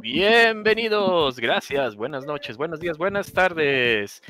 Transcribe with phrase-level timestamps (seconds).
[0.00, 4.22] Bienvenidos, gracias, buenas noches, buenos días, buenas tardes.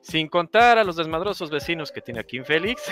[0.00, 2.82] Sin contar a los desmadrosos vecinos que tiene aquí en Félix.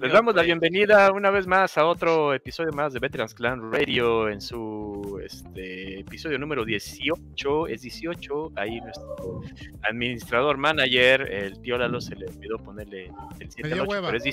[0.00, 4.30] Les damos la bienvenida una vez más a otro episodio más de Veterans Clan Radio
[4.30, 7.66] en su este, episodio número 18.
[7.66, 8.52] Es 18.
[8.56, 9.42] Ahí nuestro
[9.82, 14.24] administrador manager, el tío Lalo, se le olvidó ponerle el 7 pero es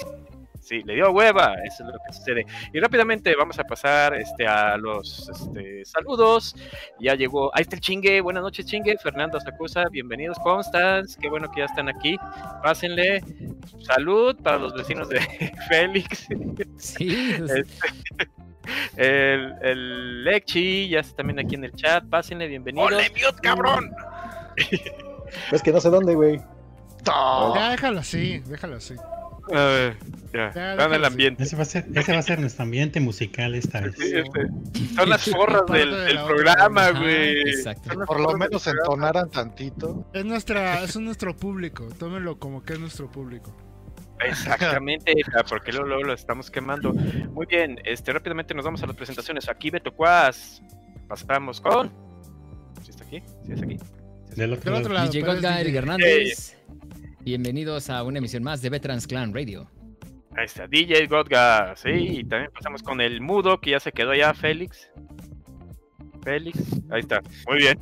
[0.67, 2.45] Sí, le dio hueva, eso es lo que sucede.
[2.73, 6.57] Y rápidamente vamos a pasar este, a los este, saludos.
[6.99, 11.49] Ya llegó, ahí está el chingue, buenas noches chingue, Fernando Sacusa, bienvenidos Constance, qué bueno
[11.49, 12.17] que ya están aquí.
[12.61, 13.23] Pásenle
[13.79, 15.21] salud para los vecinos de
[15.69, 16.27] Félix.
[16.77, 17.37] Sí.
[17.37, 17.65] Este,
[18.97, 22.91] el, el Lechi ya está también aquí en el chat, pásenle, bienvenidos.
[22.91, 23.89] ¡Ole, mute, cabrón!
[25.49, 26.41] es que no sé dónde, güey.
[27.05, 28.95] Ya, déjalo así, déjalo así.
[29.53, 29.97] A ver,
[30.33, 31.43] ya, el ambiente.
[31.43, 33.99] Ese va, a ser, ese va a ser nuestro ambiente musical esta vez.
[33.99, 34.47] Este,
[34.95, 37.63] son las forras del, del programa, güey.
[38.05, 40.09] Por lo menos entonaran tantito.
[40.13, 43.55] Es nuestra, es nuestro público, tómenlo como que es nuestro público.
[44.19, 45.13] Exactamente,
[45.49, 46.93] porque luego, lo estamos quemando.
[46.93, 49.47] Muy bien, este rápidamente nos vamos a las presentaciones.
[49.49, 50.61] Aquí Beto Cuas.
[51.07, 51.91] Pasamos con.
[52.83, 53.23] ¿Sí está aquí?
[53.45, 53.77] ¿Sí está aquí?
[54.35, 55.11] Del otro, lado.
[55.11, 56.56] llegó Hernández.
[57.27, 59.69] Bienvenidos a una emisión más de Veterans Clan Radio.
[60.37, 64.11] Ahí está, DJ Godga, sí, y también pasamos con el mudo que ya se quedó
[64.11, 64.89] allá, Félix.
[66.23, 66.57] Félix,
[66.89, 67.77] ahí está, muy bien.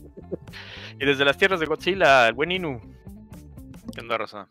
[0.99, 2.81] Y desde las tierras de Godzilla, el buen Inu.
[3.93, 4.49] ¿Qué onda, Rosa?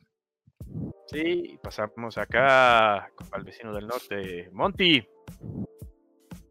[1.09, 5.05] Sí, pasamos acá con el vecino del norte, Monty.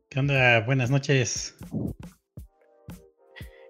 [0.09, 0.59] ¿Qué onda?
[0.65, 1.55] Buenas noches.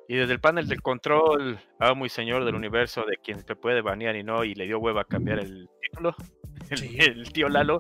[0.08, 3.82] Y desde el panel del control, amo y señor del universo, de quien se puede
[3.82, 6.16] banear y no, y le dio hueva a cambiar el título,
[6.70, 7.80] el, tío Lalo,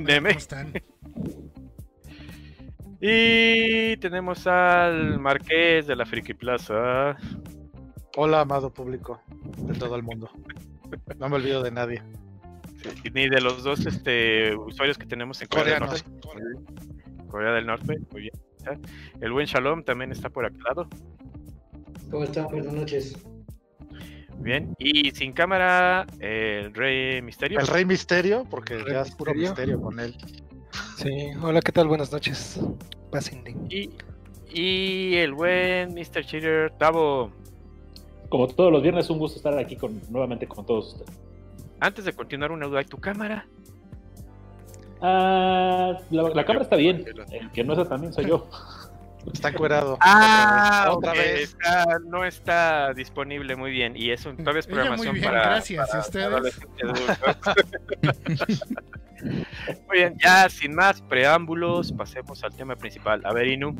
[0.00, 0.36] Neme.
[3.00, 7.16] y tenemos al Marqués de la Friki Plaza.
[8.16, 9.20] Hola, amado público
[9.58, 10.30] de todo el mundo.
[11.18, 12.02] No me olvido de nadie.
[13.12, 16.02] ni de los dos este, usuarios que tenemos en Corea del Norte.
[17.28, 18.34] Corea del Norte, muy bien.
[19.20, 20.88] El buen Shalom también está por aquel lado.
[22.14, 22.46] ¿Cómo están?
[22.46, 23.18] Buenas noches.
[24.38, 27.58] Bien, y sin cámara, el Rey Misterio.
[27.58, 30.16] El Rey Misterio, porque ya es puro misterio con él.
[30.96, 31.10] Sí,
[31.42, 31.88] hola, ¿qué tal?
[31.88, 32.60] Buenas noches.
[33.68, 33.90] Y,
[34.48, 36.24] y el buen Mr.
[36.24, 37.32] Cheater Tavo.
[38.28, 41.18] Como todos los viernes, un gusto estar aquí con, nuevamente con todos ustedes.
[41.80, 43.44] Antes de continuar, una duda, ¿hay tu cámara?
[45.00, 48.48] Ah, la, cámara está bien, el que no está también soy yo.
[49.32, 49.96] Está encuerado.
[50.00, 51.56] Ah, otra vez.
[52.06, 53.94] no está disponible muy bien.
[53.96, 55.48] Y eso todavía es programación muy bien, para.
[55.48, 56.60] Gracias, a ustedes.
[59.88, 63.22] muy bien, ya sin más preámbulos, pasemos al tema principal.
[63.24, 63.74] A ver, Inu.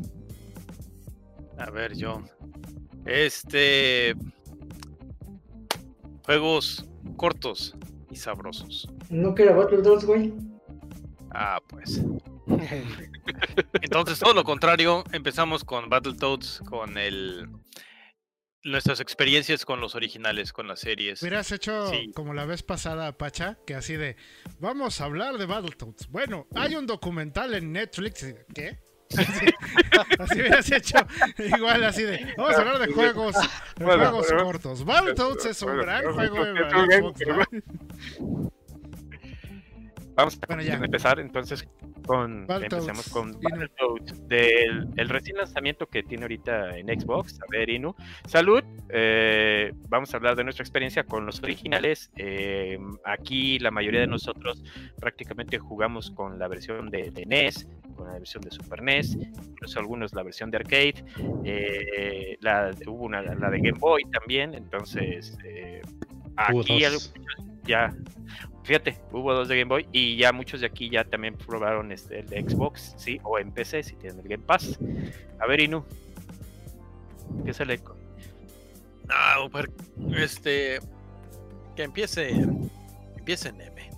[1.57, 2.23] A ver, yo.
[3.05, 4.15] Este.
[6.25, 6.85] Juegos
[7.17, 7.75] cortos
[8.09, 8.89] y sabrosos.
[9.09, 10.33] ¿No que era Battletoads, güey?
[11.31, 12.01] Ah, pues.
[13.81, 17.49] Entonces, todo lo contrario, empezamos con Battletoads, con el
[18.65, 21.21] nuestras experiencias con los originales, con las series.
[21.21, 24.17] Hubieras hecho como la vez pasada, Pacha, que así de,
[24.59, 26.07] vamos a hablar de Battletoads.
[26.09, 28.25] Bueno, hay un documental en Netflix.
[28.53, 28.79] ¿Qué?
[30.19, 30.97] así hubieras hecho
[31.37, 33.35] igual así de, vamos a hablar de juegos,
[33.77, 34.83] de juegos cortos.
[34.83, 37.53] Battletoads es un gran juego de
[40.15, 41.67] Vamos a empezar entonces
[42.05, 47.39] con empecemos con Battletoads del el recién lanzamiento que tiene ahorita en Xbox.
[47.41, 47.95] A ver, Inu.
[48.27, 48.63] Salud.
[48.89, 52.11] Eh, vamos a hablar de nuestra experiencia con los originales.
[52.17, 54.63] Eh, aquí la mayoría de nosotros
[54.99, 60.13] prácticamente jugamos con la versión de, NES, con la versión de Super NES, incluso algunos
[60.13, 61.03] la versión de arcade.
[61.43, 64.53] Eh, la, hubo una, la de Game Boy también.
[64.53, 65.37] Entonces,
[66.37, 66.83] aquí
[67.65, 67.91] ya
[68.65, 72.21] Fíjate, hubo dos de Game Boy y ya muchos de aquí ya también probaron este,
[72.21, 73.19] el de Xbox, ¿sí?
[73.23, 74.79] O en PC si tienen el Game Pass.
[75.39, 75.85] A ver, Inu,
[77.43, 77.95] ¿qué es el eco?
[79.07, 79.47] Ah,
[80.17, 80.79] este.
[81.75, 82.31] Que empiece.
[83.15, 83.91] Empiece M.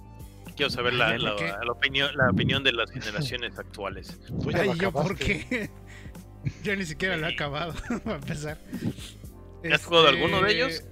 [0.58, 1.34] Quiero saber la, la,
[1.72, 4.20] opinión, la opinión de las generaciones actuales.
[4.44, 5.70] Pues Ay, yo, ¿por qué?
[6.64, 7.74] yo ni siquiera lo he acabado,
[8.06, 8.58] a empezar.
[9.72, 10.84] ¿Has jugado alguno de ellos?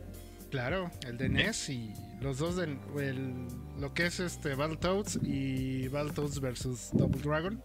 [0.50, 2.68] Claro, el de NES y los dos de
[3.78, 7.62] lo que es este Battletoads y Battletoads versus Double Dragon.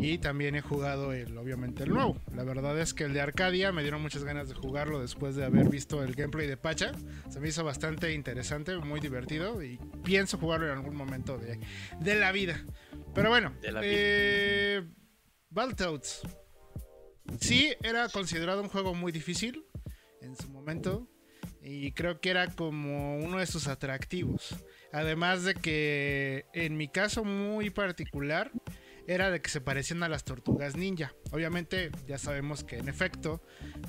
[0.00, 2.20] Y también he jugado el, obviamente el nuevo.
[2.34, 5.44] La verdad es que el de Arcadia me dieron muchas ganas de jugarlo después de
[5.44, 6.92] haber visto el gameplay de Pacha.
[7.28, 12.32] Se me hizo bastante interesante, muy divertido y pienso jugarlo en algún momento de, la
[12.32, 12.64] vida.
[13.14, 14.82] Pero bueno, eh,
[15.50, 16.22] Battletoads.
[17.40, 19.66] Sí, era considerado un juego muy difícil
[20.22, 21.08] en su momento.
[21.68, 24.56] Y creo que era como uno de sus atractivos.
[24.90, 28.50] Además de que en mi caso muy particular
[29.06, 31.12] era de que se parecían a las tortugas ninja.
[31.30, 33.42] Obviamente ya sabemos que en efecto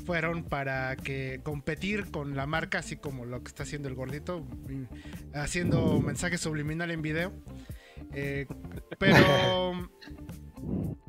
[0.06, 4.46] fueron para que competir con la marca, así como lo que está haciendo el gordito,
[5.34, 7.34] haciendo mensaje subliminal en video.
[8.14, 8.46] Eh,
[8.98, 9.90] pero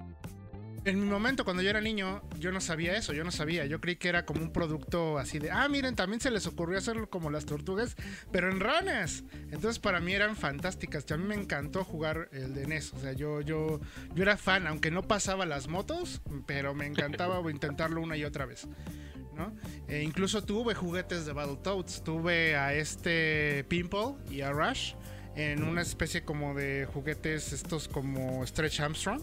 [0.85, 3.67] en mi momento, cuando yo era niño, yo no sabía eso, yo no sabía.
[3.67, 6.79] Yo creí que era como un producto así de, ah, miren, también se les ocurrió
[6.79, 7.97] hacerlo como las tortugas,
[8.33, 9.25] pero en ranas.
[9.51, 11.11] Entonces para mí eran fantásticas.
[11.11, 12.95] a mí me encantó jugar el de NES.
[12.95, 13.81] O sea, yo, yo,
[14.15, 18.47] yo era fan, aunque no pasaba las motos, pero me encantaba intentarlo una y otra
[18.47, 18.67] vez.
[19.35, 19.55] ¿no?
[19.87, 22.03] E incluso tuve juguetes de Battletoads.
[22.05, 24.95] Tuve a este Pimple y a Rush
[25.37, 29.23] en una especie como de juguetes estos como Stretch Armstrong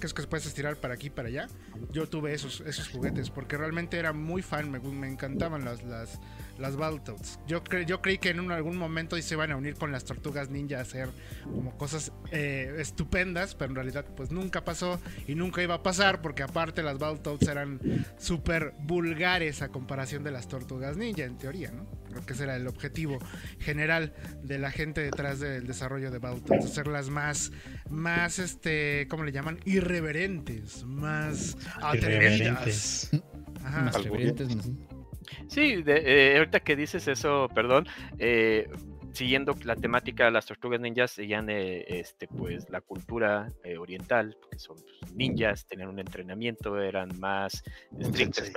[0.00, 1.48] que es que puedes estirar para aquí para allá.
[1.90, 6.20] Yo tuve esos, esos juguetes porque realmente era muy fan, me, me encantaban las, las,
[6.58, 7.40] las Battletoads.
[7.46, 10.78] Yo, yo creí que en algún momento se iban a unir con las tortugas ninja
[10.78, 11.08] a hacer
[11.44, 16.22] como cosas eh, estupendas, pero en realidad pues nunca pasó y nunca iba a pasar
[16.22, 17.80] porque aparte las Battletoads eran
[18.18, 21.86] súper vulgares a comparación de las tortugas ninja en teoría, ¿no?
[22.12, 23.18] Creo que ese era el objetivo
[23.58, 24.12] general
[24.42, 27.52] de la gente detrás del desarrollo de Battletoads, hacerlas más,
[27.88, 29.58] más, este, ¿cómo le llaman?
[29.64, 33.10] Irreverentes, más atrevidas.
[33.64, 33.82] Ajá.
[33.82, 33.96] Más
[35.48, 37.86] Sí, de, eh, ahorita que dices eso, perdón,
[38.18, 38.68] eh,
[39.12, 44.36] siguiendo la temática de las tortugas ninjas, seguían eh, este, pues, la cultura eh, oriental,
[44.40, 47.62] porque son pues, ninjas, tenían un entrenamiento, eran más
[47.98, 48.50] estrictos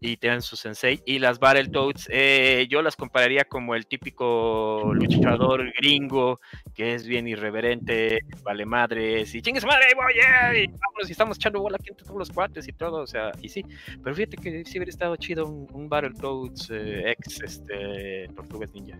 [0.00, 1.02] y tenían su sensei.
[1.04, 6.40] Y las Battletoads, eh, yo las compararía como el típico luchador gringo,
[6.74, 10.64] que es bien irreverente, vale madres, y chingues madre, y
[11.06, 13.64] y estamos echando bola aquí entre todos los cuates y todo, o sea, y sí.
[14.02, 18.98] Pero fíjate que sí hubiera estado chido un, un Battletoads ex este, Tortugas Ninja.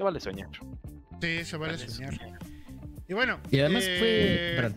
[0.00, 0.48] Se vale soñar.
[1.20, 2.14] Sí, se vale, soñar.
[3.06, 3.38] Y bueno.
[3.50, 4.56] Y además fue.
[4.56, 4.72] Eh,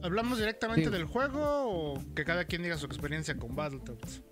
[0.00, 4.22] ¿Hablamos directamente del juego o que cada quien diga su experiencia con Battletoads?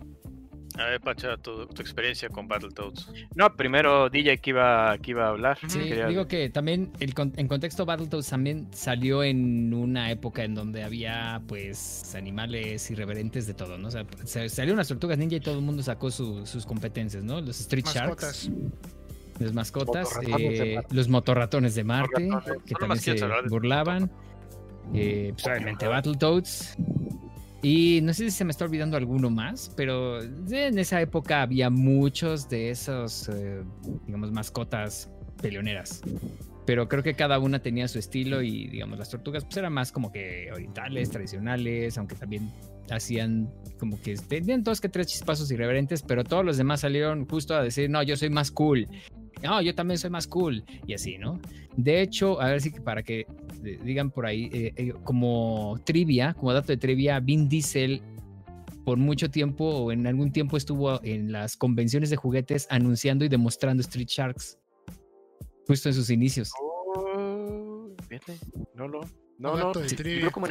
[0.78, 3.10] A ver, Pacha, tu, experiencia con Battletoads.
[3.34, 5.58] No, primero DJ que iba, que iba a hablar.
[5.66, 10.84] Sí, digo que también el, en contexto Battletoads también salió en una época en donde
[10.84, 13.88] había pues animales irreverentes de todo, ¿no?
[13.88, 14.06] O sea,
[14.48, 17.40] salieron las tortugas ninja y todo el mundo sacó sus competencias, ¿no?
[17.40, 18.52] Los Street Sharks.
[19.38, 22.28] Las mascotas, eh, los motorratones de Marte,
[22.64, 23.16] que también se
[23.48, 24.10] burlaban.
[24.94, 26.76] Eh, pues, obviamente Battletoads.
[27.62, 31.68] Y no sé si se me está olvidando alguno más, pero en esa época había
[31.68, 33.62] muchos de esos, eh,
[34.06, 35.10] digamos, mascotas
[35.42, 36.00] peleoneras.
[36.64, 39.90] Pero creo que cada una tenía su estilo y, digamos, las tortugas pues eran más
[39.90, 42.52] como que orientales, tradicionales, aunque también
[42.90, 47.54] hacían como que tenían dos que tres chispazos irreverentes, pero todos los demás salieron justo
[47.54, 48.88] a decir, no, yo soy más cool
[49.42, 51.40] no, yo también soy más cool y así, ¿no?
[51.76, 53.26] De hecho, a ver si para que
[53.84, 58.02] digan por ahí, eh, eh, como trivia, como dato de trivia, Vin Diesel
[58.84, 63.28] por mucho tiempo o en algún tiempo estuvo en las convenciones de juguetes anunciando y
[63.28, 64.58] demostrando Street Sharks
[65.66, 66.52] justo en sus inicios.
[66.58, 67.88] Oh,
[68.74, 69.00] no lo,
[69.38, 70.46] no, no, no como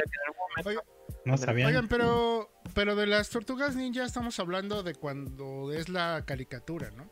[1.24, 1.68] no sabían.
[1.68, 7.10] Oigan, pero, pero de las tortugas ninja estamos hablando de cuando es la caricatura, ¿no?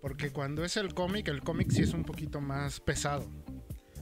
[0.00, 3.28] Porque cuando es el cómic, el cómic sí es un poquito más pesado.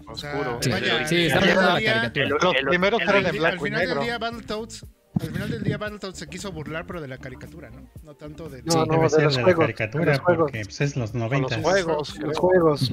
[0.06, 0.58] Oscuro.
[0.62, 0.70] sí,
[1.06, 2.28] sí, está la caricatura.
[2.28, 3.94] Los primeros eran en blanco y negro.
[3.96, 4.86] Del día, Battletoads,
[5.20, 7.90] al final del día Battletoads se quiso burlar, pero de la caricatura, ¿no?
[8.02, 8.62] No tanto de...
[8.62, 11.56] No, no, de, los de juegos, la caricatura, los porque pues, es los 90.
[11.56, 12.92] Los juegos, los juegos.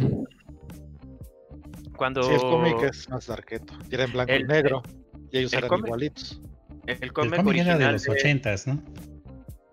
[1.96, 2.24] Cuando...
[2.24, 3.74] Sí, el cómic es más darketo.
[3.90, 4.84] Y era en blanco y negro.
[5.32, 6.42] Y ellos eran igualitos.
[6.88, 8.84] El cómic, original era de los 80 ¿no?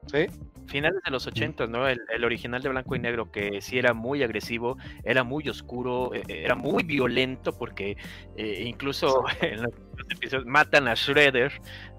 [0.06, 0.26] Sí
[0.72, 1.86] finales de los 80, ¿no?
[1.86, 6.22] El, original de blanco y negro, que sí era muy agresivo, era muy oscuro, e,
[6.26, 7.96] e, era muy violento, porque
[8.36, 9.72] eh, incluso en los
[10.10, 11.52] episodios matan a Shredder,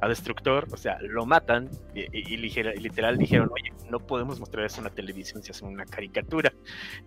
[0.03, 4.85] a Destructor, o sea, lo matan y, literal dijeron, oye, no podemos mostrar eso en
[4.85, 6.51] la televisión si hacen una caricatura.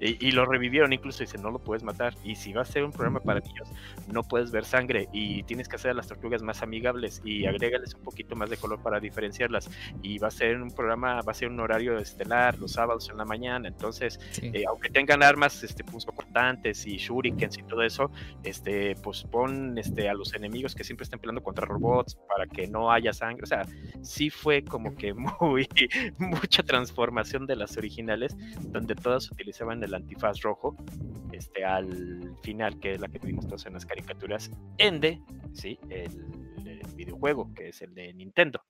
[0.01, 2.15] Y, lo revivieron, incluso dicen, no lo puedes matar.
[2.25, 3.69] Y si va a ser un programa para niños,
[4.09, 7.95] no puedes ver sangre y tienes que hacer a las tortugas más amigables y agrégales
[7.95, 9.71] un poquito más de color para diferenciarlas.
[10.03, 13.19] Y va a ser un programa, va a ser un horario estelar los sábados en
[13.19, 13.69] la mañana.
[13.69, 18.11] Entonces, eh, aunque tengan armas este, pues, cortantes y shurikens y todo eso,
[18.43, 22.67] este, pues pon este, a los enemigos que siempre estén peleando contra robots para que
[22.67, 23.45] no haya sangre.
[23.45, 23.67] O sea,
[24.03, 25.69] sí fue como que muy
[26.19, 30.77] mucha transformación de las originales, donde todas utilizaban el antifaz rojo
[31.33, 34.51] este, al final, que es la que tuvimos todos en las caricaturas.
[34.79, 35.21] Ende,
[35.53, 36.45] sí, el,
[36.95, 38.63] videojuego, que es el de Nintendo,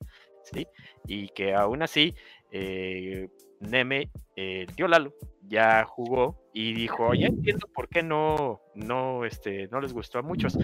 [0.42, 0.66] ¿sí?
[1.06, 2.12] Y que aún así,
[2.50, 3.28] eh,
[3.60, 9.68] Neme, el tío Lalo, ya jugó y dijo, ya entiendo por qué no, no, este,
[9.68, 10.58] no les gustó a muchos.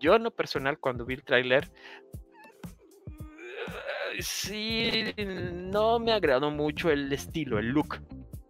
[0.00, 1.70] Yo en lo personal, cuando vi el tráiler,
[4.22, 5.14] sí,
[5.52, 8.00] no me agradó mucho el estilo, el look.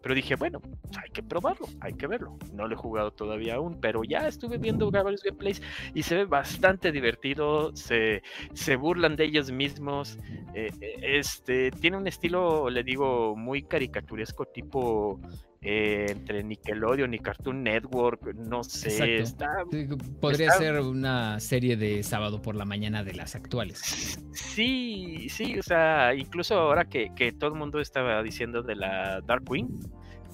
[0.02, 0.62] Pero dije, bueno,
[0.96, 2.38] hay que probarlo, hay que verlo.
[2.54, 5.60] No lo he jugado todavía aún, pero ya estuve viendo varios gameplays
[5.94, 7.76] y se ve bastante divertido.
[7.76, 8.22] Se,
[8.54, 10.18] se burlan de ellos mismos.
[10.54, 15.20] Eh, eh, este tiene un estilo, le digo, muy caricaturesco, tipo
[15.62, 19.18] eh, entre Nickelodeon y Cartoon Network, no sé.
[19.18, 19.64] Está,
[20.20, 24.18] podría ser una serie de sábado por la mañana de las actuales.
[24.32, 29.20] Sí, sí, o sea, incluso ahora que, que todo el mundo estaba diciendo de la
[29.20, 29.68] Dark Queen,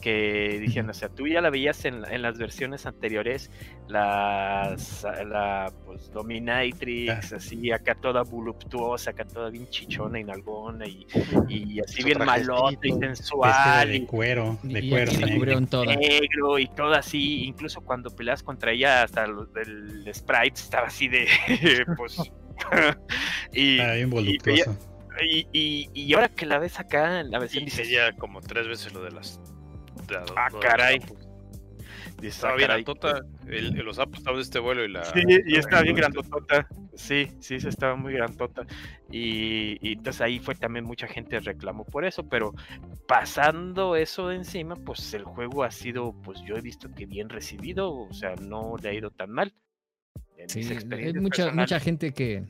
[0.01, 3.51] que dijeron, o sea, tú ya la veías en, en las versiones anteriores,
[3.89, 11.07] las, la pues, Dominatrix, así, acá toda voluptuosa, acá toda bien chichona y nalgona, y,
[11.49, 13.89] y así bien malota y sensual.
[13.89, 15.13] De cuero, de y, cuero.
[15.13, 20.89] Y negro y todo así, incluso cuando peleas contra ella, hasta el, el sprite estaba
[20.89, 21.27] así de,
[21.97, 22.19] pues...
[23.53, 24.77] y, ah, bien voluptuoso.
[25.23, 28.69] Y, y, y, ahora que la ves acá en la versión dice ya como tres
[28.69, 29.41] veces lo de las
[30.37, 31.01] ah, caray.
[32.23, 33.21] estaba ah, bien grandota.
[33.47, 35.05] El, los apps estaban de este vuelo y la.
[35.05, 36.67] Sí, y estaba bien grandotota.
[36.95, 38.67] Sí, sí, se estaba muy grandota.
[39.11, 42.29] Y, y, entonces ahí fue también mucha gente reclamó por eso.
[42.29, 42.55] Pero
[43.07, 47.29] pasando eso de encima, pues el juego ha sido, pues yo he visto que bien
[47.29, 47.95] recibido.
[47.95, 49.55] O sea, no le ha ido tan mal.
[50.47, 52.45] sí, hay mucha, mucha gente que,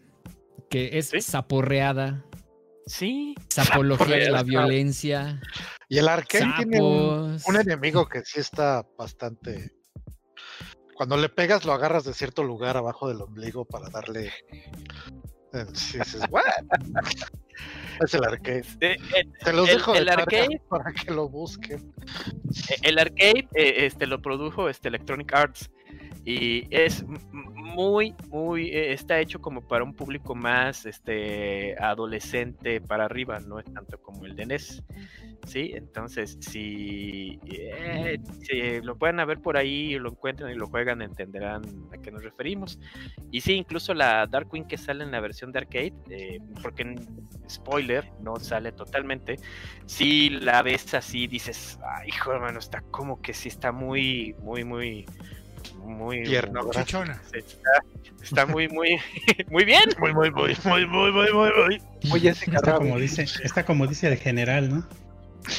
[0.71, 2.25] que es zaporreada
[2.87, 3.35] Sí.
[3.57, 5.41] Apología de la violencia.
[5.89, 9.73] Y el arcade tiene un, enemigo que sí está bastante.
[10.95, 14.33] Cuando le pegas, lo agarras de cierto lugar abajo del ombligo para darle.
[15.75, 16.23] Sí, dices,
[18.05, 18.65] es el arcade.
[18.81, 21.93] Eh, eh, Te los dejo el, arcade para que lo busquen.
[22.71, 25.71] Eh, el arcade este, lo produjo este, Electronic Arts
[26.25, 33.05] y es muy, muy, eh, está hecho como para un público más este, adolescente para
[33.05, 34.83] arriba, no es tanto como el de NES.
[35.47, 35.73] ¿sí?
[35.75, 41.63] Entonces, si, eh, si, lo pueden ver por ahí, lo encuentran y lo juegan, entenderán
[41.93, 42.79] a qué nos referimos.
[43.31, 46.97] Y sí, incluso la Dark Queen que sale en la versión de arcade, eh, porque
[47.49, 49.37] spoiler, no sale totalmente.
[49.87, 54.65] Si la ves así, dices, ay, hijo hermano, está como que sí está muy, muy,
[54.65, 55.07] muy
[55.87, 57.21] muy tierno, chichona.
[57.33, 57.71] Está,
[58.23, 58.99] está, muy, muy,
[59.51, 59.85] muy bien.
[59.99, 61.83] Muy, muy, muy, muy, muy, muy, muy, muy.
[62.13, 64.89] Oye, está como dice, está como dice el general, ¿no?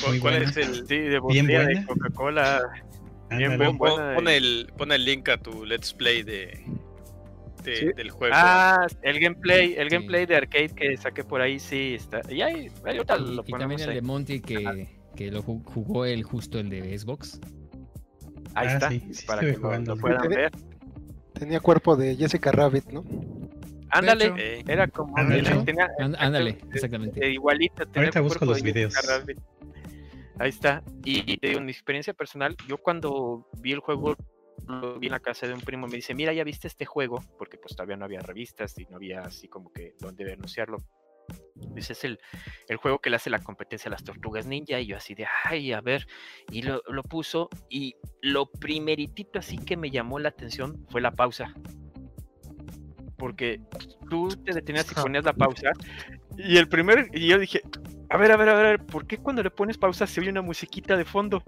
[0.08, 2.62] Muy ¿Cuál es el sí, de botella de Coca-Cola?
[3.30, 4.16] Bien, bien buena.
[4.16, 6.64] Pon, el, pon el link a tu let's play de,
[7.64, 7.86] de ¿Sí?
[7.96, 8.34] del juego.
[8.38, 12.22] Ah, el gameplay, el gameplay de arcade que saqué por ahí sí está.
[12.30, 13.96] Y ahí, ahí y, lo y también el ahí.
[13.96, 17.40] de Monty que, que lo jugó el justo el de Xbox.
[18.58, 20.52] Ahí ah, está, sí, sí para que lo, lo, puedan ver.
[21.34, 23.04] Tenía cuerpo de Jessica Rabbit, ¿no?
[23.92, 25.16] Ándale, eh, era como.
[25.16, 27.30] Ándale, tenía, ándale exactamente.
[27.30, 27.86] Igualita.
[27.96, 28.96] Ahorita busco los videos.
[30.40, 30.84] Ahí está.
[31.04, 34.16] Y te digo, mi experiencia personal, yo cuando vi el juego,
[34.68, 37.24] lo vi en la casa de un primo, me dice, mira, ya viste este juego,
[37.38, 40.78] porque pues todavía no había revistas y no había así como que donde anunciarlo.
[41.76, 42.20] Ese es el,
[42.68, 44.80] el, juego que le hace la competencia a las tortugas ninja.
[44.80, 46.08] Y yo así de, ay, a ver.
[46.52, 47.50] Y lo, lo, puso.
[47.70, 51.54] Y lo primeritito así que me llamó la atención fue la pausa.
[53.18, 53.62] Porque
[54.10, 55.72] tú te detenías y ponías la pausa.
[56.38, 57.62] Y el primer, y yo dije,
[58.10, 60.42] a ver, a ver, a ver, ¿por qué cuando le pones pausa se oye una
[60.42, 61.44] musiquita de fondo?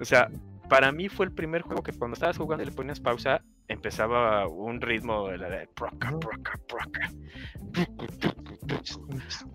[0.00, 0.28] O sea,
[0.68, 4.46] para mí fue el primer juego que cuando estabas jugando y le ponías pausa, empezaba
[4.48, 7.10] un ritmo de la de proca, proca, proca,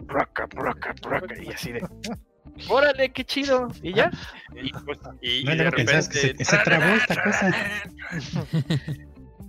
[0.08, 1.82] proca, proca, proca, y así de
[2.70, 4.12] órale, qué chido, y ya.
[4.55, 7.51] Y, pues, y, no, y de repente, que se, se trabó esta cosa.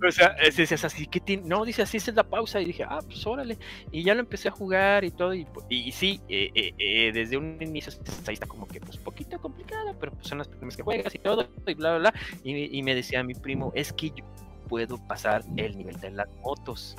[0.05, 2.59] O sea, es, es, así, que no, dice así, es la pausa.
[2.59, 3.57] Y dije, ah, pues órale.
[3.91, 5.33] Y ya lo empecé a jugar y todo.
[5.33, 7.93] Y, y, y sí, eh, eh, eh, desde un inicio
[8.27, 11.19] ahí está como que, pues, poquito complicado, pero pues son las primeras que juegas y
[11.19, 12.13] todo, y bla, bla, bla.
[12.43, 14.25] Y, y me decía mi primo, es que yo
[14.67, 16.95] puedo pasar el nivel de las motos.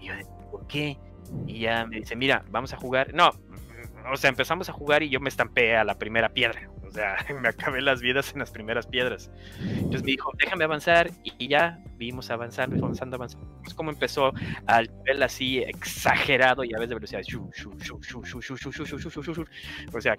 [0.00, 0.14] Y yo,
[0.50, 0.98] ¿por qué?
[1.46, 3.14] Y ya me dice, mira, vamos a jugar.
[3.14, 3.30] No,
[4.12, 6.70] o sea, empezamos a jugar y yo me estampé a la primera piedra.
[6.86, 9.30] O sea, me acabé las vidas en las primeras piedras.
[9.60, 11.10] Entonces me dijo, déjame avanzar.
[11.22, 13.46] Y ya vimos avanzar, avanzando, avanzando.
[13.66, 14.32] Es como empezó
[14.66, 17.22] al nivel así exagerado y a veces de velocidad.
[19.92, 20.16] O sea,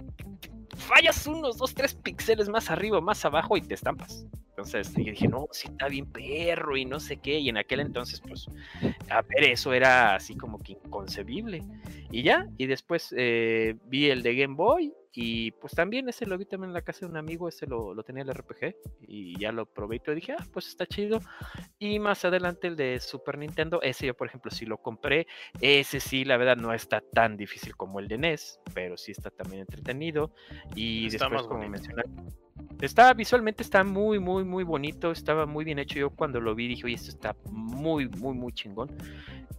[0.76, 4.26] fallas unos dos, tres píxeles más arriba, más abajo y te estampas.
[4.50, 7.40] Entonces yo dije, no, sí está bien perro y no sé qué.
[7.40, 8.48] Y en aquel entonces, pues,
[9.10, 11.62] a ver, eso era así como que inconcebible.
[12.12, 16.38] Y ya, y después eh, vi el de Game Boy y pues también ese lo
[16.38, 18.76] vi también en la casa de un amigo, ese lo, lo tenía el RPG
[19.08, 21.22] y ya lo probé y todo, dije, ah, pues está chido.
[21.80, 25.26] Y más adelante el de Super Nintendo, ese yo por ejemplo sí lo compré,
[25.60, 29.32] ese sí la verdad no está tan difícil como el de NES, pero sí está
[29.32, 30.36] también entretenido.
[30.76, 32.06] Y después como mencionar
[32.82, 35.98] Está visualmente está muy, muy, muy bonito, estaba muy bien hecho.
[35.98, 38.92] Yo cuando lo vi dije, oye, esto está muy, muy, muy chingón.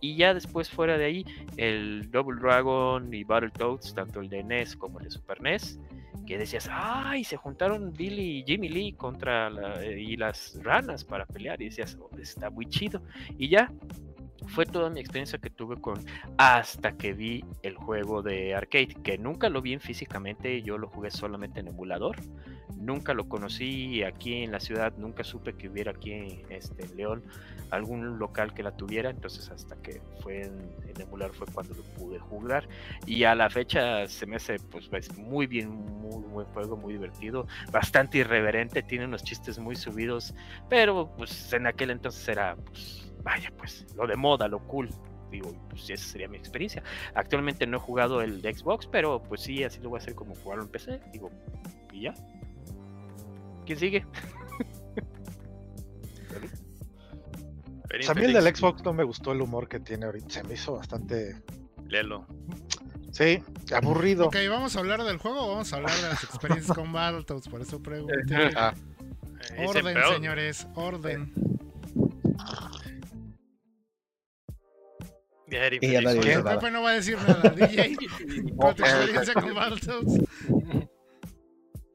[0.00, 1.26] Y ya después fuera de ahí,
[1.57, 5.81] el Double Dragon y Battletoads, tanto el de NES como el de Super NES,
[6.25, 9.50] que decías, ay, se juntaron Billy y Jimmy Lee contra
[9.85, 11.61] y las ranas para pelear.
[11.61, 13.02] Y decías, oh, está muy chido.
[13.37, 13.73] Y ya,
[14.49, 16.05] fue toda mi experiencia que tuve con
[16.37, 20.88] hasta que vi el juego de arcade, que nunca lo vi en físicamente, yo lo
[20.88, 22.17] jugué solamente en emulador.
[22.76, 27.25] Nunca lo conocí aquí en la ciudad, nunca supe que hubiera aquí en este, León
[27.71, 32.19] algún local que la tuviera, entonces hasta que fue en, emulador fue cuando lo pude
[32.19, 32.69] jugar
[33.07, 37.47] y a la fecha se me hace pues muy bien, muy buen juego, muy divertido,
[37.71, 40.35] bastante irreverente, tiene unos chistes muy subidos,
[40.69, 44.88] pero pues en aquel entonces era pues vaya, pues lo de moda, lo cool.
[45.30, 46.82] Digo, pues esa sería mi experiencia.
[47.14, 50.14] Actualmente no he jugado el de Xbox, pero pues sí, así lo voy a hacer
[50.14, 51.00] como jugarlo en PC.
[51.12, 51.30] Digo,
[51.92, 52.14] y ya.
[53.66, 54.06] ¿Quién sigue?
[58.08, 60.30] a mí el del Xbox no me gustó el humor que tiene ahorita.
[60.30, 61.42] Se me hizo bastante.
[61.88, 62.26] Lelo.
[63.10, 63.42] Sí,
[63.75, 64.26] aburrido.
[64.26, 67.48] Ok, vamos a hablar del juego o vamos a hablar de las experiencias con Battletoads.
[67.48, 68.14] Por eso pregunté.
[68.56, 68.75] Ah.
[69.66, 71.32] Orden, señores, orden.
[75.50, 76.71] Y ya dice nada.
[76.71, 77.50] no va a decir nada.
[77.57, 77.97] DJ,
[78.57, 80.21] con tu experiencia con Battletoads.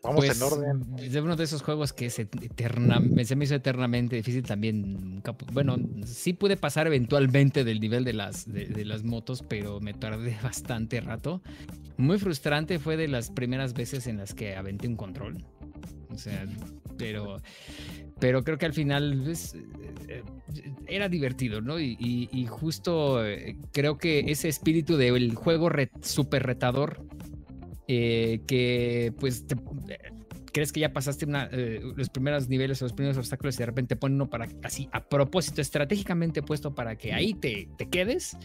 [0.03, 0.95] Vamos pues, en orden.
[0.97, 5.23] Es uno de esos juegos que se, eterna, se me hizo eternamente difícil también.
[5.53, 9.93] Bueno, sí pude pasar eventualmente del nivel de las, de, de, las motos, pero me
[9.93, 11.41] tardé bastante rato.
[11.95, 15.45] Muy frustrante fue de las primeras veces en las que aventé un control.
[16.13, 16.45] O sea,
[16.97, 17.41] pero
[18.23, 19.21] pero creo que al final
[20.07, 20.23] eh,
[20.87, 21.77] era divertido, ¿no?
[21.77, 25.69] Y, justo eh, creo que ese espíritu del juego
[26.01, 27.05] súper retador,
[27.89, 29.45] eh, que pues
[30.53, 34.15] crees que ya pasaste los primeros niveles o los primeros obstáculos y de repente pone
[34.15, 38.37] uno para así a propósito, estratégicamente puesto para que ahí te, te quedes.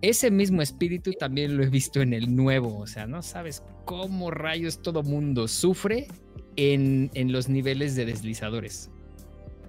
[0.00, 4.30] Ese mismo espíritu también lo he visto en el nuevo, o sea, no sabes cómo
[4.30, 6.06] rayos todo mundo sufre
[6.56, 8.90] en, los niveles de deslizadores.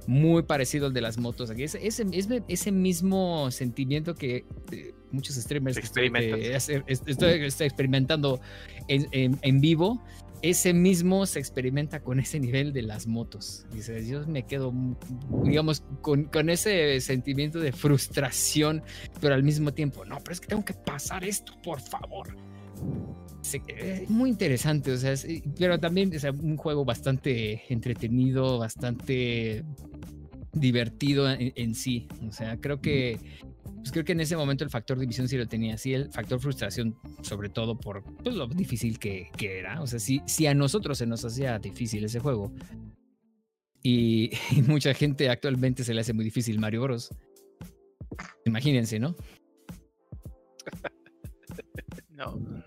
[0.05, 1.49] Muy parecido al de las motos.
[1.51, 6.11] Ese, ese, ese mismo sentimiento que eh, muchos streamers estoy,
[7.65, 8.41] experimentando
[8.89, 10.03] en, vivo,
[10.41, 13.65] ese mismo se experimenta con ese nivel de las motos.
[13.71, 14.73] Dice, yo me quedo,
[15.43, 18.83] digamos, con, con, ese sentimiento de frustración,
[19.21, 22.35] pero al mismo tiempo, no, pero es que tengo que pasar esto, por favor
[23.43, 25.13] es eh, muy interesante, o sea,
[25.57, 29.63] pero también es un juego bastante entretenido, bastante
[30.53, 32.07] divertido en, sí.
[32.27, 33.19] O sea, creo que
[33.77, 36.39] pues creo que en ese momento el factor división sí lo tenía, sí el factor
[36.39, 39.81] frustración, sobre todo por pues, lo difícil que, era.
[39.81, 42.53] O sea, si, si a nosotros se nos hacía difícil ese juego
[43.81, 47.09] y, y mucha gente actualmente se le hace muy difícil Mario Bros.
[48.45, 49.15] Imagínense, ¿no?
[52.09, 52.62] no.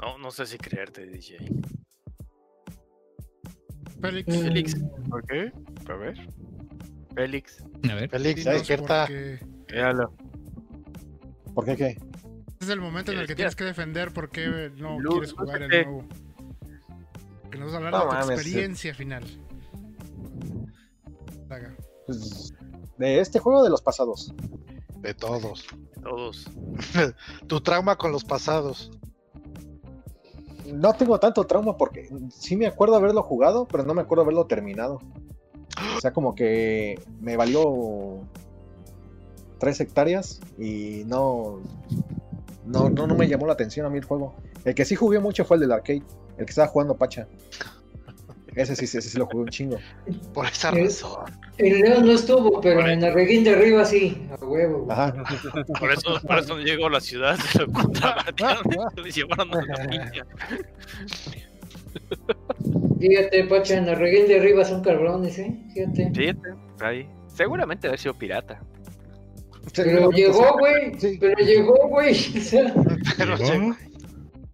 [0.00, 1.36] No, no sé si creerte, DJ.
[4.00, 4.28] Félix.
[4.28, 4.42] Mm.
[4.42, 4.76] Félix.
[5.10, 5.52] ¿Por qué?
[5.88, 6.28] A ver.
[7.14, 7.64] Félix.
[7.90, 8.08] A ver.
[8.08, 9.08] Félix, despierta.
[9.68, 10.14] Véalo.
[11.54, 11.98] ¿Por qué qué?
[12.60, 15.68] Es el momento en el que tienes que defender por qué no quieres jugar el
[15.68, 16.08] nuevo.
[17.50, 19.24] Que nos vas a hablar de tu experiencia final.
[22.06, 22.54] Pues,
[22.96, 24.32] de este juego de los pasados.
[24.98, 25.66] De todos.
[26.02, 26.46] Todos.
[27.48, 28.90] tu trauma con los pasados
[30.72, 34.46] no tengo tanto trauma porque sí me acuerdo haberlo jugado, pero no me acuerdo haberlo
[34.46, 35.00] terminado.
[35.96, 38.20] O sea, como que me valió
[39.58, 41.60] tres hectáreas y no,
[42.66, 44.34] no, no, no me llamó la atención a mí el juego.
[44.64, 46.02] El que sí jugué mucho fue el del arcade,
[46.38, 47.28] el que estaba jugando Pacha.
[48.54, 49.76] Ese sí, ese sí lo jugué un chingo.
[50.34, 51.24] Por esa razón.
[51.60, 54.88] El León no estuvo, pero en el reguín de arriba sí, a huevo.
[55.78, 58.64] Por eso, por eso no llegó a la ciudad, se lo contrabatearon
[59.06, 60.26] y llevaron a la niña.
[62.98, 65.54] Fíjate, Pacha, en el reguín de arriba son cabrones, ¿eh?
[65.74, 66.10] Fíjate.
[66.14, 66.48] Fíjate,
[66.80, 67.08] ahí.
[67.28, 68.60] Seguramente ha sido pirata.
[69.74, 70.92] Pero llegó, güey.
[71.20, 72.14] Pero llegó, güey.
[73.16, 73.76] Pero llegó.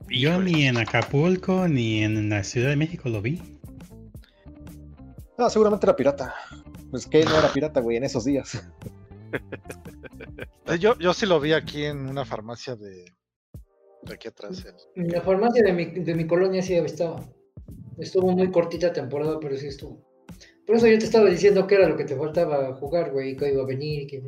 [0.09, 3.43] Yo ni en Acapulco ni en la Ciudad de México lo vi.
[5.39, 6.35] No, seguramente era pirata.
[6.91, 8.63] Pues que no era pirata, güey, en esos días.
[10.81, 13.05] Yo, yo sí lo vi aquí en una farmacia de,
[14.03, 14.65] de aquí atrás.
[14.95, 17.21] en- la farmacia de mi, de mi colonia sí estaba.
[17.99, 20.03] Estuvo muy cortita temporada, pero sí estuvo.
[20.67, 23.53] Por eso yo te estaba diciendo que era lo que te faltaba jugar, güey, que
[23.53, 24.23] iba a venir y que...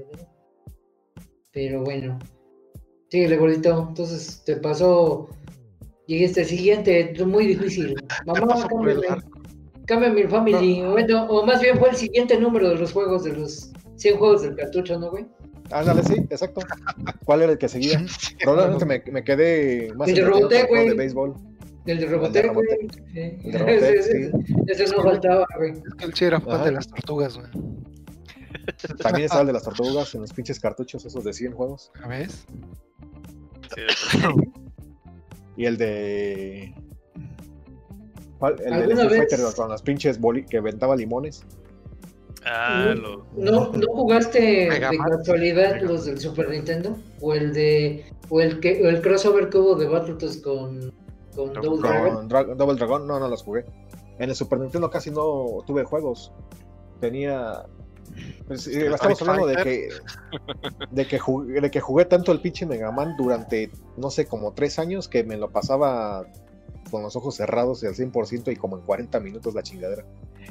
[1.52, 2.18] Pero bueno.
[3.08, 3.86] Síguele, gordito.
[3.88, 5.28] Entonces te pasó...
[6.06, 7.94] Llegaste al siguiente, muy difícil.
[8.26, 8.68] Mamá, pasó
[9.88, 10.82] el family.
[10.82, 14.42] Bueno, o más bien fue el siguiente número de los juegos, de los 100 juegos
[14.42, 15.26] del cartucho, ¿no, güey?
[15.70, 16.60] Ándale, sí, exacto.
[17.24, 18.04] ¿Cuál era el que seguía?
[18.42, 20.88] Probablemente me, me quedé más El de Robotech, güey.
[20.88, 21.34] de béisbol.
[21.86, 22.66] El de Robotech, güey.
[23.12, 23.20] Sí.
[23.44, 23.94] El de Robotech,
[24.68, 25.72] Ese- no faltaba, güey.
[25.72, 27.48] Es que él sí era fan de las tortugas, güey.
[28.98, 31.90] También estaba el de las tortugas en los pinches cartuchos, esos de 100 juegos.
[32.00, 32.46] ¿Ya ves?
[33.74, 34.18] Sí,
[35.56, 36.74] Y el de.
[38.38, 38.54] ¿Cuál?
[38.60, 39.30] El de ¿Alguna Street vez?
[39.30, 41.42] Fighter con las pinches boli que aventaba limones.
[42.44, 43.24] Ah, lo.
[43.36, 45.10] ¿No, ¿No jugaste Mega de Man.
[45.18, 46.96] casualidad los del Super Nintendo?
[47.20, 50.92] ¿O el de o el que o el crossover que hubo de Battletoads con,
[51.34, 52.28] con Double Dragon?
[52.28, 53.64] Dra- Double Dragon, no, no los jugué.
[54.18, 56.32] En el Super Nintendo casi no tuve juegos.
[57.00, 57.64] Tenía.
[58.46, 59.88] pues, eh, estamos hablando de que,
[60.90, 64.52] de, que jugué, de que jugué tanto el pinche Mega Man durante, no sé, como
[64.54, 66.24] tres años que me lo pasaba
[66.90, 70.04] con los ojos cerrados y al 100% y como en 40 minutos la chingadera.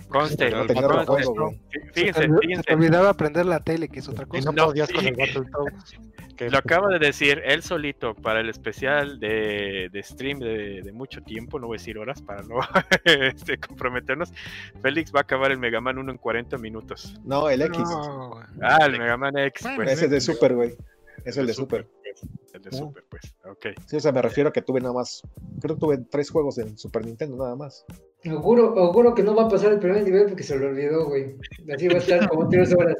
[0.10, 1.26] Conste, No tenía otro conste.
[1.26, 1.54] juego,
[1.94, 2.74] Fíjense, olvidó- se te fíjense.
[2.74, 4.46] olvidaba prender la tele, que es otra cosa.
[4.46, 5.34] no, No, podías con el que-
[6.52, 11.22] Lo acaba de decir él solito para el especial de, de stream de, de mucho
[11.24, 12.60] tiempo, no voy a decir horas para no
[13.06, 14.32] este, comprometernos.
[14.82, 17.20] Félix va a acabar el Mega Man 1 en 40 minutos.
[17.26, 17.80] No, el X.
[17.80, 18.40] No.
[18.62, 19.94] Ah, el Mega Man X, Bueno, pues.
[19.94, 20.76] Ese es de Super, güey.
[21.26, 21.88] Es el de Super.
[22.54, 22.78] El de Uh.
[22.78, 23.36] Super, pues.
[23.50, 23.68] Ok.
[23.88, 25.22] Sí, o sea, me refiero a que tuve nada más.
[25.62, 27.86] Creo que tuve tres juegos en Super Nintendo, nada más.
[28.30, 31.36] Auguro, auguro que no va a pasar el primer nivel porque se lo olvidó, güey.
[31.74, 32.96] Así va a estar como tres horas.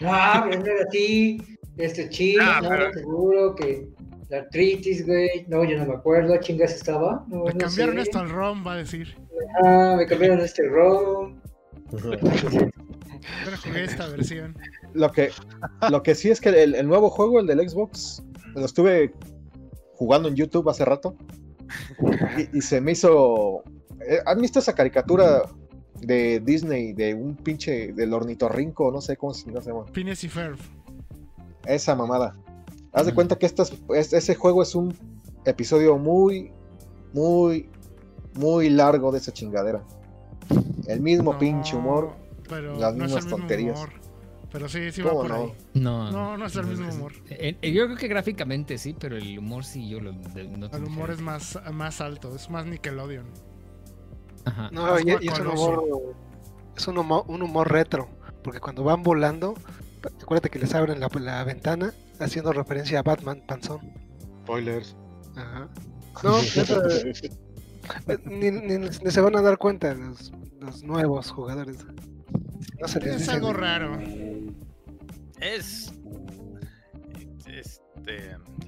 [0.00, 1.38] No era así.
[1.76, 3.88] Este ching, Ah, no, pero- seguro que
[4.28, 5.46] la artritis, güey.
[5.48, 6.36] No, yo no me acuerdo.
[6.38, 7.24] Chingas estaba.
[7.28, 8.02] No, no cambiaron sé.
[8.02, 9.16] esto al ROM, va a decir.
[9.62, 11.40] Ah, me cambiaron este ROM.
[13.44, 14.56] Pero jugué esta versión.
[14.94, 15.30] Lo que,
[15.90, 18.22] lo que sí es que el, el nuevo juego, el del Xbox,
[18.56, 19.12] lo estuve
[19.94, 21.16] jugando en YouTube hace rato.
[22.52, 23.62] Y, y se me hizo.
[24.08, 25.42] eh, ¿Han visto esa caricatura
[26.00, 27.92] de Disney de un pinche.
[27.92, 28.90] del ornitorrinco?
[28.90, 29.84] No sé cómo se no se llama.
[29.92, 30.56] Phineas y Ferb.
[31.64, 32.34] Esa mamada.
[32.92, 33.54] Haz de cuenta que es-
[33.94, 34.94] es- ese juego es un
[35.44, 36.52] episodio muy,
[37.12, 37.68] muy,
[38.34, 39.84] muy largo de esa chingadera.
[40.86, 42.12] El mismo No, pinche humor.
[42.48, 43.76] Pero las no es mismas el mismo tonterías.
[43.78, 43.90] humor.
[44.52, 45.36] Pero sí, sí va ¿Cómo por no?
[45.36, 45.52] ahí.
[45.74, 47.12] No, No, no es el mismo humor.
[47.28, 50.66] eh, eh, yo creo que gráficamente sí, pero el humor sí yo lo de- no
[50.66, 53.26] El humor es más, más alto, es más Nickelodeon.
[54.44, 54.70] Ajá.
[54.72, 55.84] No, y, y es un humor,
[56.76, 58.08] es un humor, un humor retro,
[58.44, 59.54] porque cuando van volando,
[60.22, 63.80] acuérdate que les abren la, la ventana haciendo referencia a Batman Panzón.
[64.44, 64.96] Spoilers.
[65.34, 65.68] Ajá.
[66.22, 71.84] No, eh, ni, ni- ni se van a dar cuenta los, los nuevos jugadores.
[72.80, 73.98] No se les Es dice algo ni- raro.
[75.40, 75.92] Es.
[77.46, 78.16] Este.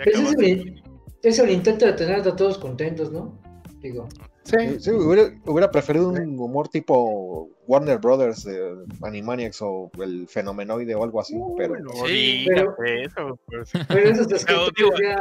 [0.05, 0.83] es, el, de-
[1.23, 3.39] es el intento de tener a todos contentos, ¿no?
[3.81, 4.09] Digo.
[4.45, 8.59] Sí, Sí, hubiera, hubiera preferido un humor tipo Warner Brothers, eh,
[9.03, 11.75] Animaniacs o el Fenomenoide o algo así, pero
[12.07, 13.71] Sí, pero- eso, pues.
[13.89, 15.17] Pero esos Pero, escritores digo, ya.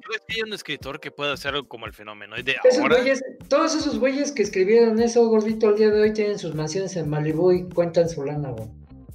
[0.00, 2.38] ¿Crees que hay un escritor que pueda hacer algo como el fenómeno?
[2.38, 2.96] Y de Esos ahora.
[2.96, 6.96] güeyes, todos esos güeyes que escribieron eso, gordito, al día de hoy tienen sus mansiones
[6.96, 8.68] en Malibu y cuentan su lana, güey.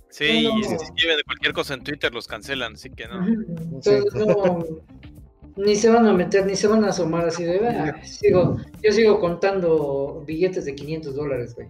[0.10, 3.28] Sí, No, y si escriben de cualquier cosa en Twitter los cancelan, así que no.
[3.28, 4.66] Entonces, no,
[5.56, 8.92] ni se van a meter, ni se van a asomar así de, "Ah, sigo, yo
[8.92, 11.68] sigo contando billetes de 500 dólares, güey.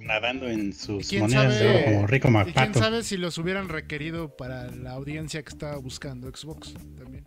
[0.00, 3.68] Nadando en sus ¿Quién monedas de oro como Rico Y quién sabe si los hubieran
[3.68, 7.24] requerido para la audiencia que estaba buscando Xbox también.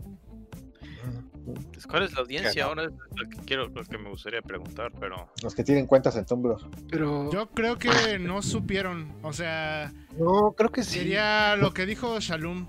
[1.74, 2.86] Pues, ¿Cuál es la audiencia ahora?
[2.86, 5.30] Es lo que quiero, lo que me gustaría preguntar, pero.
[5.44, 6.58] los que tienen cuentas en Tumblr.
[6.90, 11.00] pero Yo creo que no supieron, o sea, no, creo que sí.
[11.00, 12.68] sería lo que dijo Shalom.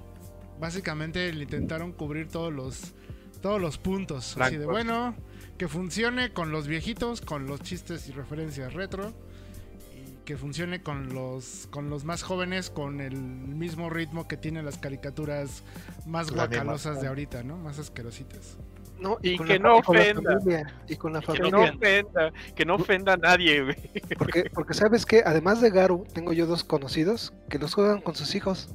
[0.58, 2.94] Básicamente le intentaron cubrir todos los
[3.40, 4.36] todos los puntos.
[4.38, 5.14] Así de bueno,
[5.58, 9.12] que funcione con los viejitos, con los chistes y referencias retro.
[10.30, 14.64] Y que funcione con los con los más jóvenes, con el mismo ritmo que tienen
[14.64, 15.64] las caricaturas
[16.06, 17.56] más La guacalosas de ahorita, ¿no?
[17.56, 18.56] Más asquerositas.
[19.00, 20.32] No, Y con que la- no y ofenda.
[20.38, 21.74] familia, y con la que no Que no familia.
[21.74, 23.76] ofenda, que no ofenda a nadie, güey.
[24.16, 28.14] Porque, porque sabes que además de Garu, tengo yo dos conocidos que los juegan con
[28.14, 28.68] sus hijos.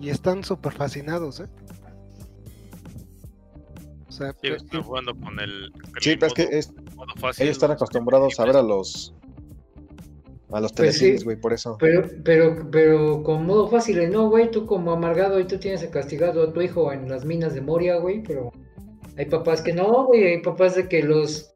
[0.00, 1.48] Y están súper fascinados, ¿eh?
[4.08, 5.70] O sea, Sí, estoy jugando con el.
[5.72, 8.56] con Sí, el pero es que modo- es- modo fácil, ellos están acostumbrados a ver
[8.56, 9.12] a los
[10.52, 11.00] a los Pues sí.
[11.00, 11.76] telecines, güey, por eso.
[11.80, 16.42] Pero, pero, pero con modo fácil, no, güey, tú como amargado y tú tienes castigado
[16.42, 18.52] a tu hijo en las minas de Moria, güey, pero
[19.16, 21.48] hay papás que no, güey, hay papás de que los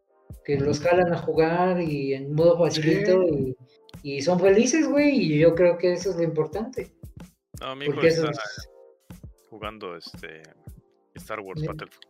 [0.45, 3.57] que los jalan a jugar y en modo facilito y,
[4.03, 6.93] y son felices, güey, y yo creo que eso es lo importante.
[7.61, 8.69] No, mi hijo Porque eso está es-
[9.51, 10.43] jugando este
[11.15, 11.67] Star Wars Sí.
[11.67, 12.05] Battlefront.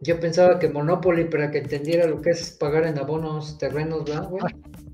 [0.00, 4.28] Yo pensaba que Monopoly, para que entendiera lo que es pagar en abonos terrenos, ¿verdad,
[4.28, 4.42] güey?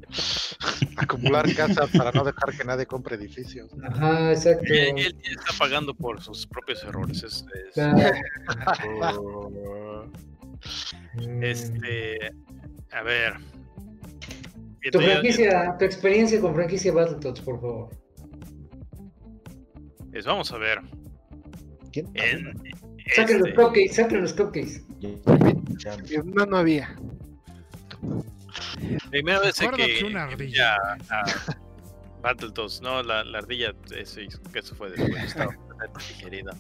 [0.97, 3.71] Acumular casas para no dejar que nadie compre edificios.
[3.83, 4.65] Ajá, exacto.
[4.67, 7.23] Él, él está pagando por sus propios errores.
[7.23, 8.13] Es, es- Claro.
[11.41, 12.33] Este,
[12.91, 13.35] a ver.
[14.91, 17.91] Tu franquicia, tu experiencia con franquicia Battletoads, por favor.
[20.13, 20.81] es- vamos a ver.
[21.93, 22.09] ¿Quién?
[22.15, 22.55] En,
[23.15, 24.83] Saquen los este, cupcakes, saquen los cupcakes.
[26.25, 26.97] No, no había.
[29.11, 30.75] Primera vez que, que una ardilla.
[30.77, 31.25] a- a
[32.21, 34.21] Battletoads, no, la, la ardilla, eso,
[34.53, 36.51] que eso fue después, estaba bastante digerida.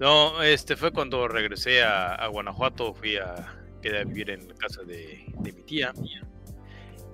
[0.00, 4.54] No, este fue cuando regresé a, a Guanajuato, fui a, quedé a vivir en la
[4.54, 5.92] casa de, de mi tía.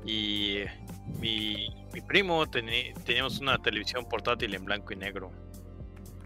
[0.04, 0.60] Y
[1.20, 5.32] mi, mi primo teni- teníamos una televisión portátil en blanco y negro.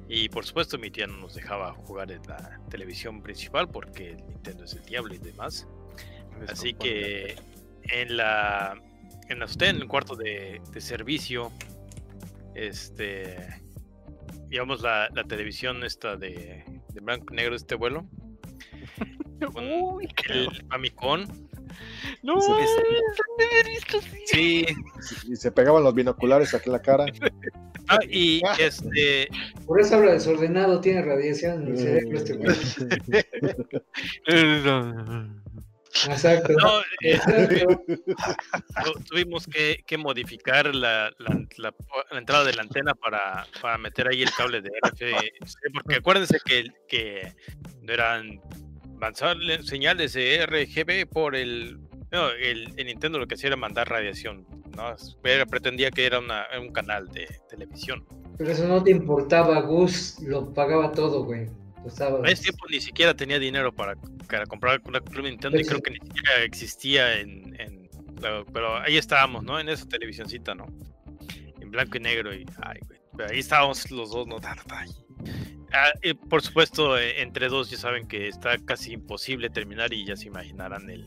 [0.08, 4.26] Y por supuesto mi tía no nos dejaba jugar en la televisión principal porque el
[4.26, 5.66] Nintendo es el diablo y demás.
[6.48, 7.36] Así que
[7.92, 8.80] en la
[9.28, 11.52] en la usted en el cuarto de, de servicio,
[12.54, 13.62] este
[14.48, 18.06] digamos la, la televisión esta de, de blanco y negro de este vuelo.
[19.52, 21.24] Con el Famicom.
[22.22, 22.40] No.
[24.26, 24.66] Sí,
[25.28, 27.06] Y se pegaban los binoculares aquí en la cara.
[27.88, 29.28] ah, y este
[29.66, 32.56] Por eso habla desordenado, tiene radiación en el cerebro este güey.
[36.08, 36.52] Exacto.
[36.52, 37.18] no, eh,
[39.08, 41.74] tuvimos que, que modificar la, la- la-
[42.10, 45.12] la entrada de la antena para, para meter ahí el cable de RFC,
[45.74, 46.66] porque acuérdense que,
[47.88, 48.40] eran
[49.00, 51.78] lanzarle señales de RGB por el,
[52.12, 54.94] no, el, el Nintendo lo que hacía era mandar radiación, ¿no?
[55.24, 58.06] Era- pretendía que era una- un canal de televisión.
[58.38, 61.46] Pero eso no te importaba, Gus lo pagaba todo, güey.
[61.82, 63.94] Lo estaba- En ese tiempo ni siquiera tenía dinero para,
[64.28, 67.88] para comprar una Club Nintendo y creo que ni siquiera existía en, en
[68.20, 69.58] la- pero ahí estábamos, ¿no?
[69.58, 70.66] En esa televisioncita, ¿no?
[71.60, 74.36] En blanco y negro y ay, güey, pero ahí estábamos los dos, ¿no?
[75.72, 75.92] Ah,
[76.28, 80.26] por supuesto, eh, entre dos ya saben que está casi imposible terminar y ya se
[80.26, 81.06] imaginarán el,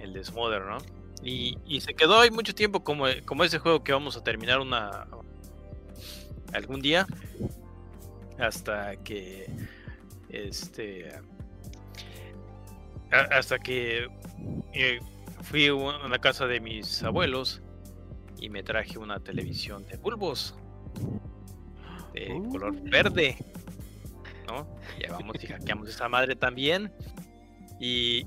[0.00, 0.78] el desmoder, ¿no?
[1.22, 4.60] Y, y se quedó ahí mucho tiempo como, como ese juego que vamos a terminar
[4.60, 5.06] una
[6.52, 7.06] algún día
[8.38, 9.46] hasta que
[10.34, 11.10] este
[13.10, 14.08] hasta que
[14.72, 14.98] eh,
[15.42, 17.62] fui a la casa de mis abuelos
[18.40, 20.56] y me traje una televisión de bulbos
[22.12, 23.36] de color verde
[24.48, 24.66] ¿no?
[24.98, 26.92] Y vamos y hackeamos esa madre también.
[27.80, 28.26] Y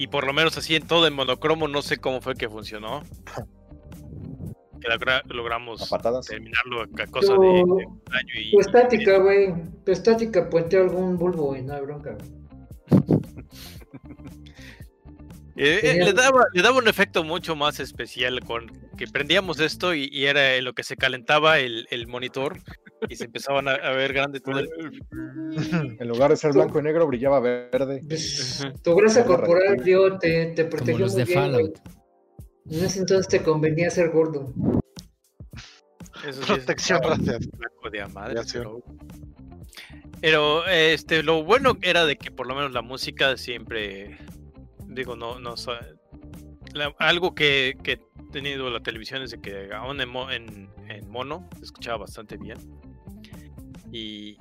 [0.00, 3.02] y por lo menos así en todo en monocromo no sé cómo fue que funcionó
[4.80, 6.26] que logra- logramos patadas.
[6.26, 9.54] terminarlo a cosa de, de un año y Tu estática, güey.
[9.84, 11.62] Tu estática puenteó algún bulbo, güey.
[11.62, 12.30] No hay bronca, güey.
[15.56, 18.66] Eh, eh, le, daba, le daba un efecto mucho más especial con
[18.96, 22.56] que prendíamos esto y, y era en lo que se calentaba el, el monitor
[23.10, 24.70] y se empezaban a, a ver grande todo el...
[26.00, 28.02] En lugar de ser blanco y negro, brillaba verde.
[28.08, 31.72] Pues, tu grasa Como corporal, tío, te, te Como protegió los muy de bien, güey.
[32.68, 34.52] En ese entonces te convenía ser gordo.
[36.26, 37.40] Eso sí es Protección racial.
[37.90, 38.82] de madre, pero,
[40.20, 44.18] pero, este lo bueno era de que por lo menos la música siempre
[44.86, 45.56] digo no no
[46.74, 48.00] la- algo que, que he
[48.32, 52.36] tenido la televisión es de que aún en, mo- en, en mono se escuchaba bastante
[52.36, 52.58] bien
[53.90, 54.36] y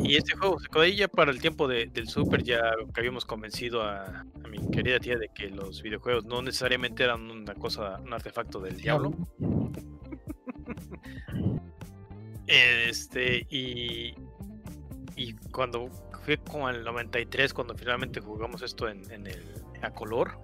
[0.00, 2.60] y este juego se ya para el tiempo de- del super ya
[2.94, 7.30] que habíamos convencido a, a mi querida tía de que los videojuegos no necesariamente eran
[7.30, 9.12] una cosa un artefacto del diablo.
[12.46, 14.14] Este, y,
[15.16, 15.88] y cuando
[16.24, 19.42] fue como en el 93, cuando finalmente jugamos esto en, en el,
[19.82, 20.38] a color,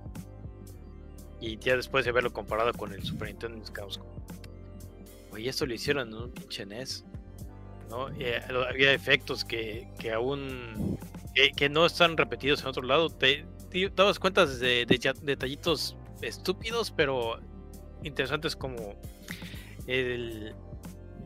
[1.41, 4.01] y ya después de haberlo comparado con el Super Nintendo, nos
[5.33, 7.05] oye, esto lo hicieron en un pinche NES,
[8.19, 10.99] Eh, había efectos que, que aún,
[11.57, 14.87] que, no están repetidos en otro lado, te, te dabas cuenta de,
[15.23, 17.39] detallitos estúpidos, pero
[18.03, 18.95] interesantes como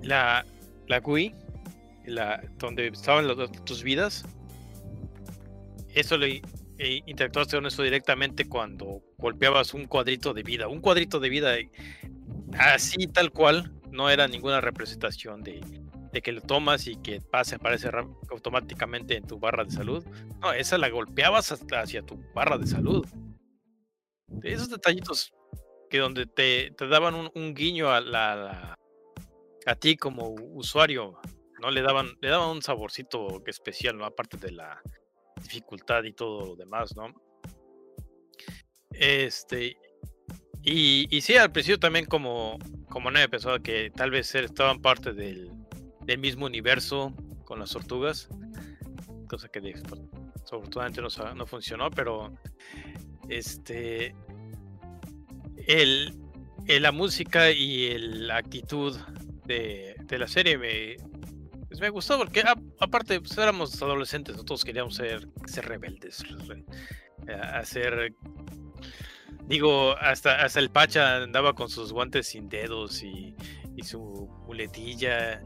[0.03, 0.45] la,
[0.87, 1.35] la GUI,
[2.07, 4.25] la, donde estaban las- tus vidas,
[5.95, 6.43] eso le,
[6.79, 10.69] e interactuaste con eso directamente cuando golpeabas un cuadrito de vida.
[10.69, 11.57] Un cuadrito de vida
[12.53, 15.61] así tal cual, no era ninguna representación de,
[16.11, 17.91] que lo tomas y que pase, aparece
[18.31, 20.05] automáticamente en tu barra de salud.
[20.41, 23.07] No, esa la golpeabas hacia tu barra de salud.
[24.43, 25.33] Esos detallitos
[25.89, 28.79] que donde te, te daban un, guiño a, la,
[29.67, 31.19] a ti como usuario,
[31.61, 31.71] ¿no?
[31.71, 34.05] Le daban, le daban un saborcito especial, ¿no?
[34.05, 34.81] Aparte de la
[35.43, 37.15] dificultad y todo lo demás, ¿no?
[38.91, 39.77] Este.
[40.63, 42.59] Y, sí, al principio también como,
[42.91, 45.51] como no había pensado que tal vez estaban parte del,
[46.09, 48.31] del mismo universo con las tortugas,
[49.29, 52.35] cosa que desafortunadamente no, no funcionó, pero
[53.29, 54.17] este
[55.67, 56.19] el,
[56.67, 58.97] la música y la actitud
[59.45, 60.97] de, de, la serie me,
[61.69, 62.43] pues me gustó porque
[62.81, 66.25] aparte pues éramos adolescentes, todos queríamos ser, ser rebeldes,
[67.53, 68.15] hacer
[69.45, 73.35] digo, hasta, hasta el Pacha andaba con sus guantes sin dedos y,
[73.77, 74.01] y su
[74.47, 75.45] muletilla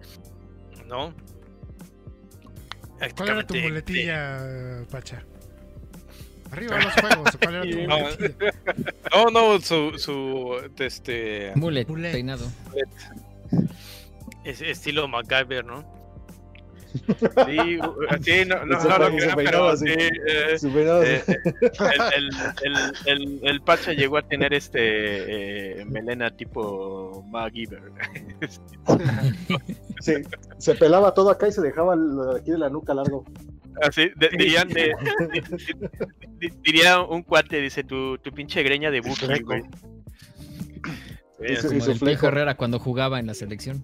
[0.87, 1.15] ¿no?
[3.17, 5.25] ¿Cuál era tu muletilla, Pacha?
[6.51, 8.53] Arriba los juegos, ¿cuál era tu muletilla?
[9.13, 12.47] No, no, su, su este Mulet, peinado.
[14.45, 16.02] Es estilo MacGyver, ¿no?
[16.93, 17.79] Sí,
[18.23, 21.23] sí, no, no, no, no, pero sí, eh, eh,
[22.17, 22.31] el,
[22.63, 22.77] el,
[23.07, 27.83] el, el, Pacha llegó a tener este eh, melena tipo MacGyver.
[30.01, 30.15] sí,
[30.59, 31.97] se pelaba todo acá y se dejaba
[32.37, 33.25] aquí de la nuca largo.
[33.83, 34.93] Así, dirían de,
[36.63, 39.63] diría un cuate, dice tu, tu pinche greña de Buki, güey.
[41.49, 43.83] Y su, y su Herrera cuando jugaba en la selección.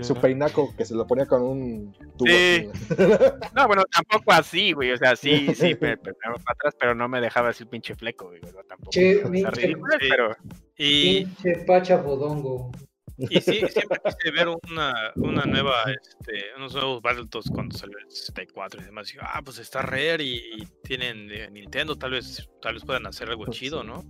[0.00, 2.26] Su peinaco que se lo ponía con un tubo.
[2.26, 2.68] Sí.
[3.54, 4.92] no, bueno, tampoco así, güey.
[4.92, 7.94] O sea, sí, sí, pero, pero, para atrás, pero no me dejaba así el pinche
[7.94, 8.40] fleco, güey.
[8.40, 8.90] Tampoco.
[8.90, 10.36] Che, pinche, pero...
[10.78, 11.24] y...
[11.24, 12.70] pinche pacha bodongo.
[13.16, 18.10] Y sí, siempre quise ver una, una nueva, este, unos nuevos Battletoads cuando salió el
[18.10, 19.14] 64 y demás.
[19.14, 23.06] Y, ah, pues está Rare y, y tienen eh, Nintendo, tal vez, tal vez puedan
[23.06, 24.04] hacer algo pues chido, ¿no?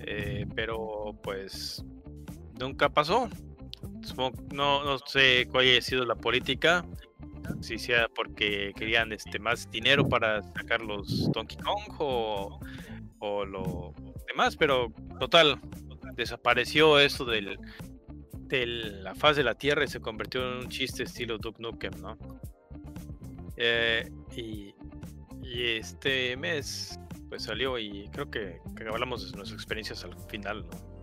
[0.00, 1.82] Eh, pero pues
[2.58, 3.30] nunca pasó
[4.52, 6.84] no, no sé cuál haya sido la política,
[7.60, 13.92] si sea porque querían este más dinero para sacar los Donkey Kong o, lo
[14.28, 15.60] demás, pero total,
[16.14, 17.58] desapareció eso del,
[18.32, 22.00] de la faz de la Tierra y se convirtió en un chiste estilo Duke Nukem,
[22.00, 22.16] ¿no?
[23.56, 24.74] Eh, y,
[25.42, 30.96] y, este mes pues salió y creo que, hablamos de nuestras experiencias al final, ¿no?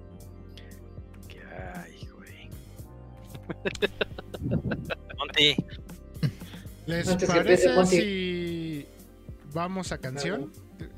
[5.17, 5.55] Monty.
[6.85, 8.85] ¿Les parece si
[9.53, 10.51] vamos a canción?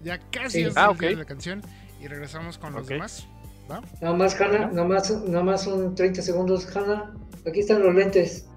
[0.04, 1.62] Ya casi es ah, la canción
[2.02, 3.28] y regresamos con los demás.
[3.70, 3.82] ¿Va?
[4.02, 7.14] Nada más, Hanna, nada más, nada más un 30 segundos, Hanna.
[7.48, 8.48] Aquí están los lentes.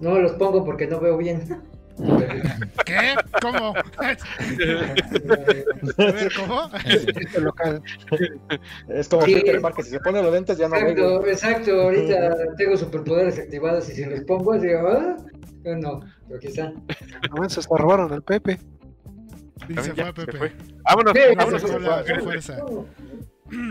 [0.00, 1.62] No me los pongo porque no veo bien.
[2.84, 3.14] ¿Qué?
[3.42, 3.74] ¿Cómo?
[6.36, 6.70] ¿cómo?
[8.88, 12.54] Es como sí, Peter Parker, si se pone los lentes ya no Exacto, exacto, ahorita
[12.56, 15.16] tengo superpoderes activados y si los pongo, digo, ah,
[15.64, 16.84] no, pero aquí están.
[17.36, 18.58] No, se robaron al Pepe.
[19.68, 20.52] Y se fue Pepe.
[20.84, 21.62] Vámonos, sí, vámonos.
[21.62, 22.58] Se fue fuerza.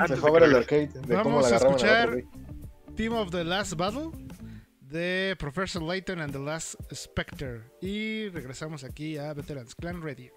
[0.08, 0.88] Se fue a ver el arcade.
[0.88, 2.24] De Vamos cómo a escuchar
[2.96, 4.12] Team of the Last Battle
[4.90, 7.62] de Professor Layton and the Last Spectre.
[7.82, 10.34] Y regresamos aquí a Veterans Clan Radio.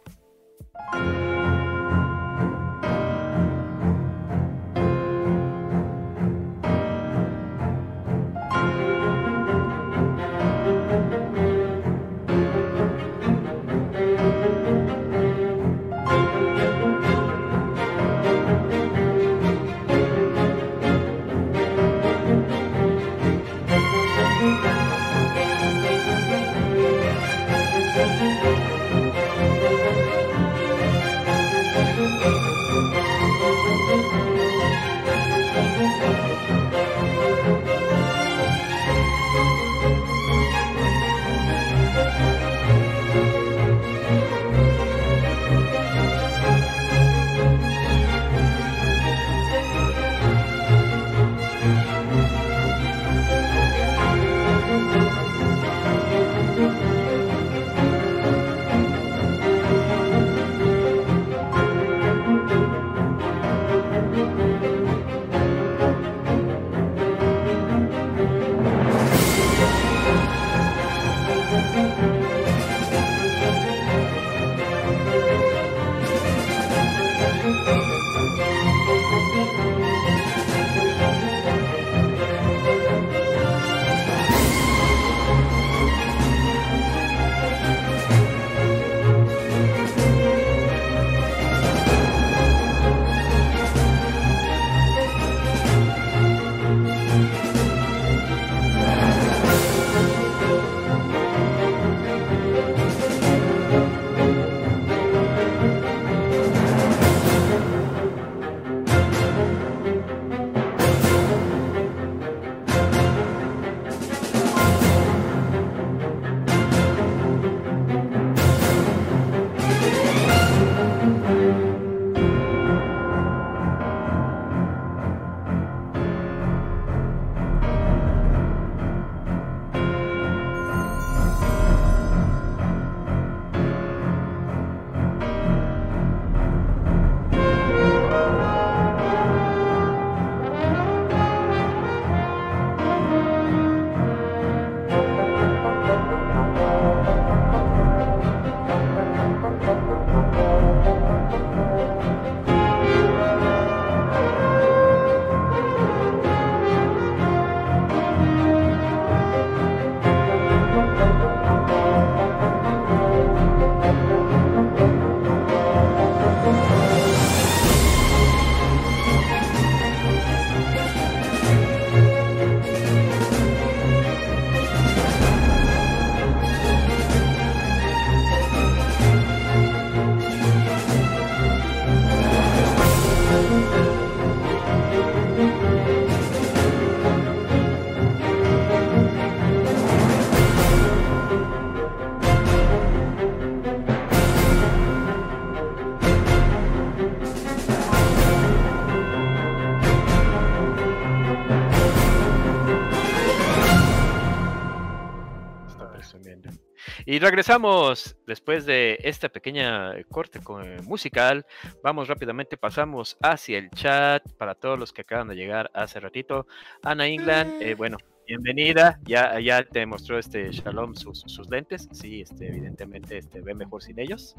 [207.10, 210.38] Y regresamos después de esta pequeña corte
[210.84, 211.44] musical.
[211.82, 216.46] Vamos rápidamente, pasamos hacia el chat para todos los que acaban de llegar hace ratito.
[216.84, 217.98] Ana England, eh, bueno,
[218.30, 219.00] bienvenida.
[219.06, 221.88] Ya, ya te mostró este Shalom sus, lentes.
[221.90, 224.36] Sí, este, evidentemente este, ve mejor sin ellos.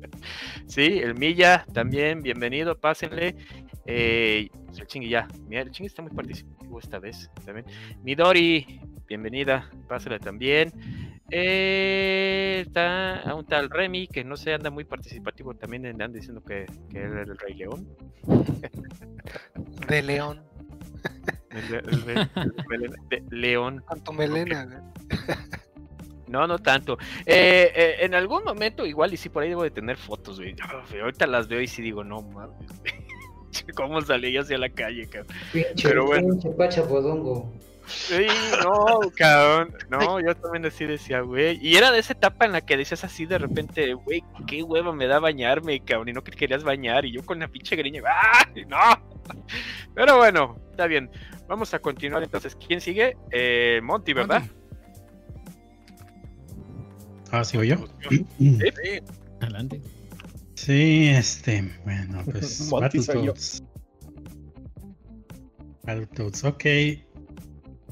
[0.66, 3.36] sí, el Milla también, bienvenido, pásenle.
[3.86, 7.64] Eh, el chingui ya, mira, el chingui está muy participativo esta vez también.
[8.02, 10.70] Midori, bienvenida, pásale también.
[11.30, 16.44] Eh, está a un tal Remy que no se anda muy participativo también andan diciendo
[16.44, 17.88] que, que era el Rey León.
[19.88, 20.51] De León.
[23.30, 23.84] León.
[24.04, 24.92] Con melena.
[26.28, 26.96] No, no tanto.
[27.26, 30.56] Eh, eh, en algún momento, igual, y sí, por ahí debo de tener fotos, güey.
[31.00, 32.56] Ahorita las veo y sí digo, no mames.
[33.76, 35.36] ¿Cómo salí hacia la calle, cabrón?
[35.82, 36.38] Pero bueno.
[36.56, 37.52] Pacha podongo.
[37.92, 38.26] Sí,
[38.62, 39.74] no, cabrón.
[39.90, 41.58] No, yo también así decía, güey.
[41.62, 44.92] Y era de esa etapa en la que decías así de repente, güey, qué hueva
[44.92, 46.08] me da bañarme, cabrón.
[46.08, 47.04] Y no que querías bañar.
[47.04, 48.48] Y yo con la pinche greña, ¡ah!
[48.66, 49.34] No.
[49.94, 51.10] Pero bueno, está bien.
[51.48, 52.56] Vamos a continuar entonces.
[52.56, 53.16] ¿Quién sigue?
[53.30, 54.42] Eh, Monty, ¿verdad?
[57.30, 57.76] Ah, sigo yo.
[58.08, 58.26] Sí,
[59.40, 59.80] Adelante.
[60.54, 63.64] Sí, este, bueno, pues Battletoads.
[65.82, 66.64] Battletoads, ok.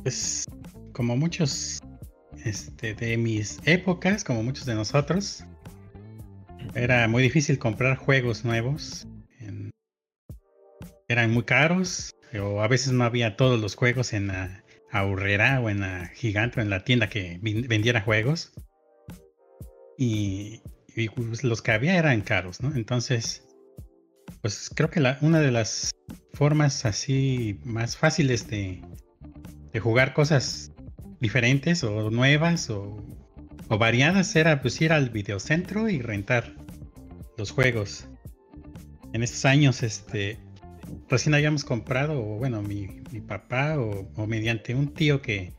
[0.02, 0.46] Pues
[0.92, 1.80] como muchos
[2.44, 5.44] este, de mis épocas, como muchos de nosotros,
[6.74, 9.06] era muy difícil comprar juegos nuevos.
[11.08, 15.68] eran muy caros, o a veces no había todos los juegos en la ahorrera o
[15.68, 18.52] en la gigante o en la tienda que vendiera juegos.
[19.98, 20.62] Y,
[21.16, 22.74] pues, los que había eran caros, ¿no?
[22.74, 23.44] Entonces,
[24.40, 25.90] pues creo que una de las
[26.32, 28.80] formas así más fáciles de,
[29.72, 30.72] de jugar cosas
[31.20, 33.04] diferentes o nuevas o,
[33.68, 36.56] variadas era pues ir al videocentro y rentar
[37.38, 38.08] los juegos.
[39.12, 40.38] En estos años, este,
[41.08, 42.88] recién habíamos comprado, o bueno, mi,
[43.28, 45.52] papá o, mediante un tío que,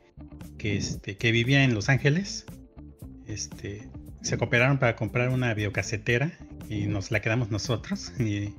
[0.58, 2.46] que, este, que vivía en Los Ángeles,
[3.28, 3.90] este,
[4.22, 6.34] se cooperaron para comprar una videocasetera
[6.70, 8.12] y nos la quedamos nosotros.
[8.20, 8.54] Y,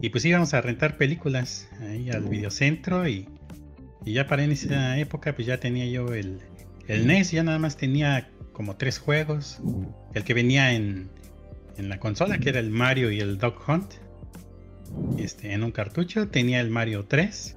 [0.00, 3.28] y pues íbamos a rentar películas ahí al videocentro y,
[4.08, 6.40] y ya para en esa época, pues ya tenía yo el,
[6.86, 9.60] el NES, ya nada más tenía como tres juegos.
[10.14, 11.10] El que venía en,
[11.76, 13.92] en la consola, que era el Mario y el Dog Hunt.
[15.18, 17.54] Este, en un cartucho tenía el Mario 3,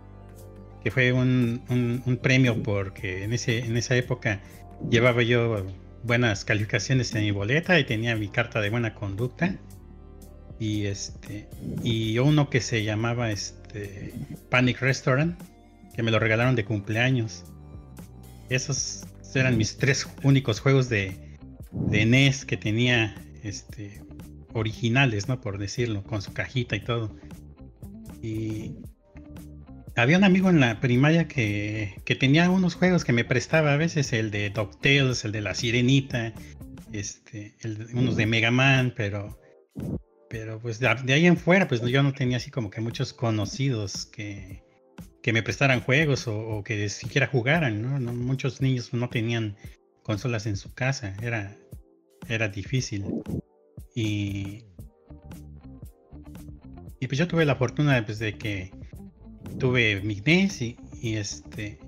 [0.83, 1.61] que fue un,
[2.05, 4.41] un, premio porque en, ese, en esa época
[4.89, 5.65] llevaba yo
[6.03, 9.55] buenas calificaciones en mi boleta y tenía mi carta de buena conducta.
[10.59, 11.47] Y este
[11.81, 14.13] y uno que se llamaba este
[14.49, 15.39] Panic Restaurant,
[15.95, 17.43] que me lo regalaron de cumpleaños.
[18.49, 21.17] Esos eran mis tres únicos juegos de,
[21.71, 24.01] NES que tenía este,
[24.53, 25.39] originales, ¿no?
[25.39, 27.15] Por decirlo, con su cajita y todo.
[28.21, 28.73] Y
[29.95, 33.77] había un amigo en la primaria que, que tenía unos juegos que me prestaba a
[33.77, 36.33] veces, el de DuckTales, el de la Sirenita,
[36.91, 37.55] este,
[37.93, 39.39] unos de Mega Man, pero,
[40.29, 43.13] pero pues de, de, ahí en fuera, pues yo no tenía así como que muchos
[43.13, 44.63] conocidos que,
[45.21, 48.13] que me prestaran juegos o, que siquiera jugaran, ¿no?
[48.13, 49.55] Muchos niños no tenían
[50.03, 51.55] consolas en su casa, era,
[52.27, 53.05] era difícil.
[53.93, 54.63] Y,
[56.99, 58.71] y pues yo tuve la fortuna pues, de que
[59.59, 60.77] tuve mi NES y,
[61.15, 61.79] este,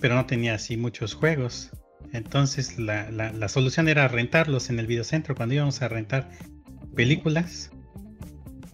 [0.00, 1.70] pero no tenía así muchos juegos.
[2.12, 6.30] Entonces la, la, la, solución era rentarlos en el videocentro cuando íbamos a rentar
[6.94, 7.70] películas.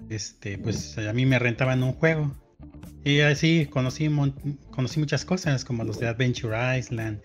[0.08, 2.34] Este, pues a mí me rentaban un juego
[3.04, 4.10] y así conocí,
[4.70, 7.20] conocí muchas cosas, como los de Adventure Island,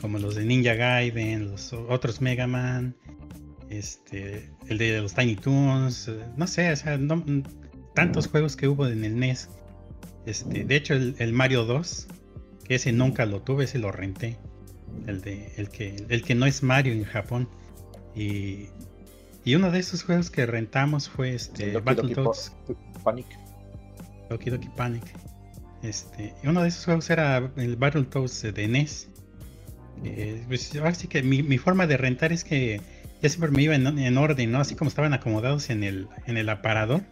[0.00, 2.94] como los de Ninja Gaiden, los otros Mega Man,
[3.68, 6.98] este, el de los Tiny Toons, eh, no sé, o sea,
[7.94, 9.48] tantos juegos que hubo en el NES.
[10.26, 12.08] Este, de hecho, el, Mario 2,
[12.64, 14.38] que ese nunca lo tuve, ese lo renté.
[15.06, 17.48] El, de, el, que, el que no es Mario en Japón.
[18.14, 18.66] Y,
[19.44, 22.52] y uno de esos juegos que rentamos fue este, Battletoads.
[23.04, 23.26] Panic.
[24.30, 25.04] Doki Doki Panic.
[25.82, 29.08] Este, uno de esos juegos era el Battletoads de NES.
[30.04, 32.80] Eh, pues, así que mi, forma de rentar es que
[33.20, 34.60] ya siempre me iba en, orden, ¿no?
[34.60, 37.02] Así como estaban acomodados en el, en el aparador.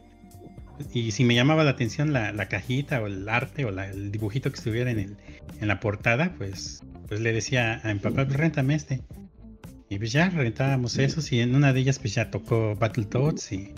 [0.95, 4.59] Y si me llamaba la atención la, cajita o el arte o el dibujito que
[4.59, 5.17] estuviera en, el,
[5.61, 9.03] en la portada, pues, pues le decía a mi papá, pues rentame este.
[9.91, 13.73] Y pues ya rentábamos esos y en una de ellas pues ya tocó Battletoads y,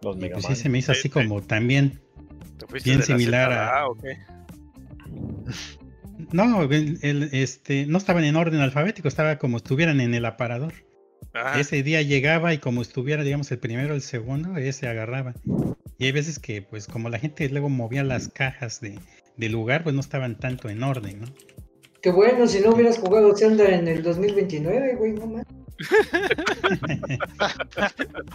[0.00, 2.00] Los y pues sí se me hizo así como también
[2.84, 3.84] bien similar a.
[6.32, 10.72] No, el, este, no estaban en orden alfabético, estaba como estuvieran en el aparador.
[11.56, 15.34] Ese día llegaba y como estuviera, digamos, el primero o el segundo, ese agarraba.
[15.98, 18.98] Y hay veces que, pues, como la gente luego movía las cajas de,
[19.48, 21.26] lugar, pues no estaban tanto en orden, ¿no?
[22.02, 25.46] Qué bueno, si no hubieras jugado Zelda en el 2029, güey, no más.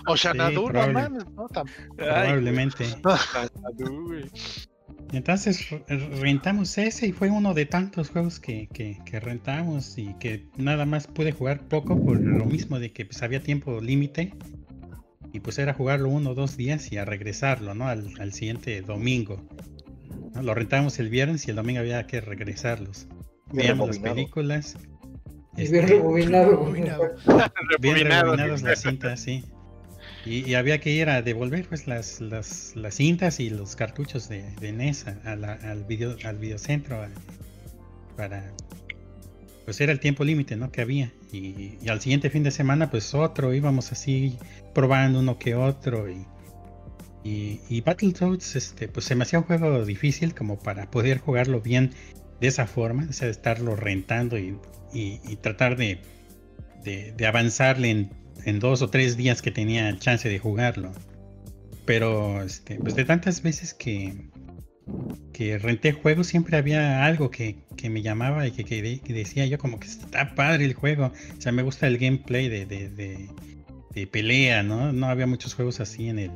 [0.07, 1.47] o Xanadu, no mames, ¿no?
[1.95, 2.85] Probablemente.
[5.13, 10.85] Entonces rentamos ese y fue uno de tantos juegos que, que, rentamos y que nada
[10.85, 14.33] más pude jugar poco por lo mismo de que pues había tiempo límite
[15.31, 17.87] y pues era jugarlo uno o dos días y a regresarlo, ¿no?
[17.87, 19.41] Al, siguiente domingo.
[20.41, 23.07] Lo rentamos el viernes y el domingo había que regresarlos.
[23.51, 24.75] Veíamos las películas.
[25.55, 26.65] Y bien este, rebobinado.
[27.79, 29.43] Bien rebobinados las cintas, sí.
[30.25, 34.43] Y, había que ir a devolver pues las, las, las cintas y los cartuchos de,
[34.59, 37.01] de NES al, video, al videocentro
[38.17, 38.53] para
[39.63, 40.69] pues era el tiempo límite ¿no?
[40.69, 44.37] que había y, al siguiente fin de semana pues otro íbamos así
[44.73, 46.25] probando uno que otro y,
[47.23, 51.61] y, y Battletoads este, pues se me hacía un juego difícil como para poder jugarlo
[51.61, 51.91] bien
[52.39, 54.57] de esa forma, o sea, de estarlo rentando y,
[55.41, 55.99] tratar de,
[56.83, 58.09] de, de avanzarle en
[58.45, 60.93] en dos o tres días que tenía chance de jugarlo.
[61.85, 64.29] Pero este, pues de tantas veces que,
[65.33, 67.57] que renté juegos siempre había algo que,
[67.89, 71.11] me llamaba y que, decía yo como que está padre el juego.
[71.37, 74.93] O sea, me gusta el gameplay de, de, pelea, ¿no?
[74.93, 76.31] No había muchos juegos así en el,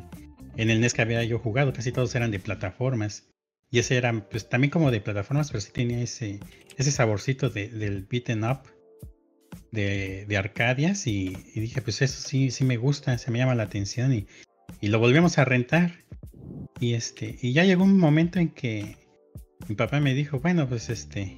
[0.58, 3.31] en el NES que había yo jugado, casi todos eran de plataformas.
[3.72, 6.40] Y ese era pues también como de plataformas, pero sí tenía ese,
[6.78, 8.60] ese saborcito del beaten up
[9.72, 13.64] de, de Arcadias y, dije, pues eso sí, sí me gusta, se me llama la
[13.64, 14.28] atención y,
[14.82, 16.04] y, lo volvemos a rentar.
[16.82, 18.98] Y este, y ya llegó un momento en que
[19.70, 21.38] mi papá me dijo, bueno, pues este,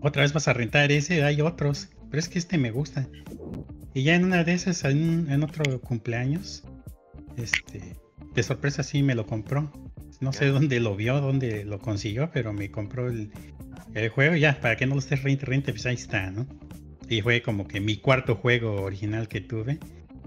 [0.00, 3.08] otra vez vas a rentar ese, hay otros, pero es que este me gusta.
[3.94, 6.64] Y ya en una de esas, en, en otro cumpleaños,
[7.36, 7.96] este,
[8.34, 9.70] de sorpresa sí me lo compró.
[10.20, 13.30] No sé dónde lo vio, dónde lo consiguió, pero me compró el,
[13.94, 16.46] el juego ya, para que no lo estés rente, rente, pues ahí está, ¿no?
[17.08, 19.78] Y fue como que mi cuarto juego original que tuve.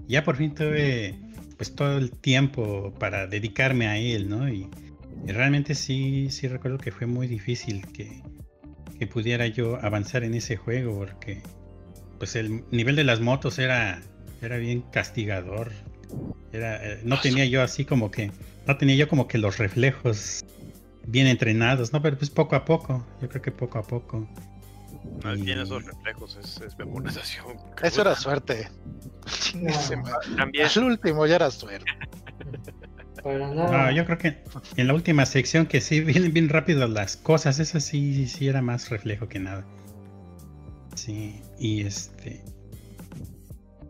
[0.06, 1.14] Ya por fin tuve
[1.56, 4.48] pues todo el tiempo para dedicarme a él, ¿no?
[4.48, 4.68] Y,
[5.26, 8.20] realmente sí, sí recuerdo que fue muy difícil que,
[8.98, 11.40] que, pudiera yo avanzar en ese juego porque
[12.18, 14.02] pues el nivel de las motos era,
[14.42, 15.72] era bien castigador.
[16.52, 18.30] Era, eh, no tenía yo así como que,
[18.66, 20.44] no tenía yo como que los reflejos
[21.06, 22.00] bien entrenados, ¿no?
[22.02, 24.28] Pero pues poco a poco, yo creo que poco a poco.
[25.22, 27.56] No, tiene esos reflejos, es, memorización.
[27.82, 28.68] Eso era suerte.
[30.36, 30.68] También.
[30.74, 31.84] El último ya era suerte.
[33.24, 34.44] No, yo creo que
[34.76, 38.60] en la última sección que sí vienen bien rápido las cosas, eso sí, sí era
[38.60, 39.64] más reflejo que nada.
[40.94, 42.44] Sí, y este.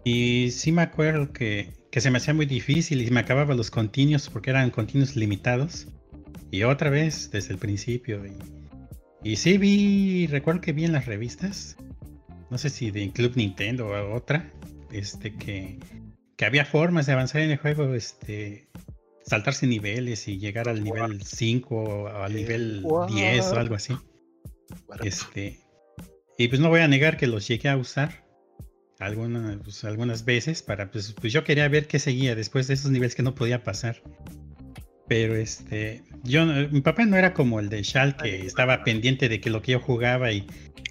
[0.05, 3.71] Y sí me acuerdo que, que se me hacía muy difícil y me acababa los
[3.71, 5.87] continuos porque eran continuos limitados.
[6.51, 8.21] Y otra vez desde el principio.
[8.27, 11.77] Y, y sí vi, recuerdo que vi en las revistas,
[12.51, 14.53] no sé si de Club Nintendo o otra,
[14.91, 15.79] este que,
[16.37, 18.67] que había formas de avanzar en el juego, este
[19.25, 23.95] saltarse niveles y llegar al nivel 5 o al nivel 10 o algo así.
[25.01, 25.61] Este,
[26.39, 28.24] y pues no voy a negar que los llegué a usar
[29.05, 32.91] algunas, pues, algunas veces para, pues, pues yo quería ver qué seguía después de esos
[32.91, 34.03] niveles que no podía pasar.
[35.07, 39.41] Pero este, yo, mi papá no era como el de Shal que estaba pendiente de
[39.41, 40.47] que lo que yo jugaba y,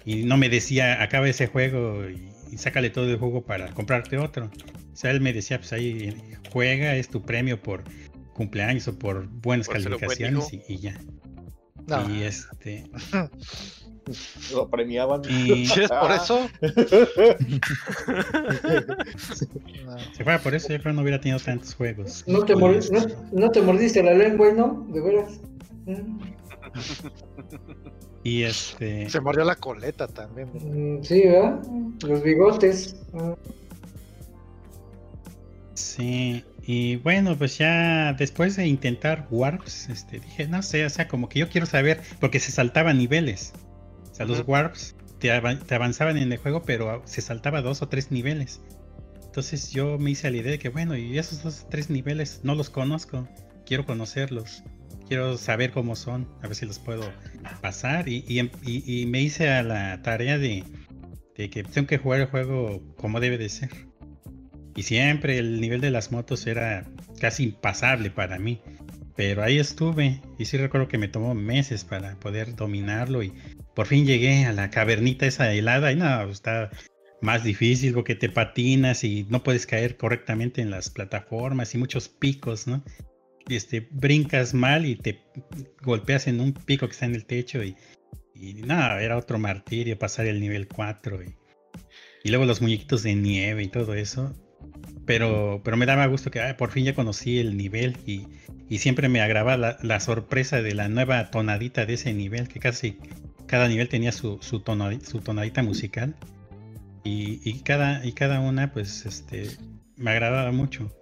[0.06, 4.48] no me decía, acaba ese juego y, sácale todo el juego para comprarte otro.
[4.92, 6.14] O sea, él me decía, pues ahí
[6.52, 7.82] juega, es tu premio por
[8.32, 11.00] cumpleaños o por buenas calificaciones y, ya.
[12.08, 12.84] Y este.
[14.52, 15.22] Lo premiaban.
[15.28, 15.62] Y...
[15.62, 16.48] es por eso?
[20.16, 22.24] Si fuera por eso, yo creo que no hubiera tenido tantos juegos.
[22.26, 24.86] No te, no, te mordiste la lengua, ¿no?
[24.90, 25.40] De veras.
[28.22, 29.08] Y este.
[29.10, 30.48] Se mordió la coleta también.
[30.54, 31.62] Mm, sí, ¿verdad?
[32.02, 32.96] Los bigotes.
[35.74, 41.08] Sí, y bueno, pues ya después de intentar warps, este, dije, no sé, o sea,
[41.08, 43.52] como que yo quiero saber, porque se saltaban niveles.
[44.14, 48.12] O sea, los warps te, avanzaban en el juego, pero se saltaba dos o tres
[48.12, 48.60] niveles.
[49.24, 52.42] Entonces yo me hice la idea de que, bueno, y esos dos o tres niveles
[52.44, 53.28] no los conozco.
[53.66, 54.62] Quiero conocerlos.
[55.08, 56.28] Quiero saber cómo son.
[56.42, 57.10] A ver si los puedo
[57.60, 58.08] pasar.
[58.08, 58.50] Y, em,
[59.08, 60.62] me hice a la tarea de,
[61.36, 63.70] de que tengo que jugar el juego como debe de ser.
[64.76, 66.86] Y siempre el nivel de las motos era
[67.18, 68.60] casi impasable para mí.
[69.16, 70.20] Pero ahí estuve.
[70.38, 73.32] Y sí recuerdo que me tomó meses para poder dominarlo y
[73.74, 76.70] por fin llegué a la cavernita esa helada y no, está
[77.20, 82.08] más difícil porque te patinas y no puedes caer correctamente en las plataformas y muchos
[82.08, 82.84] picos, ¿no?
[83.48, 85.22] Este, brincas mal y te
[85.82, 87.76] golpeas en un pico que está en el techo y,
[88.34, 91.36] y nada, era otro martirio pasar el nivel 4 y,
[92.24, 94.34] y luego los muñequitos de nieve y todo eso.
[95.06, 98.26] Pero, pero me daba gusto que por fin ya conocí el nivel y,
[98.74, 102.98] y siempre me agrava la, sorpresa de la nueva tonadita de ese nivel, que casi
[103.46, 106.16] cada nivel tenía su, tonadita, musical.
[107.04, 109.50] Y, cada, una, pues, este,
[109.96, 110.92] me agradaba mucho.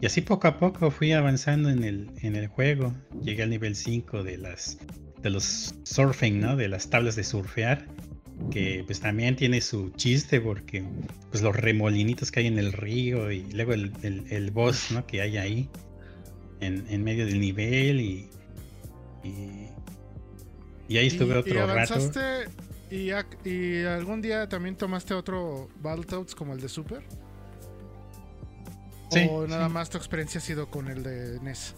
[0.00, 2.92] Y así poco a poco fui avanzando en el, juego.
[3.22, 4.76] Llegué al nivel 5 de las
[5.22, 6.56] de los surfing, ¿no?
[6.56, 7.86] De las tablas de surfear.
[8.50, 10.82] Que pues también tiene su chiste porque
[11.30, 14.88] pues los remolinitos que hay en el río y luego el, el, boss.
[15.06, 15.70] Que hay ahí
[16.60, 18.28] en, en medio del nivel y,
[20.88, 21.94] y, ahí estuve otro rato.
[22.90, 23.10] ¿Y,
[23.48, 27.02] ¿Y algún día también tomaste otro Battletoads como el de Super?
[29.10, 31.74] Sí, ¿O nada más tu experiencia ha sido con el de NES?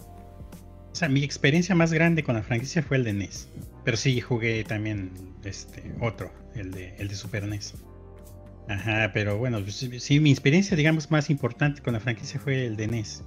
[0.91, 3.49] O sea, mi experiencia más grande con la franquicia fue el de NES.
[3.85, 5.11] Pero sí jugué también
[5.43, 7.75] este otro, el de, el de Super NES.
[8.67, 12.75] Ajá, pero bueno, pues, sí, mi experiencia, digamos, más importante con la franquicia fue el
[12.75, 13.23] de NES.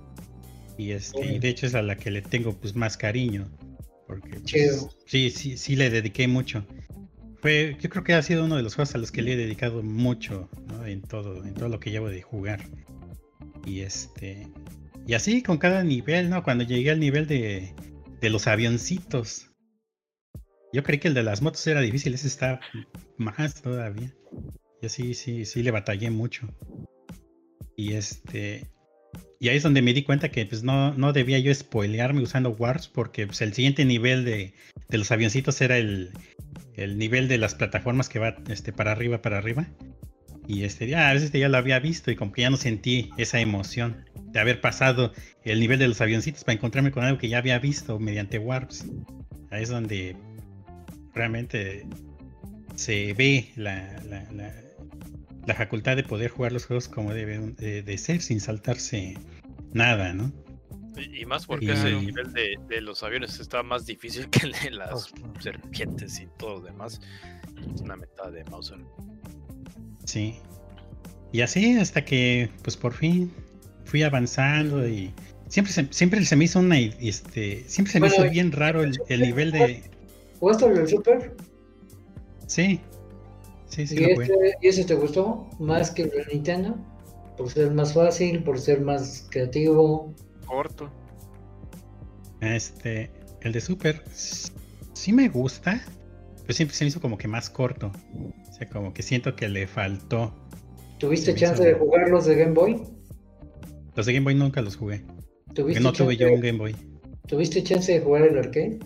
[0.78, 3.48] Y este, de hecho es a la que le tengo pues más cariño.
[4.06, 6.66] Porque pues, sí, sí, sí le dediqué mucho
[7.48, 9.82] yo creo que ha sido uno de los juegos a los que le he dedicado
[9.82, 10.48] mucho
[10.84, 12.64] en todo, en todo lo que llevo de jugar.
[13.66, 14.48] Y este.
[15.06, 16.44] Y así con cada nivel, ¿no?
[16.44, 17.74] Cuando llegué al nivel de,
[18.20, 19.48] de los avioncitos.
[20.72, 22.60] Yo creí que el de las motos era difícil, ese está
[23.18, 24.14] más todavía.
[24.80, 26.46] Y así, sí, sí, le batallé mucho.
[27.76, 28.70] Y este.
[29.42, 32.50] Y ahí es donde me di cuenta que pues no, no debía yo spoilearme usando
[32.50, 34.54] Wars, porque pues, el siguiente nivel de,
[34.88, 36.12] de los avioncitos era el,
[36.76, 39.66] el nivel de las plataformas que va este, para arriba, para arriba.
[40.46, 43.10] Y este, ya, a veces ya lo había visto y como que ya no sentí
[43.16, 45.12] esa emoción de haber pasado
[45.42, 48.86] el nivel de los avioncitos para encontrarme con algo que ya había visto mediante Warps.
[49.50, 50.14] Ahí es donde
[51.14, 51.84] realmente
[52.76, 54.52] se ve la, la,
[55.54, 59.16] facultad de poder jugar los juegos como deben de ser sin saltarse
[59.72, 60.32] nada, ¿no?
[60.96, 65.12] Y, más porque ese nivel de, los aviones está más difícil que el de las
[65.40, 67.00] serpientes y todo lo demás.
[67.74, 68.78] Es una meta de Mauser.
[70.04, 70.34] Sí.
[71.32, 73.32] Y así hasta que, pues por fin,
[73.84, 75.14] fui avanzando y
[75.48, 79.20] siempre se, siempre se me hizo una, este, siempre se me hizo bien raro el,
[79.20, 79.82] nivel de...
[80.40, 81.34] ¿Jugaste el Super?
[82.46, 82.80] Sí.
[83.72, 83.96] Sí, sí.
[83.98, 86.76] ¿Y, este, ¿Y ese te gustó más que el de Nintendo?
[87.38, 90.14] Por ser más fácil, por ser más creativo
[90.44, 90.90] corto.
[92.42, 93.10] Este,
[93.40, 95.82] el de Super sí me gusta,
[96.42, 97.90] pero siempre se me hizo como que más corto.
[98.46, 100.34] O sea, como que siento que le faltó.
[100.98, 102.82] ¿Tuviste chance de jugar los de Game Boy?
[103.94, 105.02] Los de Game Boy nunca los jugué.
[105.56, 106.76] Porque no tuve yo un Game Boy.
[107.26, 108.80] ¿Tuviste chance de jugar el arcade?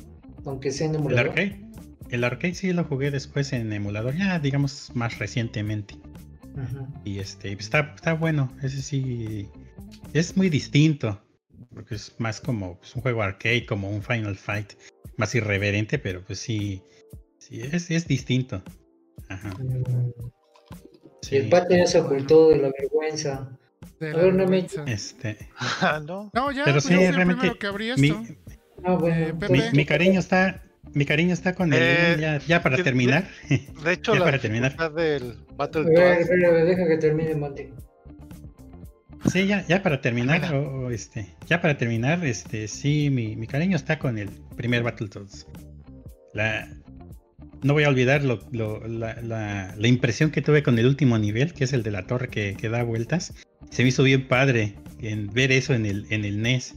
[0.44, 1.24] Aunque sea en emulador.
[1.24, 1.65] El arcade,
[2.10, 5.96] el arcade sí lo jugué después en emulador, ya digamos más recientemente.
[7.04, 9.48] Y este, está, está bueno, ese sí
[10.14, 11.20] es muy distinto
[11.76, 14.72] porque es más como pues, un juego arcade, como un Final Fight,
[15.18, 16.82] más irreverente, pero pues sí,
[17.38, 18.62] sí es, es distinto.
[19.28, 19.50] Ajá.
[19.58, 19.84] Mm.
[21.20, 21.36] Sí.
[21.36, 23.58] El pate ya se ocultó de la vergüenza.
[24.00, 24.66] De a ver, no me...
[24.86, 25.36] Este.
[26.06, 26.30] no.
[26.32, 27.52] no, ya, pero sí, realmente.
[27.98, 28.12] Mi,
[28.84, 30.62] ah, bueno, mi, mi, cariño está.
[30.94, 31.80] Mi cariño está con el.
[31.82, 33.28] Eh, ya, ya, para terminar.
[33.48, 34.92] De, hecho, ya la para terminar.
[34.94, 37.68] del Battle deja que termine, Mati.
[39.30, 43.76] Sí, ya, ya para terminar, o, este, ya para terminar, este, sí, mi, mi cariño
[43.76, 45.46] está con el primer Battletoads.
[46.32, 46.68] La,
[47.62, 51.18] no voy a olvidar lo, lo, la, la, la, impresión que tuve con el último
[51.18, 53.34] nivel, que es el de la torre que, que, da vueltas.
[53.70, 56.74] Se me hizo bien padre en ver eso en el, en el NES.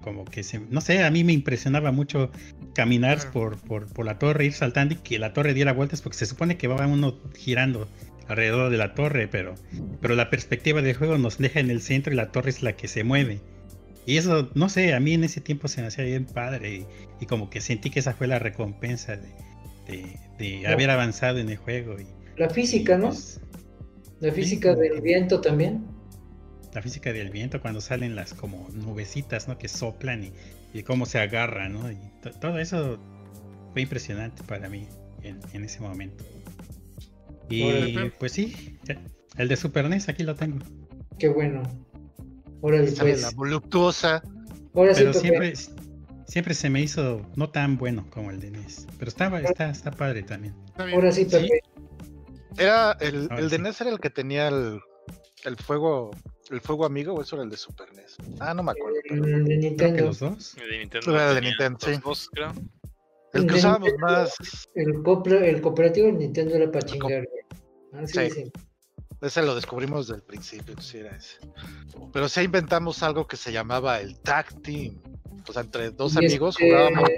[0.00, 2.30] Como que se, no sé, a mí me impresionaba mucho
[2.74, 6.18] caminar por, por, por la torre, ir saltando y que la torre diera vueltas, porque
[6.18, 7.88] se supone que va uno girando
[8.28, 9.54] alrededor de la torre, pero,
[10.00, 12.74] pero la perspectiva del juego nos deja en el centro y la torre es la
[12.74, 13.40] que se mueve.
[14.06, 16.86] Y eso, no sé, a mí en ese tiempo se me hacía bien padre
[17.20, 19.28] y, como que sentí que esa fue la recompensa de,
[20.66, 21.96] haber avanzado en el juego.
[21.98, 22.06] Y,
[22.36, 23.08] la física, ¿no?
[23.08, 23.40] Pues,
[24.20, 25.86] la física del viento también.
[26.74, 29.58] La física del viento cuando salen las como nubecitas, ¿no?
[29.58, 30.32] Que soplan y,
[30.74, 31.90] y cómo se agarran, ¿no?
[31.90, 31.96] Y
[32.40, 32.98] todo eso
[33.72, 34.86] fue impresionante para mí
[35.22, 36.24] en, en ese momento.
[37.48, 38.78] Y pues sí,
[39.36, 40.58] el de Super NES aquí lo tengo.
[41.18, 41.62] Qué bueno.
[42.62, 43.22] Ahora pues.
[43.22, 44.22] la voluptuosa.
[44.72, 45.52] pero siempre,
[46.26, 48.86] siempre se me hizo no tan bueno como el de NES.
[48.98, 50.54] Pero está, está, está padre también.
[50.76, 51.70] Ahora sí, perfecto.
[52.58, 54.80] Era el, el de NES era el que tenía el,
[55.44, 56.10] el fuego
[56.50, 58.16] el fuego amigo o eso era el de Super NES.
[58.38, 58.96] Ah, no me acuerdo.
[59.10, 60.04] El de Nintendo.
[60.06, 60.56] los dos.
[60.62, 61.12] El de Nintendo.
[61.14, 62.02] Era el de Nintendo, los sí.
[62.04, 62.52] dos, creo.
[63.32, 67.28] El El que usábamos Nintendo, más, El, cooper- el cooperativo de Nintendo era para chingar.
[67.92, 68.30] Ah, sí, Sí.
[68.30, 68.52] sí.
[69.20, 71.38] ese lo descubrimos desde el principio, sí era ese.
[72.12, 75.02] Pero sí inventamos algo que se llamaba el tag team.
[75.48, 77.08] O sea, entre dos Y amigos este, jugábamos.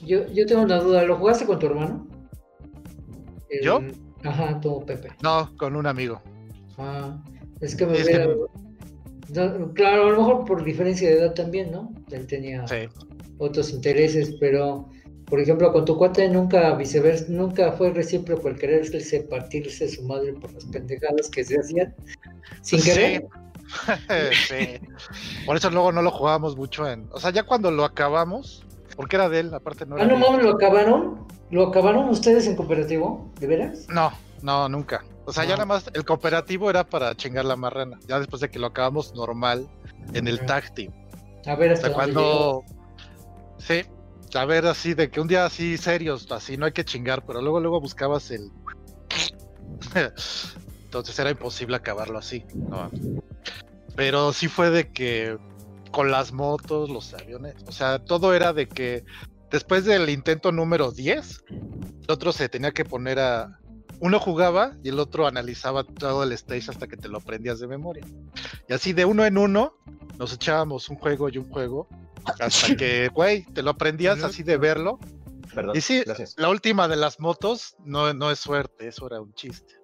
[0.00, 2.06] Yo, yo tengo una duda, ¿lo jugaste con tu hermano?
[3.48, 3.80] El- ¿Yo?
[4.24, 5.10] Ajá, tú, Pepe.
[5.22, 6.20] No, con un amigo.
[6.78, 7.22] Ah,
[7.60, 8.34] es que me Es que hubiera-
[9.58, 11.92] No, claro, a lo mejor por diferencia de edad también, ¿no?
[12.10, 12.76] Él tenía Sí.
[13.38, 14.88] otros intereses, pero
[15.26, 20.32] por ejemplo, con tu cuate nunca viceversa, nunca fue recíproco el quererse partirse su madre
[20.34, 21.92] por las pendejadas que se hacían
[22.62, 23.22] sin querer.
[23.22, 23.26] sí.
[25.46, 27.08] Por eso luego no lo jugábamos mucho en.
[27.12, 28.64] O sea, ya cuando lo acabamos,
[28.96, 30.30] porque era de él, aparte no Ah, era no mío.
[30.30, 31.26] mames, ¿lo acabaron?
[31.50, 33.30] ¿Lo acabaron ustedes en cooperativo?
[33.40, 33.86] ¿De veras?
[33.88, 34.10] No,
[34.42, 35.04] no, nunca.
[35.24, 35.56] O sea, ya Ah.
[35.58, 37.98] nada más el cooperativo era para chingar la marrana.
[38.06, 39.68] Ya después de que lo acabamos normal
[40.12, 40.92] en el tag team.
[41.46, 42.62] A ver O hasta sea, dónde llegó.
[42.64, 42.76] cuando.
[43.58, 43.82] Sí,
[44.34, 47.40] a ver, así de que un día así serios, así no hay que chingar, pero
[47.40, 48.50] luego, luego buscabas el.
[50.98, 52.44] Entonces era imposible acabarlo así.
[52.54, 52.90] ¿no?
[53.94, 55.38] Pero sí fue de que
[55.90, 59.04] con las motos, los aviones, o sea, todo era de que
[59.50, 63.58] después del intento número 10, el otro se tenía que poner a.
[63.98, 67.66] Uno jugaba y el otro analizaba todo el stage hasta que te lo aprendías de
[67.66, 68.04] memoria.
[68.68, 69.78] Y así de uno en uno
[70.18, 71.88] nos echábamos un juego y un juego
[72.26, 74.98] hasta que, güey, te lo aprendías así de verlo.
[75.54, 76.34] Perdón, Y sí, gracias.
[76.36, 79.75] la última de las motos no, no es suerte, eso era un chiste.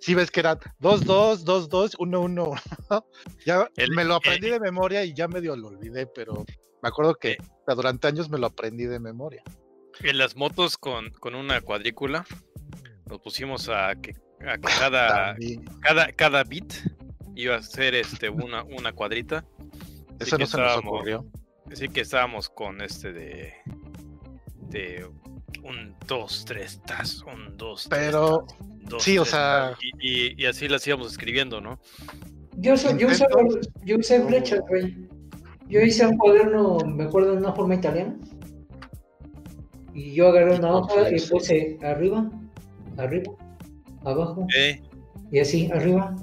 [0.00, 2.60] Si ves que eran 2-2, 2-2, 1-1.
[3.46, 6.44] ya El- me lo aprendí de memoria y ya medio lo olvidé, pero
[6.82, 7.38] me acuerdo que Eh.
[7.66, 9.42] durante años me lo aprendí de memoria.
[10.00, 12.24] En las motos con, con una cuadrícula
[13.06, 14.12] nos pusimos a que,
[14.46, 15.36] a que cada,
[15.80, 16.72] cada, cada bit
[17.34, 19.44] iba a ser este una, una cuadrita.
[20.18, 21.24] Eso no se nos ocurrió.
[21.70, 23.54] Así que estábamos con este de.
[24.56, 25.08] de
[25.64, 28.46] un 2, 3, tas, un 2, Pero
[28.98, 31.78] sí, o sea- Y, y- y así las íbamos escribiendo, ¿no?
[32.56, 33.26] Yo, so- yo, usé,
[33.84, 34.96] yo usé flechas, güey.
[35.68, 38.16] Yo hice un cuaderno, me acuerdo, de una forma italiana.
[39.94, 42.30] Y yo agarré una hoja y puse arriba,
[42.96, 43.32] arriba,
[44.04, 44.80] abajo, Eh,
[45.30, 46.14] y así, arriba.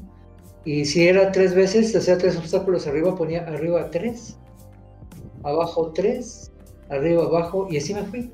[0.63, 4.37] Y si era tres veces, o sea, tres obstáculos arriba, ponía arriba tres,
[5.43, 6.51] abajo tres,
[6.89, 8.31] arriba, abajo, y así me fui.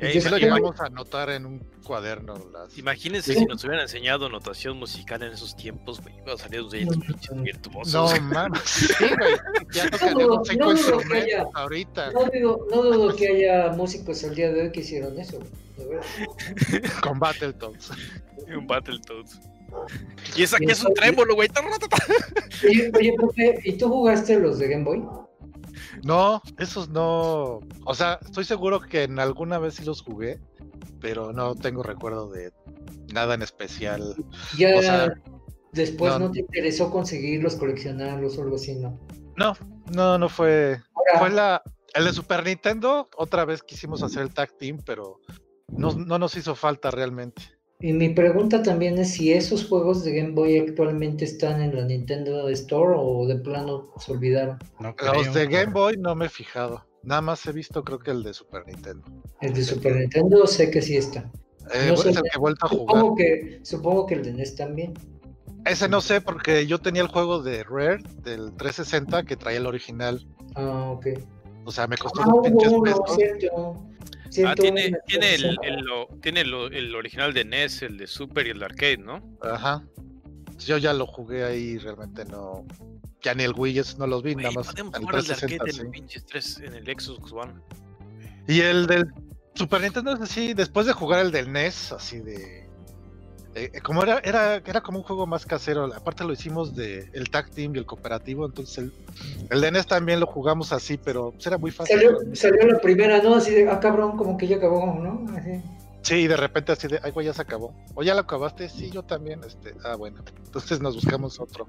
[0.00, 2.34] Eh, Sí lo llegamos a anotar en un cuaderno.
[2.52, 2.76] Las...
[2.78, 3.38] Imagínense Sí.
[3.40, 6.14] si nos hubieran enseñado notación musical en esos tiempos, güey.
[6.18, 7.42] Iba a salir No, pinches no.
[7.42, 7.92] virtuosos.
[8.20, 9.34] No mames, sí, güey.
[9.72, 12.12] Ya No cinco no dudo que instrumentos haya- ahorita.
[12.12, 15.38] No dudo, no dudo que haya músicos al día de hoy que hicieron eso,
[15.76, 16.06] de verdad.
[17.02, 17.90] Con Battletoads.
[18.56, 19.38] Un Battletoads.
[20.36, 21.48] Y esa Y que es un trémolo, güey.
[22.64, 25.02] Oye, oye, Pepe, ¿y tú jugaste los de Game Boy?
[26.04, 27.60] No, esos no.
[27.84, 30.40] O sea, estoy seguro que en alguna vez sí los jugué,
[31.00, 32.52] pero no tengo recuerdo de
[33.12, 34.14] nada en especial.
[34.56, 35.14] Ya O sea,
[35.72, 36.20] después no.
[36.20, 38.98] no, te interesó conseguirlos, coleccionarlos o algo así, ¿no?
[39.36, 39.56] No,
[39.92, 40.80] no, no fue.
[40.94, 41.62] Ahora, Fue la.
[41.94, 45.20] El de Super Nintendo, otra vez quisimos hacer el tag team, pero
[45.68, 47.57] no, no nos hizo falta realmente.
[47.80, 51.84] Y mi pregunta también es si esos juegos de Game Boy actualmente están en la
[51.84, 54.58] Nintendo Store o de plano se olvidaron.
[54.80, 56.84] No Los de Game Boy no me he fijado.
[57.04, 59.04] Nada más he visto, creo que el de Super Nintendo.
[59.40, 61.30] El de Super Nintendo sé que sí está.
[61.72, 62.08] Eh, No es sé.
[62.10, 62.96] el que he vuelto a jugar.
[62.96, 64.94] Supongo que, supongo que el de NES también.
[65.64, 69.66] Ese no sé, porque yo tenía el juego de Rare del 360 que traía el
[69.66, 70.26] original.
[70.56, 71.06] Ah, ok.
[71.64, 73.18] O sea, me costó Ah, hubo pinches uno, pesos.
[74.46, 78.46] Ah, tiene, tiene, el, el, lo- tiene lo- el original de NES, el de Super
[78.46, 79.22] y el de arcade, ¿no?
[79.42, 79.82] Ajá.
[80.58, 82.66] Yo ya lo jugué ahí, realmente no.
[83.22, 84.66] Ya ni el Wii, no los vi, nada Güey, más.
[84.68, 86.00] podemos el jugar el de arcade 360, en el sí.
[86.00, 87.54] pinches 3 en el Xbox One.
[88.46, 89.06] Y el del
[89.54, 92.67] Super Nintendo es así, después de jugar el del NES, así de.
[93.64, 95.84] Eh, eh, como era, era, era como un juego más casero.
[95.94, 98.46] Aparte lo hicimos de el tag team y el cooperativo.
[98.46, 98.92] Entonces el,
[99.50, 101.96] el de NES también lo jugamos así, pero pues, era muy fácil.
[101.96, 103.34] Salió, salió la primera, ¿no?
[103.34, 105.26] Así de, ah, cabrón, como que ya acabó, ¿no?
[105.36, 105.62] Así.
[106.02, 107.74] Sí, y de repente así de, ay, güey, ya se acabó.
[107.94, 108.68] ¿O ya lo acabaste?
[108.68, 109.42] Sí, yo también.
[109.44, 110.22] Este, ah, bueno.
[110.44, 111.66] Entonces nos buscamos otro.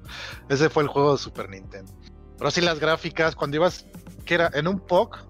[0.50, 1.92] Ese fue el juego de Super Nintendo.
[2.38, 3.86] Pero sí, las gráficas, cuando ibas,
[4.26, 5.30] que era en un POC,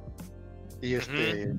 [0.82, 1.52] y este,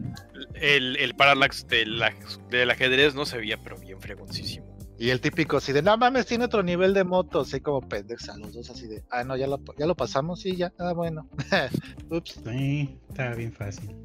[0.55, 2.03] El, el parallax del,
[2.49, 4.67] del ajedrez no se veía, pero bien fregoncísimo.
[5.01, 8.29] Y el típico así de, no mames, tiene otro nivel de moto, así como pendejos
[8.29, 10.93] a los dos, así de, ah, no, ya lo, ya lo pasamos, sí, ya, ah,
[10.93, 11.27] bueno.
[12.11, 12.39] Ups.
[12.45, 13.97] Sí, estaba bien fácil.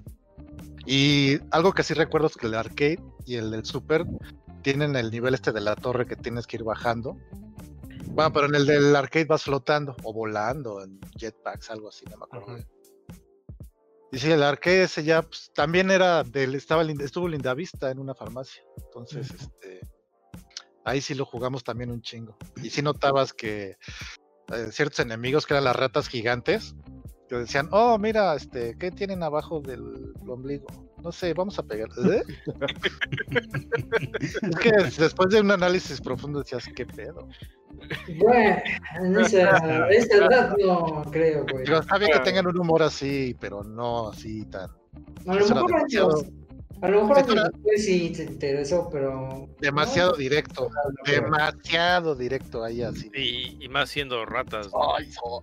[0.85, 4.05] Y algo que sí recuerdo es que el arcade y el del Super
[4.61, 7.17] tienen el nivel este de la torre que tienes que ir bajando.
[8.05, 12.15] Bueno, pero en el del arcade vas flotando o volando en jetpacks, algo así, no
[12.15, 12.65] me acuerdo.
[14.13, 17.99] Y sí, el arcade ese ya pues, también era del, estaba estuvo Linda Vista en
[17.99, 18.63] una farmacia.
[18.77, 19.94] Entonces, este
[20.85, 22.37] ahí sí lo jugamos también un chingo.
[22.63, 23.77] Y sí notabas que
[24.53, 26.75] eh, ciertos enemigos que eran las ratas gigantes,
[27.27, 30.67] que decían, oh, mira, este, ¿qué tienen abajo del ombligo?
[31.03, 31.89] No sé, vamos a pegar.
[32.09, 32.23] ¿Eh?
[34.21, 37.27] es que después de un análisis profundo decías, ¿qué pedo?
[38.17, 38.55] Bueno,
[39.01, 41.63] en esa, esa edad no creo, güey.
[41.63, 44.69] está bien que tengan un humor así, pero no así tan.
[45.27, 46.25] A lo mejor años,
[46.81, 49.47] a lo mejor después sí te interesó, pero.
[49.59, 50.69] Demasiado directo.
[51.05, 53.09] Demasiado directo ahí así.
[53.15, 54.69] Y, más siendo ratas.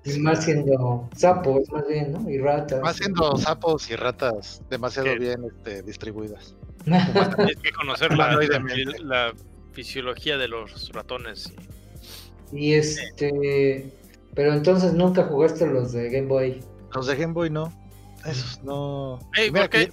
[0.05, 2.28] y más siendo sapos, más bien, ¿no?
[2.28, 2.80] Y ratas.
[2.83, 6.55] Más siendo sapos y ratas demasiado bien este, distribuidas.
[6.85, 8.39] Tienes que conocer la,
[9.03, 9.33] la,
[9.72, 11.53] fisiología de los ratones.
[12.53, 13.91] Y este.
[14.35, 16.61] Pero entonces nunca jugaste los de Game Boy.
[16.95, 17.72] Los de Game Boy no.
[18.26, 19.18] Esos no.
[19.53, 19.91] ¿por, qué,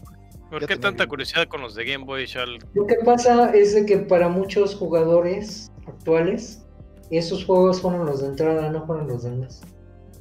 [0.50, 2.60] ¿por qué tanta curiosidad con los de Game Boy, Shal?
[2.74, 6.66] Lo que pasa es de que para muchos jugadores actuales,
[7.12, 9.62] esos juegos fueron los de entrada, no fueron los de NES.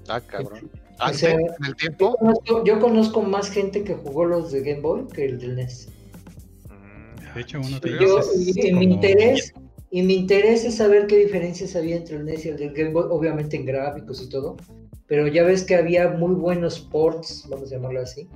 [0.08, 0.70] Ah, cabrón.
[1.00, 2.16] O sea, ¿En el tiempo?
[2.64, 5.88] Yo conozco, más gente que jugó los de Game Boy que el del NES.
[6.68, 8.30] Mm, de hecho, uno de ellos.
[8.56, 9.52] y, mi interés,
[9.90, 12.90] y mi interés es saber qué diferencias había entre el NES y el del Game
[12.90, 14.56] Boy, obviamente en gráficos y todo.
[15.06, 18.28] Pero ya ves que había muy buenos ports, vamos a llamarlo así,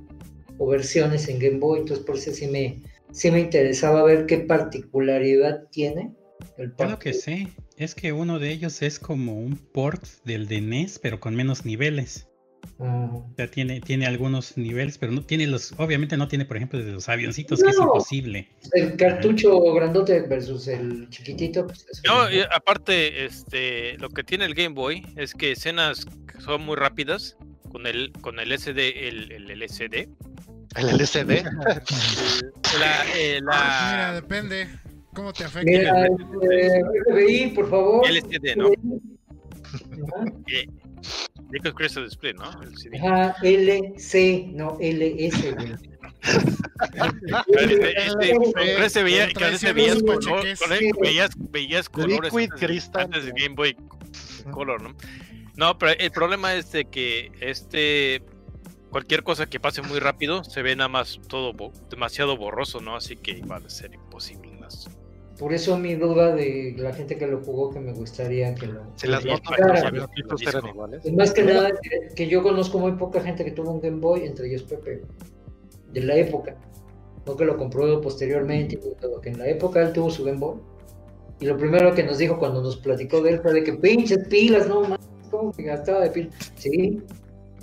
[0.57, 2.81] o versiones en Game Boy, entonces por eso sí me,
[3.11, 6.11] sí me interesaba ver qué particularidad tiene
[6.57, 7.47] el Lo que sé
[7.77, 11.65] es que uno de ellos es como un port del de NES, pero con menos
[11.65, 12.27] niveles.
[13.37, 16.91] Ya tiene, tiene algunos niveles, pero no tiene los, obviamente no tiene, por ejemplo, de
[16.91, 18.49] los avioncitos, que es imposible.
[18.71, 21.67] El cartucho grandote versus el chiquitito.
[21.67, 22.23] Pues, no,
[22.55, 26.05] aparte, este, lo que tiene el Game Boy es que escenas
[26.39, 27.37] son muy rápidas
[27.71, 30.09] con el, con el SD, el, el LCD.
[30.75, 31.43] El LCD.
[32.79, 33.89] la, eh, la...
[33.91, 34.67] Mira, depende.
[35.13, 35.69] ¿Cómo te afecta?
[35.71, 36.15] Mira, el
[37.05, 38.07] FBI, por favor.
[38.07, 38.71] LCD, ¿no?
[40.47, 40.67] Eh,
[41.51, 42.63] Liquid Crystal Display, ¿no?
[42.63, 42.97] El CD.
[42.97, 45.73] Ajá, LC, no LS, güey.
[48.81, 49.27] este, veía,
[51.01, 53.75] veías, veías, colores Liquid Crystal antes de Game Boy
[54.51, 54.95] Color, ¿no?
[55.55, 58.23] No, pero el problema es de que este
[58.93, 61.53] cualquier cosa que pase muy rápido se ve nada más todo
[61.89, 62.95] demasiado borroso, ¿no?
[62.95, 64.87] Así que va a ser imposible las
[65.39, 68.81] por eso mi duda de la gente que lo jugó, que me gustaría que lo...
[68.95, 71.11] Se las notas eran iguales.
[71.11, 71.71] Más que nada,
[72.15, 75.01] que, yo conozco muy poca gente que tuvo un Game Boy, entre ellos Pepe,
[75.91, 76.55] de la época.
[77.25, 78.79] No que lo compró posteriormente,
[79.23, 80.59] que en la época él tuvo su Game Boy.
[81.39, 84.27] Y lo primero que nos dijo cuando nos platicó de él fue de que pinches
[84.27, 84.99] pilas, no más,
[85.31, 86.53] como que gastaba de pilas.
[86.55, 87.01] Sí.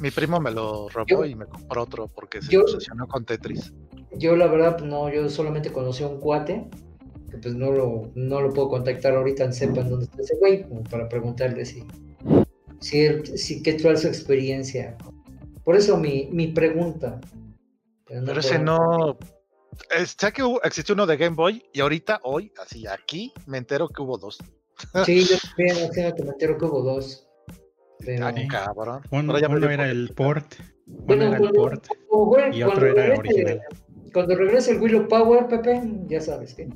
[0.01, 3.73] Mi primo me lo robó y me compró otro porque se obsesionó con Tetris.
[4.13, 6.69] Yo la verdad, no, yo solamente conocí a un cuate
[7.31, 10.63] que pues no lo, no lo puedo contactar ahorita en sepan dónde está ese güey,
[10.69, 11.85] como para preguntarle si,
[12.81, 14.97] si, si qué tal su experiencia.
[15.65, 17.21] Por eso mi, mi pregunta.
[18.07, 19.19] Pero, ese no.
[20.05, 24.03] sé que existió uno de Game Boy y ahorita, hoy, así aquí, me entero que
[24.03, 24.39] hubo dos.
[25.05, 27.30] Sí, yo también que me entero que hubo dos.
[28.05, 28.27] Pero...
[28.27, 29.03] Ah, cabrón.
[29.11, 30.55] Uno, era el port.
[30.87, 31.87] Uno era el port.
[32.53, 33.61] y otro era el original
[34.13, 36.69] cuando regrese el Willow Power, Pepe, ya sabes que.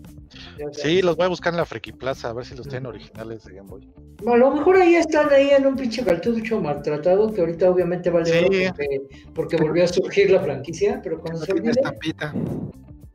[0.72, 3.44] Sí, los voy a buscar en la Friki Plaza, a ver si los tienen originales
[3.44, 3.88] de Game Boy.
[4.26, 8.26] A lo mejor ahí están ahí en un pinche cartucho maltratado, que ahorita obviamente vale
[8.26, 8.66] sí.
[8.68, 9.02] porque,
[9.34, 11.72] porque, volvió a surgir la franquicia, pero cuando se olvide.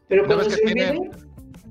[0.07, 1.11] Pero cuando se olvide.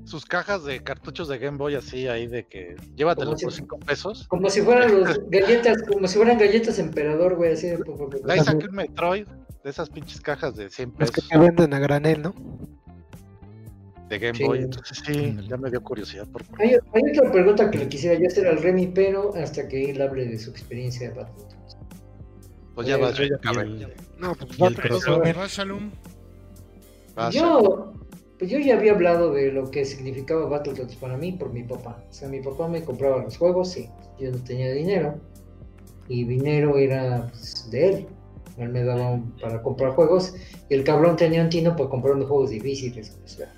[0.09, 4.27] Sus cajas de cartuchos de Game Boy así ahí de que llévatelos por 5 pesos.
[4.27, 7.77] Como si fueran los galletas, como si fueran galletas emperador, güey, así de
[8.27, 9.27] Ahí saqué un Metroid
[9.63, 11.15] de esas pinches cajas de 100 pesos.
[11.15, 12.33] Los que venden a granel, ¿no?
[14.07, 16.27] De Game Boy, entonces sí, ya me dio curiosidad.
[16.27, 16.41] Por...
[16.57, 16.79] Hay, hay,
[17.15, 20.39] otra pregunta que le quisiera yo hacer al Remy, pero hasta que él hable de
[20.39, 21.77] su experiencia de Battletoads.
[22.73, 23.95] Pues ya va, yo ya acabé.
[24.17, 25.05] No, pues Battletoads.
[27.31, 27.93] Yo,
[28.39, 32.03] pues yo ya había hablado de lo que significaba Battletoads para mí por mi papá.
[32.09, 33.89] O sea, mi papá me compraba los juegos, sí.
[34.19, 35.19] Yo no tenía dinero.
[36.07, 38.07] Y dinero era pues, de él
[38.63, 40.35] él me daba para comprar juegos
[40.69, 43.17] y el cabrón tenía un tino para comprar juegos difíciles.
[43.23, 43.51] O sea,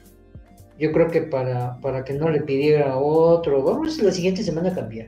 [0.77, 4.69] yo creo que para, para que no le pidiera otro, vamos a la siguiente semana
[4.69, 5.07] a cambiar.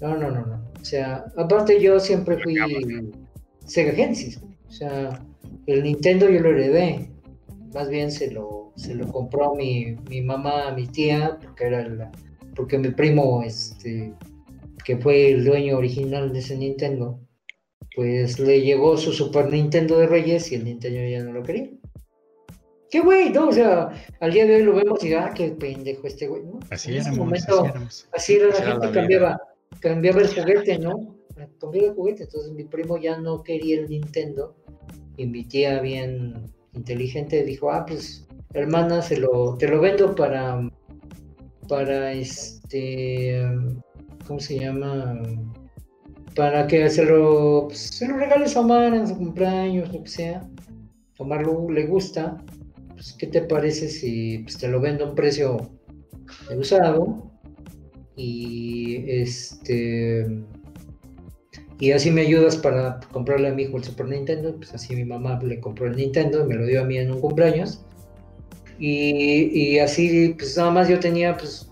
[0.00, 0.62] No, no, no, no.
[0.80, 2.56] O sea, aparte yo siempre fui
[3.64, 4.40] Sega Genesis.
[4.68, 5.20] O sea,
[5.66, 7.10] el Nintendo yo lo heredé.
[7.74, 12.12] Más bien se lo, se lo compró mi, mi mamá, mi tía, porque era la,
[12.54, 14.14] porque mi primo, este,
[14.84, 17.18] que fue el dueño original de ese Nintendo,
[17.94, 21.70] pues le llegó su Super Nintendo de Reyes y el Nintendo ya no lo quería.
[22.90, 23.48] Qué güey, ¿no?
[23.48, 26.60] O sea, al día de hoy lo vemos y, ah, qué pendejo este güey, ¿no?
[26.70, 28.08] Así en ese éramos, momento, así éramos.
[28.12, 29.40] así era la Así era gente, la cambiaba,
[29.80, 31.16] cambiaba el juguete, ¿no?
[31.60, 34.54] Cambiaba el juguete, entonces mi primo ya no quería el Nintendo
[35.16, 40.68] y mi tía bien inteligente dijo, ah, pues, hermana, se lo, te lo vendo para,
[41.68, 43.42] para este,
[44.26, 45.20] ¿cómo se llama?
[46.34, 50.10] Para que se lo, pues, se lo regales a Omar en su cumpleaños, lo que
[50.10, 50.38] sea.
[51.18, 52.36] A Omar lo- le gusta.
[52.94, 55.70] Pues, ¿qué te parece si pues, te lo vendo a un precio
[56.48, 57.30] de usado?
[58.16, 60.26] Y este.
[61.80, 64.54] Y así me ayudas para comprarle a mi hijo el Super Nintendo.
[64.56, 67.12] Pues así mi mamá le compró el Nintendo y me lo dio a mí en
[67.12, 67.84] un cumpleaños.
[68.78, 71.68] Y, y así, pues nada más yo tenía pues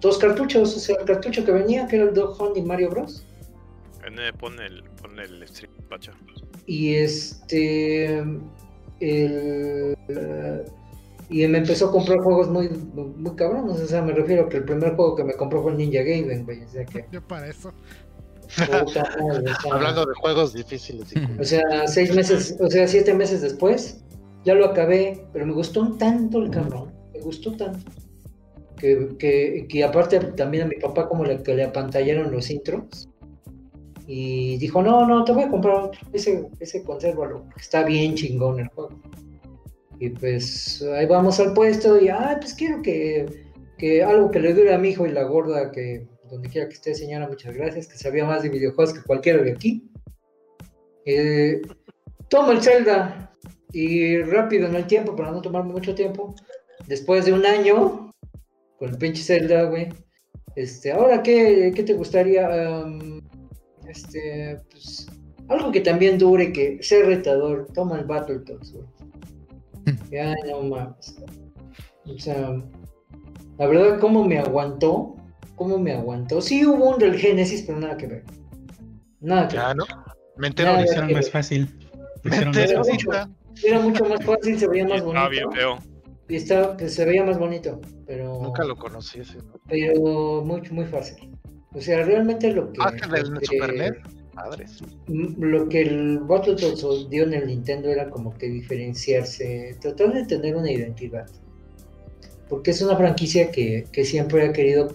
[0.00, 0.76] dos cartuchos.
[0.76, 3.24] O sea, el cartucho que venía, que era el Dog Hunt y Mario Bros.
[4.38, 6.12] Pon el, pon el stream, Pacho.
[6.66, 8.24] Y este.
[9.00, 9.96] El,
[11.28, 13.80] y me empezó a comprar juegos muy, muy cabrones.
[13.80, 16.44] O sea, me refiero que el primer juego que me compró fue el Ninja Gaiden,
[16.44, 16.62] güey.
[16.62, 17.04] O sea que.
[17.10, 17.72] Yo para eso.
[18.84, 21.12] puta madre, o sea, Hablando de juegos difíciles.
[21.12, 24.04] y O sea, seis meses, o sea, siete meses después,
[24.46, 27.90] ya lo acabé, pero me gustó tanto el cabrón, me gustó tanto,
[28.78, 33.08] que, que, que aparte también a mi papá como le, que le apantallaron los intros,
[34.06, 38.60] y dijo, no, no, te voy a comprar otro, ese, ese consérvalo, está bien chingón
[38.60, 39.00] el juego.
[39.98, 43.26] Y pues ahí vamos al puesto y, ah, pues quiero que,
[43.78, 46.74] que algo que le dure a mi hijo y la gorda, que donde quiera que
[46.74, 49.90] esté señora, muchas gracias, que sabía más de videojuegos que cualquiera de aquí.
[51.04, 51.62] Eh,
[52.28, 53.32] toma el Zelda
[53.72, 56.34] y rápido en el tiempo, para no tomarme mucho tiempo,
[56.86, 58.12] después de un año
[58.78, 59.88] con el pinche Zelda, güey.
[60.54, 62.48] Este, ahora, ¿qué, qué te gustaría?
[63.88, 65.06] Este, pues,
[65.48, 67.68] algo que también dure, que sea retador.
[67.74, 68.86] Toma el Battletoads, güey.
[70.10, 71.16] Ya, no mames.
[72.06, 72.60] O sea,
[73.58, 75.16] la verdad, ¿cómo me aguantó?
[75.54, 76.40] ¿Cómo me aguantó?
[76.40, 78.24] Sí hubo un del Genesis, pero nada que ver.
[79.20, 79.66] Nada que ver.
[79.66, 79.84] Ya, ¿no?
[80.36, 81.68] Me entero Lo hicieron más fácil.
[82.24, 82.82] Me entero.
[83.64, 85.50] Era mucho más fácil, se veía más Ah, bien bonito.
[85.52, 85.78] feo.
[86.28, 89.54] Y estaba, pues, se veía más bonito, pero, Nunca lo conocí ese, ¿no?
[89.68, 91.30] pero muy, muy fácil.
[91.72, 93.92] O sea, realmente lo que, Ah, que del lo que- Super NES.
[94.34, 94.82] Madres.
[95.08, 100.54] lo que el Battletoads dio en el Nintendo era como que diferenciarse, tratar de tener
[100.56, 101.26] una identidad.
[102.50, 104.88] Porque es una franquicia que, que siempre ha querido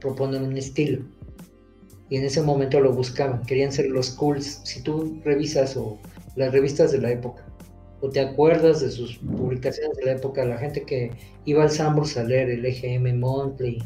[0.00, 1.02] proponer un estilo.
[2.08, 4.60] Y en ese momento lo buscaban, querían ser los cools.
[4.64, 5.98] Si tú revisas o
[6.36, 7.44] las revistas de la época,
[8.00, 11.10] o te acuerdas de sus publicaciones de la época, la gente que
[11.44, 13.82] iba al Sambors a leer el EGM Monthly,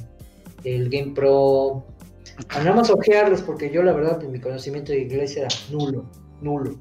[0.64, 1.84] el Game Pro,
[2.50, 6.04] nada más ojearlos, porque yo la verdad, pues, mi conocimiento de inglés era nulo,
[6.40, 6.76] nulo.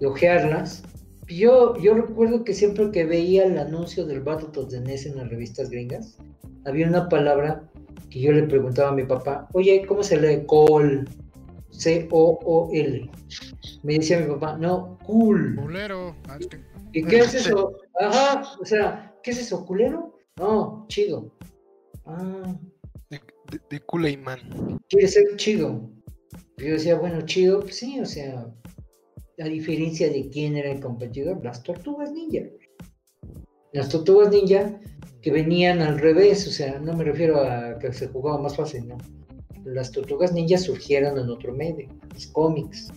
[0.00, 0.82] Y ojearlas.
[1.28, 5.28] Yo, yo recuerdo que siempre que veía el anuncio del Battletoads de NES en las
[5.28, 6.18] revistas gringas,
[6.64, 7.70] había una palabra
[8.10, 11.08] que yo le preguntaba a mi papá, oye, ¿cómo se lee call?
[11.70, 13.10] C-O-O-L.
[13.82, 15.56] Me decía mi papá, no, cool.
[15.56, 16.16] Culero.
[16.28, 16.38] Ah,
[16.92, 17.78] ¿Y qué es eso?
[17.98, 19.64] Ajá, o sea, ¿qué es eso?
[19.64, 20.18] ¿Culero?
[20.36, 21.32] No, chido.
[22.06, 22.54] Ah,
[23.10, 23.80] De, de, de
[24.88, 25.90] quiere ser chido.
[26.56, 28.52] Yo decía, bueno, chido, pues sí, o sea,
[29.38, 32.46] a diferencia de quién era el competidor, las tortugas ninja.
[33.72, 34.80] Las tortugas ninja
[35.22, 38.88] que venían al revés, o sea, no me refiero a que se jugaba más fácil,
[38.88, 38.98] ¿no?
[39.64, 42.88] Las tortugas ninja surgieron en otro medio, los cómics,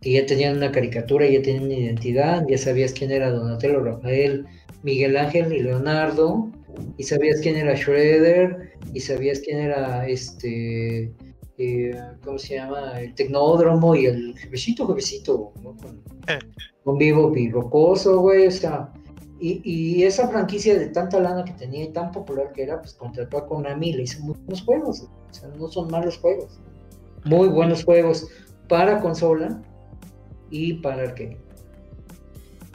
[0.00, 4.46] que ya tenían una caricatura, ya tenían una identidad, ya sabías quién era Donatello, Rafael,
[4.82, 6.50] Miguel Ángel y Leonardo,
[6.96, 11.12] y sabías quién era Shredder, y sabías quién era este
[11.58, 11.92] eh,
[12.24, 13.00] ¿cómo se llama?
[13.00, 15.76] El Tecnódromo y el jefecito, jefecito, ¿no?
[15.76, 16.38] Con, Eh.
[16.84, 18.92] con Vivo y Rocoso, güey, o sea,
[19.40, 22.94] y, y esa franquicia de tanta lana que tenía y tan popular que era, pues
[22.94, 26.58] contrató a Konami y le hizo buenos juegos, o sea, no son malos juegos,
[27.24, 28.28] muy buenos juegos
[28.68, 29.62] para consola
[30.50, 31.36] y para arcade.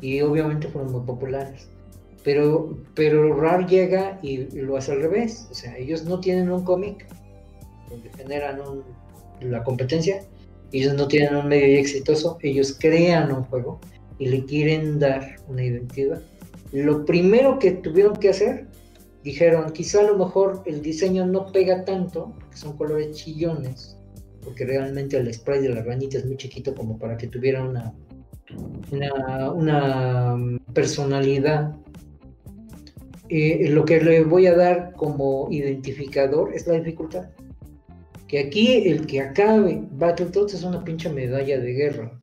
[0.01, 1.69] Y obviamente fueron muy populares.
[2.23, 5.47] Pero, pero Rare llega y lo hace al revés.
[5.51, 7.05] O sea, ellos no tienen un cómic
[7.89, 8.83] donde generan un-
[9.41, 10.21] la competencia.
[10.71, 12.37] Ellos no tienen un medio exitoso.
[12.41, 13.79] Ellos crean un juego
[14.19, 16.21] y le quieren dar una identidad.
[16.71, 18.67] Lo primero que tuvieron que hacer,
[19.23, 23.97] dijeron, quizá a lo mejor el diseño no pega tanto, porque son colores chillones,
[24.43, 27.93] porque realmente el spray de la ranita es muy chiquito como para que tuviera una,
[28.91, 31.75] una, una mm, personalidad
[33.35, 37.29] eh, lo que le voy a dar como identificador es la dificultad.
[38.27, 42.21] Que aquí el que acabe Battletoads es una pinche medalla de guerra.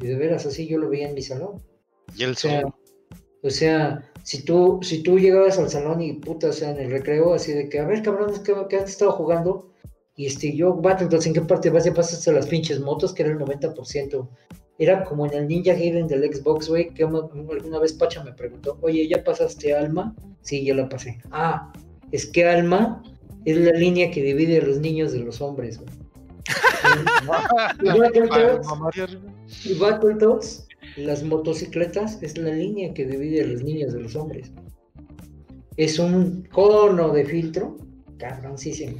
[0.00, 1.62] Y de veras, así yo lo veía en mi salón.
[2.16, 2.62] Y el O sea,
[3.42, 6.90] o sea, si tú, si tú llegabas al salón y puta, o sea, en el
[6.90, 9.70] recreo, así de que, a ver, cabrones, ¿qué, qué has estado jugando?
[10.16, 11.84] Y este, yo, Battletoads, ¿en qué parte vas?
[11.84, 14.28] Ya pasaste las pinches motos, que era el 90%.
[14.78, 18.32] Era como en el Ninja Gaiden del Xbox, güey, que una- alguna vez Pacha me
[18.32, 20.14] preguntó, oye, ¿ya pasaste Alma?
[20.40, 21.20] Sí, ya la pasé.
[21.30, 21.72] Ah,
[22.10, 23.02] es que Alma
[23.44, 25.90] es la línea que divide a los niños de los hombres, güey.
[27.82, 27.88] Y
[29.64, 30.63] y Battletoads,
[30.96, 34.52] las motocicletas, es la línea que divide a los niños de los hombres.
[35.76, 37.76] Es un cono de filtro,
[38.18, 38.96] cabroncísimo.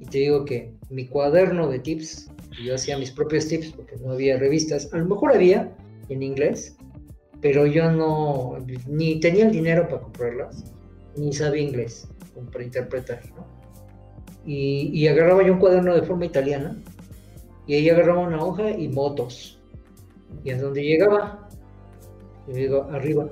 [0.00, 2.30] Y te digo que mi cuaderno de tips,
[2.64, 5.72] yo hacía mis propios tips porque no había revistas, a lo mejor había
[6.08, 6.76] en inglés,
[7.40, 10.64] pero yo no, ni tenía el dinero para comprarlas,
[11.16, 12.08] ni sabía inglés
[12.52, 13.46] para interpretar, ¿no?
[14.46, 16.82] Y, y agarraba yo un cuaderno de forma italiana,
[17.66, 19.59] y ahí agarraba una hoja y motos.
[20.44, 21.48] Y a donde llegaba,
[22.46, 23.28] yo digo, arriba,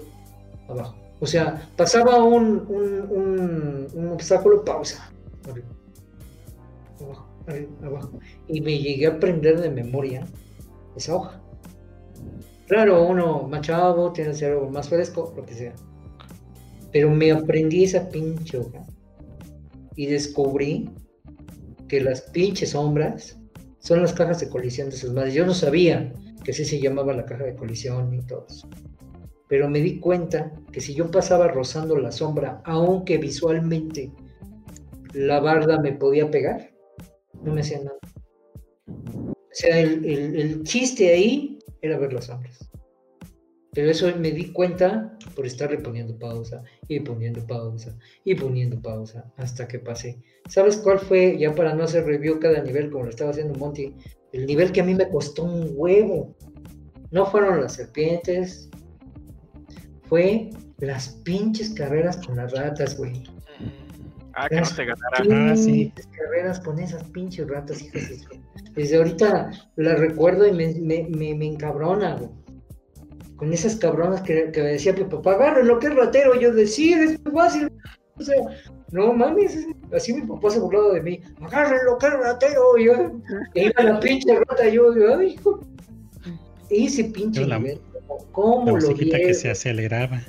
[0.68, 0.94] abajo.
[1.20, 5.10] O sea, pasaba un, un, un, obstáculo, pausa.
[5.50, 5.68] Arriba,
[7.00, 8.20] abajo, arriba, abajo.
[8.46, 10.26] Y me llegué a aprender de memoria
[10.96, 11.42] esa hoja.
[12.68, 15.74] Claro, uno más chavo, tiene el cerebro más fresco, lo que sea.
[16.92, 18.86] Pero me aprendí esa pinche hoja.
[19.96, 20.90] Y descubrí
[21.88, 23.38] que las pinches sombras
[23.80, 25.34] son las cajas de colisión de sus madres.
[25.34, 26.12] Yo no sabía
[26.44, 28.68] que así se llamaba la caja de colisión y todo eso.
[29.48, 34.12] Pero me di cuenta que si yo pasaba rozando la sombra, aunque visualmente
[35.14, 36.70] la barda me podía pegar,
[37.42, 37.96] no me hacía nada.
[38.86, 42.68] O sea, el, el- el chiste ahí era ver las sombras.
[43.72, 49.30] Pero eso me di cuenta por estarle poniendo pausa y poniendo pausa y poniendo pausa
[49.36, 50.18] hasta que pasé.
[50.48, 51.38] ¿Sabes cuál fue?
[51.38, 53.94] Ya para no hacer review cada nivel como lo estaba haciendo Monty,
[54.32, 56.34] el nivel que a mí me costó un huevo.
[57.10, 58.68] No fueron las serpientes,
[60.04, 63.24] fue las pinches carreras con las ratas, güey.
[64.34, 65.52] Ah, que no te ganara.
[65.52, 65.86] Ah, sí.
[65.86, 68.26] Pinches carreras con esas pinches ratas, hijas
[68.74, 72.30] Desde ahorita la recuerdo y me, me, me, me encabrona, güey.
[73.36, 76.34] Con esas cabronas que, que me decía mi papá, agarre lo que es ratero.
[76.34, 77.72] Y yo decía, es muy fácil.
[78.16, 78.36] O sea,
[78.92, 79.66] no mames.
[79.92, 81.20] Así mi papá se burlaba de mí.
[81.40, 82.76] Agarre lo que ratero.
[82.78, 82.92] Y yo,
[83.54, 84.68] e iba la pinche rata.
[84.68, 85.60] Y yo, ay, hijo.
[86.70, 87.80] Ese pinche Yo la- nivel,
[88.32, 89.10] ¿cómo- La ¿cómo lo odié?
[89.10, 90.20] que se aceleraba.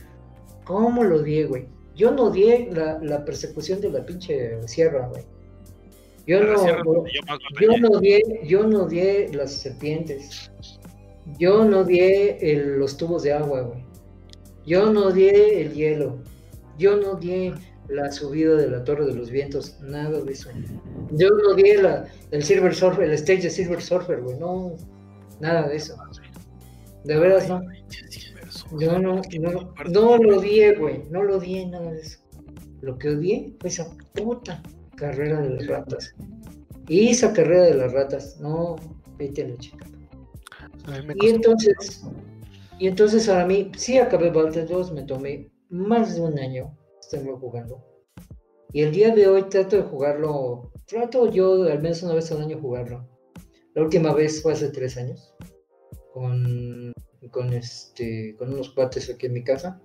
[0.64, 1.66] ¿Cómo lo odié, güey?
[1.96, 5.24] Yo no odié la, la persecución de la pinche sierra, güey.
[6.26, 7.04] Yo no, yo
[7.60, 10.52] yo no odié, yo no odié las serpientes.
[11.40, 13.84] Yo no odié el- los tubos de agua, güey.
[14.66, 16.18] Yo no odié el hielo.
[16.78, 17.54] Yo no odié
[17.90, 19.80] la subida de la Torre de los Vientos.
[19.82, 20.50] Nada de eso.
[21.12, 24.38] Yo no odié la, el Silver Surfer, el stage de Silver Surfer, güey.
[24.38, 24.76] No,
[25.40, 25.98] nada de eso.
[27.04, 27.62] De veras, no.
[28.80, 31.04] Yo no, no, no lo odié, güey.
[31.10, 32.20] No lo odié, nada de eso.
[32.82, 34.62] Lo que odié fue esa puta
[34.96, 36.16] carrera de las ratas.
[36.88, 38.76] Y esa carrera de las ratas, no,
[39.18, 39.86] vete a la chica.
[41.22, 42.04] Y entonces,
[42.80, 46.79] y entonces a mí, sí acabé Baltic 2, me tomé más de un año
[47.12, 47.84] estarlo jugando.
[48.72, 52.42] Y el día de hoy trato de jugarlo, trato yo al menos una vez al
[52.42, 53.08] año jugarlo.
[53.74, 55.34] La última vez fue hace tres años,
[56.14, 56.94] con,
[57.32, 59.82] con, este, con unos cuates aquí en mi casa.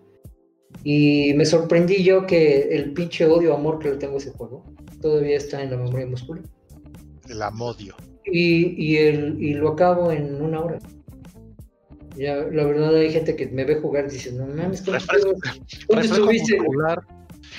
[0.83, 4.65] Y me sorprendí yo que el pinche odio amor que le tengo a ese juego
[5.01, 6.45] todavía está en la memoria muscular.
[7.29, 7.95] El amodio.
[8.25, 10.79] Y, y, el, y lo acabo en una hora.
[12.17, 15.37] Ya, la verdad hay gente que me ve jugar y dice, no mames, ¿cómo Refresco-
[15.89, 16.59] ¿dónde estuviste?
[16.61, 17.03] muscular.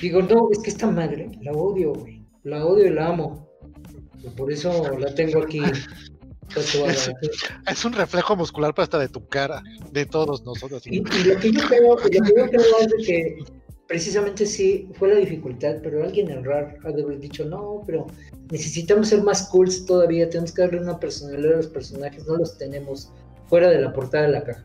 [0.00, 2.22] Digo, no, es que esta madre, la odio, güey.
[2.44, 3.48] La odio y la amo.
[4.36, 5.60] Por eso la tengo aquí.
[7.68, 10.86] Es un reflejo muscular, pero hasta de tu cara, de todos nosotros.
[10.86, 13.36] Y, y lo que yo creo, lo que yo creo es de que
[13.86, 18.06] precisamente sí fue la dificultad, pero alguien en RAR ha de haber dicho, no, pero
[18.50, 22.56] necesitamos ser más cools todavía, tenemos que darle una personalidad a los personajes, no los
[22.58, 23.10] tenemos
[23.48, 24.64] fuera de la portada de la caja.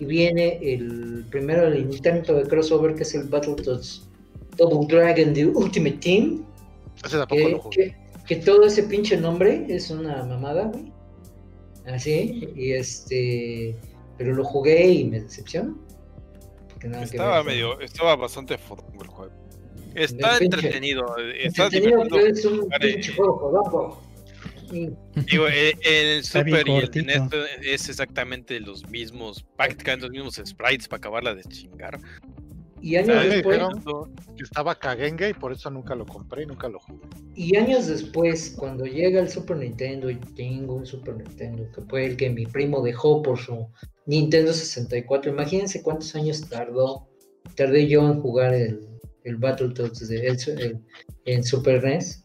[0.00, 4.05] Y viene el primero el intento de crossover que es el Battletoads
[4.56, 6.44] Double Dragon The Ultimate Team,
[7.04, 7.76] Ese tampoco que, lo jugué.
[7.76, 10.92] que- que todo ese pinche nombre es una mamada, güey.
[11.86, 13.76] Así, y este,
[14.18, 15.78] pero lo jugué y me decepcionó.
[17.02, 19.32] Estaba medio, estaba bastante fodongo el juego.
[19.94, 24.02] Está entretenido, está Entretenido, es un pinche juego
[24.70, 27.06] Digo, eh, el Super y el.
[27.06, 27.22] NES
[27.62, 31.98] es exactamente los mismos, prácticamente los mismos sprites para acabarla de chingar.
[32.86, 33.58] Y años después.
[34.36, 37.08] que estaba Kagenge y por eso nunca lo compré y nunca lo jugué.
[37.34, 42.06] Y años después, cuando llega el Super Nintendo y tengo un Super Nintendo, que fue
[42.06, 43.66] el que mi primo dejó por su
[44.06, 47.08] Nintendo 64, imagínense cuántos años tardó,
[47.56, 48.86] tardé yo en jugar el,
[49.24, 50.80] el Battletoads de, el,
[51.24, 52.24] en Super NES,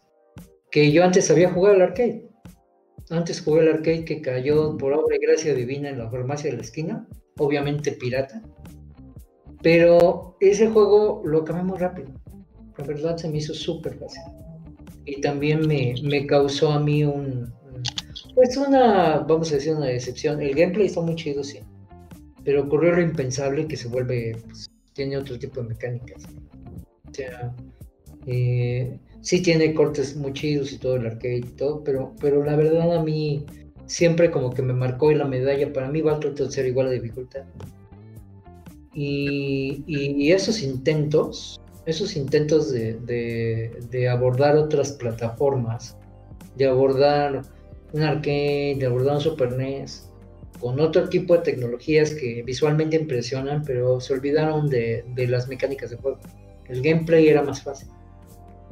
[0.69, 2.29] que yo antes había jugado al arcade.
[3.09, 6.57] Antes jugué el arcade que cayó por obra y gracia divina en la farmacia de
[6.57, 7.07] la esquina,
[7.39, 8.43] obviamente pirata.
[9.61, 12.09] Pero ese juego lo acabé muy rápido.
[12.77, 14.21] La verdad se me hizo súper fácil.
[15.05, 17.51] Y también me, me, causó a mí un,
[18.35, 20.41] Pues una, vamos a decir, una decepción.
[20.41, 21.59] El gameplay está muy chido, sí.
[22.43, 24.37] Pero ocurrió lo impensable que se vuelve...
[24.45, 26.23] Pues, tiene otro tipo de mecánicas.
[27.09, 27.53] O sea...
[28.27, 32.55] Eh, sí tiene cortes muy chidos y todo el arcade y todo, pero, pero la
[32.55, 33.45] verdad a mí
[33.85, 35.71] siempre como que me marcó la medalla.
[35.71, 37.43] Para mí Battletoads ser igual a dificultad.
[38.93, 45.97] Y, y, esos intentos, esos intentos de, abordar otras plataformas,
[46.55, 47.43] de abordar
[47.93, 50.09] un arcade, de abordar un Super NES,
[50.59, 55.89] con otro tipo de tecnologías que visualmente impresionan, pero se olvidaron de, de las mecánicas
[55.89, 56.19] de juego.
[56.67, 57.89] El gameplay era más fácil.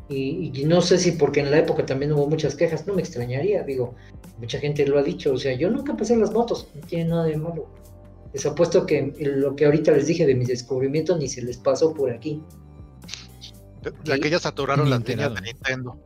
[0.09, 3.61] Y, no sé si porque en la época también hubo muchas quejas, no me extrañaría,
[3.61, 3.93] digo,
[4.39, 7.25] mucha gente lo ha dicho, o sea, yo nunca pasé las motos, no tiene nada
[7.25, 7.67] de malo.
[8.34, 11.93] Les apuesto que lo que ahorita les dije de mis descubrimientos ni se les pasó
[11.93, 12.41] por aquí.
[14.06, 15.99] La que ya saturaron las líneas de Nintendo.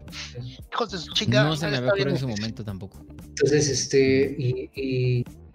[0.71, 1.49] Hijos de su chingada.
[1.49, 3.03] No se me había en su momento tampoco.
[3.27, 4.69] Entonces, este, y,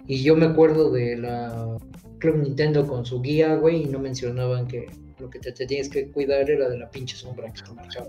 [0.06, 1.78] y, yo me acuerdo de la
[2.18, 4.86] Club Nintendo con su guía, güey, y no mencionaban que
[5.20, 8.08] lo que te tenías que cuidar era de la pinche sombra que te marcaba.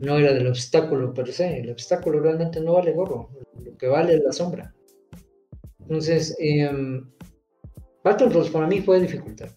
[0.00, 3.28] No era del obstáculo per se, el obstáculo realmente no vale gorro,
[3.62, 4.74] lo que vale es la sombra.
[5.90, 6.70] Entonces, eh,
[8.04, 9.48] Battletoads para mí fue dificultad.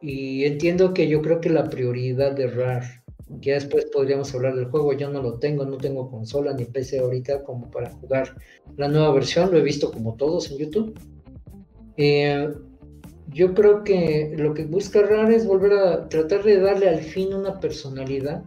[0.00, 2.84] Y entiendo que yo creo que la prioridad de RAR,
[3.42, 7.00] que después podríamos hablar del juego, yo no lo tengo, no tengo consola ni PC
[7.00, 8.36] ahorita como para jugar
[8.76, 10.96] la nueva versión, lo he visto como todos en YouTube.
[11.96, 12.48] Eh,
[13.26, 17.34] yo creo que lo que busca RAR es volver a tratar de darle al fin
[17.34, 18.44] una personalidad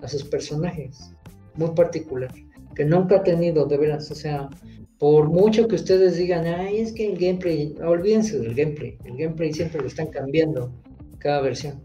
[0.00, 1.12] a sus personajes,
[1.56, 2.32] muy particular,
[2.74, 4.48] que nunca ha tenido, de veras, o sea,
[4.98, 9.52] por mucho que ustedes digan, ay, es que el gameplay, olvídense del gameplay, el gameplay
[9.52, 10.72] siempre lo están cambiando
[11.18, 11.82] cada versión,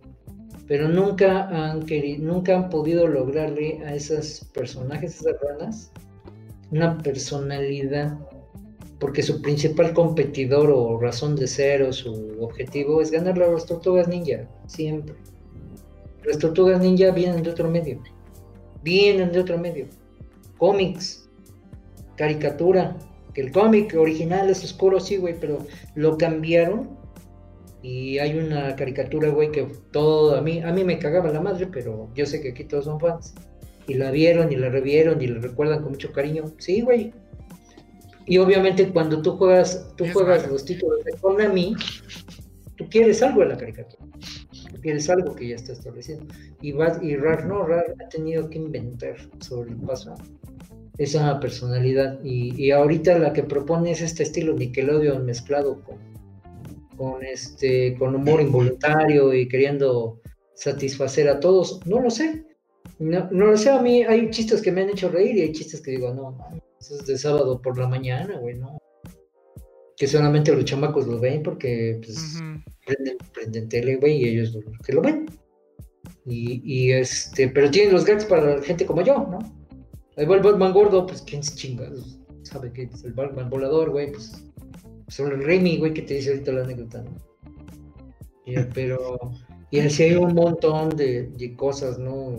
[0.67, 5.91] pero nunca han querido, nunca han podido lograrle a esos personajes, esas ranas,
[6.71, 8.17] una personalidad
[9.01, 14.07] porque su principal competidor o razón de ser o su objetivo es ganar las tortugas
[14.07, 15.15] ninja, siempre.
[16.23, 17.99] Las tortugas ninja vienen de otro medio,
[18.83, 19.87] vienen de otro medio.
[20.59, 21.27] Cómics,
[22.15, 22.97] caricatura,
[23.33, 25.59] que el cómic original es oscuro, sí, güey, pero
[25.95, 26.89] lo cambiaron
[27.81, 31.67] y hay una caricatura, güey, que todo, a mí, a mí me cagaba la madre,
[31.71, 33.33] pero yo sé que aquí todos son fans.
[33.87, 36.45] Y la vieron y la revieron y la recuerdan con mucho cariño.
[36.59, 37.11] Sí, güey,
[38.25, 41.75] y obviamente cuando tú juegas, tú juegas los títulos de Konami,
[42.75, 44.05] tú quieres algo en la caricatura.
[44.71, 46.21] Tú quieres algo que ya está establecido.
[46.61, 50.15] Y, y RAR no, RAR ha tenido que inventar sobre el paso
[51.03, 52.19] esa personalidad.
[52.23, 55.97] Y, y, ahorita la que propone es este estilo Nickelodeon mezclado con,
[56.95, 60.21] con, este, con humor involuntario y queriendo
[60.53, 61.85] satisfacer a todos.
[61.87, 62.45] No lo sé.
[62.99, 65.51] No, no lo sé, a mí hay chistes que me han hecho reír y hay
[65.53, 66.37] chistes que digo, no,
[66.79, 68.77] eso es de sábado por la mañana, güey, ¿no?
[69.97, 72.39] Que solamente los chamacos lo ven porque pues,
[73.33, 74.55] prenden, tele, güey, y ellos
[74.85, 75.25] que lo ven.
[76.27, 79.60] Y, y, este, pero tienen los gags para gente como yo, ¿no?
[80.17, 81.89] Ahí va el Batman gordo, pues quién se chinga,
[82.43, 84.45] sabe que es el Batman volador, güey, pues,
[85.05, 87.11] pues el Remy, güey, que te dice ahorita la anécdota, ¿no?
[88.73, 89.31] pero,
[89.69, 92.35] y así hay un montón de, de cosas, ¿no?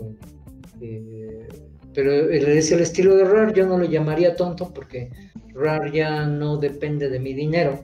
[0.81, 1.47] Eh,
[1.93, 5.11] pero es el estilo de RAR, yo no lo llamaría tonto porque
[5.53, 7.83] RAR ya no depende de mi dinero,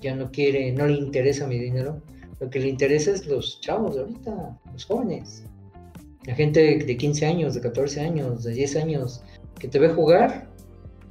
[0.00, 2.02] ya no quiere, no le interesa mi dinero,
[2.40, 5.44] lo que le interesa es los chavos de ahorita, los jóvenes,
[6.24, 9.22] la gente de 15 años, de 14 años, de 10 años,
[9.58, 10.48] que te ve jugar,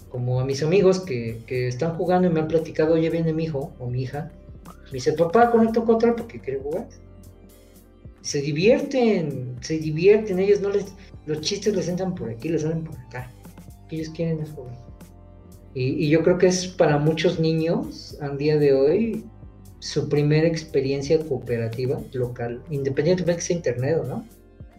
[0.09, 3.71] como a mis amigos que, están jugando y me han platicado, oye viene mi hijo
[3.79, 4.31] o mi hija,
[4.85, 6.87] me dice, papá, conecto contra porque quiere jugar.
[8.21, 10.93] Se divierten, se divierten, ellos no les,
[11.25, 13.31] los chistes les entran por aquí, les salen por acá.
[13.89, 14.75] ellos quieren es jugar.
[15.73, 19.25] Y, yo creo que es para muchos niños, al día de hoy,
[19.79, 24.25] su primera experiencia cooperativa local, independientemente de que sea internet o no.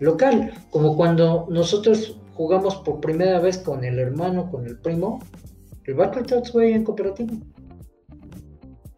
[0.02, 5.20] Local, como cuando nosotros jugamos por primera vez con el hermano, con el primo,
[5.84, 7.36] el Battletoads, güey, en cooperativo.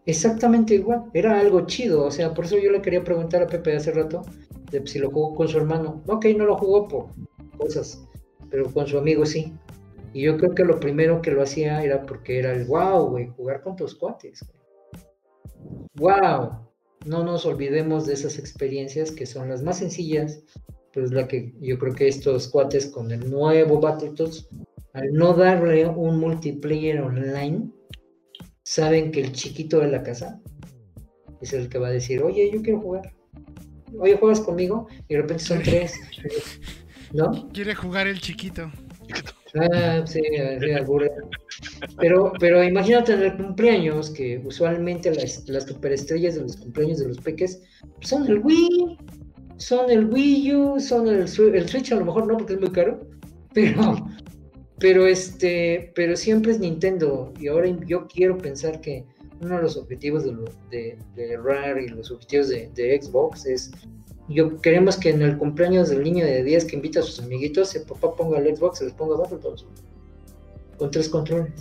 [0.07, 3.77] Exactamente igual, era algo chido, o sea, por eso yo le quería preguntar a Pepe
[3.77, 4.23] hace rato
[4.71, 6.03] de si lo jugó con su hermano.
[6.07, 7.09] Ok, no lo jugó por
[7.59, 8.03] cosas,
[8.49, 9.53] pero con su amigo sí.
[10.15, 13.29] Y yo creo que lo primero que lo hacía era porque era el wow, güey,
[13.37, 14.41] jugar con tus cuates.
[15.97, 16.67] Wow,
[17.05, 20.43] no nos olvidemos de esas experiencias que son las más sencillas,
[20.95, 24.49] pues la que yo creo que estos cuates con el nuevo Battletoads,
[24.93, 27.69] al no darle un multiplayer online,
[28.63, 30.41] saben que el chiquito de la casa
[31.43, 33.13] es el que va a decir, oye, yo quiero jugar.
[33.99, 34.87] Oye, ¿juegas conmigo?
[35.09, 35.95] Y de repente son tres.
[37.13, 37.49] ¿No?
[37.53, 38.71] Quiere jugar el chiquito.
[39.57, 40.21] Ah, sí,
[41.99, 47.09] Pero, pero imagínate en el cumpleaños, que usualmente las, las superestrellas de los cumpleaños de
[47.09, 47.63] los peques
[48.01, 48.99] son el Wii,
[49.57, 51.29] son el Wii U, son el, el
[51.69, 53.01] Switch, a lo mejor no, porque es muy caro,
[53.53, 53.97] pero,
[54.79, 57.33] pero este, pero siempre es Nintendo.
[57.39, 59.05] Y ahora yo quiero pensar que
[59.41, 60.25] uno de los objetivos
[60.71, 63.71] de, de, Rare y los objetivos de, Xbox es
[64.29, 67.75] yo queremos que en el cumpleaños del niño de 10 que invita a sus amiguitos,
[67.75, 69.67] el papá ponga el Xbox y les ponga Battletoads
[70.79, 71.53] con tres controles.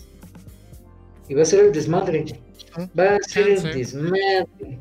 [1.28, 2.26] Y va a ser el desmadre.
[2.98, 4.80] Va a ser el desmadre.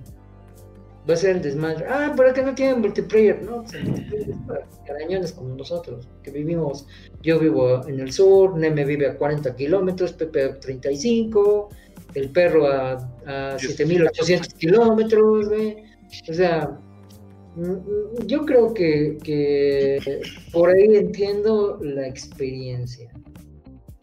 [1.09, 1.85] Va a ser el desmadre.
[1.89, 3.43] Ah, pero que no tienen multiplayer.
[3.43, 6.87] No, pues para carañones como nosotros, que vivimos.
[7.23, 11.69] Yo vivo en el sur, Neme vive a 40 kilómetros, Pepe a 35,
[12.15, 12.93] el perro a,
[13.27, 15.49] a 7800 kilómetros,
[16.29, 16.79] O sea,
[17.57, 20.21] mm, mm, yo creo que, que
[20.53, 23.11] por ahí entiendo la experiencia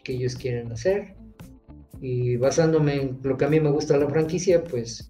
[0.03, 1.15] que ellos quieren hacer.
[2.01, 5.08] Y basándome en lo que a mí me gusta la franquicia, pues,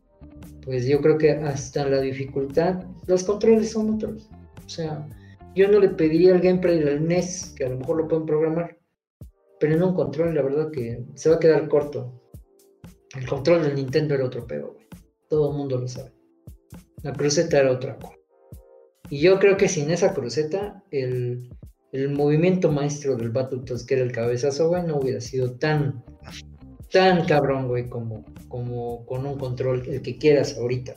[0.70, 4.30] pues yo creo que hasta la dificultad, los controles son otros.
[4.64, 5.10] O sea,
[5.56, 8.78] yo no le pediría al gameplay del NES, que a lo mejor lo pueden programar,
[9.60, 12.22] pero en un control, la verdad que se va a quedar corto.
[13.18, 14.86] El control del Nintendo era otro pedo, güey.
[15.28, 16.12] Todo el mundo lo sabe.
[17.02, 18.14] La cruceta era otra cosa.
[19.10, 21.50] Y yo creo que sin esa cruceta, el,
[22.12, 26.06] movimiento maestro del Battletoads, que era el cabezazo, güey, no hubiera sido tan,
[26.92, 30.96] tan cabrón, güey, como, como con un control, el que quieras ahorita,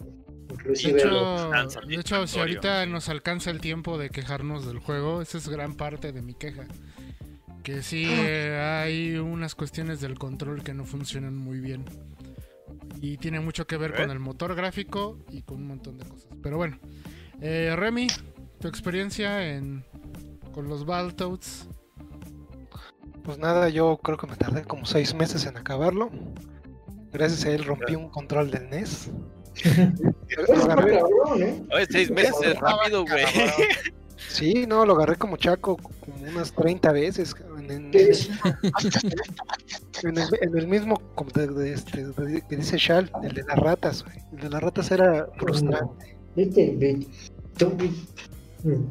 [0.52, 1.50] Inclusive de hecho,
[1.86, 5.74] de hecho si ahorita nos alcanza el tiempo de quejarnos del juego, esa es gran
[5.74, 6.66] parte de mi queja.
[7.62, 11.84] Que sí, eh, hay unas cuestiones del control que no funcionan muy bien.
[13.00, 16.28] Y tiene mucho que ver con el motor gráfico y con un montón de cosas.
[16.42, 16.78] Pero bueno,
[17.40, 18.08] eh, Remy,
[18.60, 19.84] tu experiencia en,
[20.52, 21.68] con los Battletoads.
[23.24, 26.10] Pues nada, yo creo que me tardé como seis meses en acabarlo.
[27.12, 29.10] Gracias a él rompí un control del NES.
[31.74, 33.24] Oye, seis meses, rápido, güey.
[34.28, 37.34] Sí, no, lo agarré como chaco como unas 30 veces.
[37.68, 37.70] En,
[40.56, 41.00] el, mismo
[41.34, 42.06] de, este,
[42.48, 44.16] que dice Shal, el de las ratas, güey.
[44.32, 46.16] El de las ratas era frustrante.
[46.34, 47.06] Viste,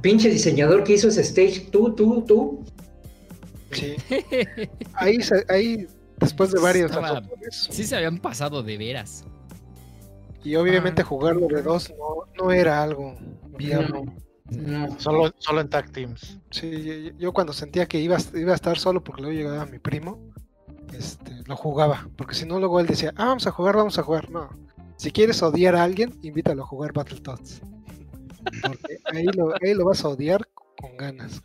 [0.01, 2.63] pinche diseñador que hizo ese stage, tú, tú, tú.
[3.71, 3.95] Sí.
[4.93, 5.19] Ahí,
[5.49, 5.87] ahí
[6.17, 6.91] después de varios
[7.51, 9.25] Sí se habían pasado de veras.
[10.43, 13.15] Y obviamente jugarlo de dos no, no era algo
[13.57, 14.03] viable.
[14.49, 16.39] No, solo, solo en tag teams.
[16.49, 20.19] Sí, yo, cuando sentía que iba, iba a estar solo porque luego llegaba mi primo,
[20.93, 22.09] este, lo jugaba.
[22.17, 24.29] Porque si no, luego él decía, ah, vamos a jugar, vamos a jugar.
[24.29, 24.49] No.
[24.97, 27.61] Si quieres odiar a alguien, invítalo a jugar Battletoads.
[28.61, 31.41] Porque ahí lo, ahí lo vas a odiar con ganas.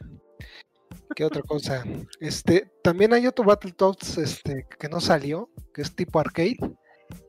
[1.15, 1.85] ¿Qué otra cosa?
[2.20, 6.59] Este, también hay otro Battletoads este, que no salió, que es tipo arcade,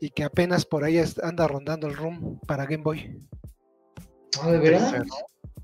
[0.02, 3.22] y que apenas por ahí anda rondando el room para Game Boy.
[4.42, 5.04] Ah, ¿de verdad?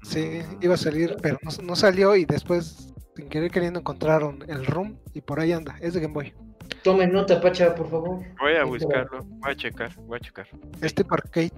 [0.04, 5.00] Sí, iba a salir, pero no, salió y después, sin querer queriendo, encontraron el room
[5.14, 5.76] y por ahí anda.
[5.82, 6.34] Es de Game Boy.
[6.84, 8.24] Tomen nota, Pacha, por favor.
[8.40, 10.48] Voy a buscarlo, voy a checar, voy a checar.
[10.82, 11.52] Este arcade.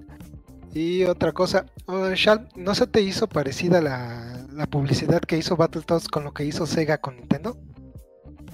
[0.76, 6.06] Y otra cosa, oh, Shal, ¿no se te hizo parecida la, publicidad que hizo Battletoads
[6.06, 7.56] con lo que hizo Sega con Nintendo?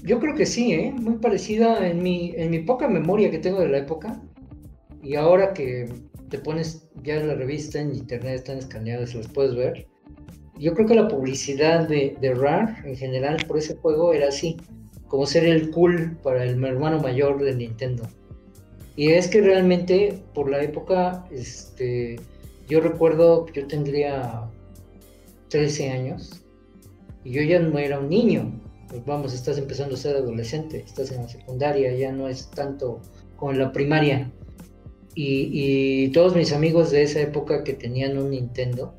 [0.05, 0.95] Yo creo que sí, ¿eh?
[0.97, 4.23] muy parecida en mi, en mi poca memoria que tengo de la época.
[5.03, 5.93] Y ahora que
[6.29, 9.89] te pones ya en la revista, en internet están escaneados, los puedes ver.
[10.61, 14.59] Yo creo que la publicidad de, de RAR en general por ese juego era así,
[15.09, 18.05] como ser el cool para el hermano mayor de Nintendo.
[18.97, 22.21] Y es que realmente por la época, este,
[22.69, 24.51] yo recuerdo, yo tendría
[25.49, 26.43] 13 años
[27.25, 28.53] y yo ya no era un niño.
[29.07, 33.01] Vamos, estás empezando a ser adolescente, estás en la secundaria, ya no es tanto
[33.37, 34.31] como en la primaria.
[35.15, 38.95] Y, todos mis amigos de esa época que tenían un Nintendo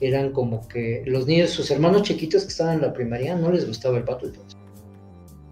[0.00, 3.66] eran como que los niños, sus hermanos chiquitos que estaban en la primaria, no les
[3.66, 4.56] gustaba el Battletoads.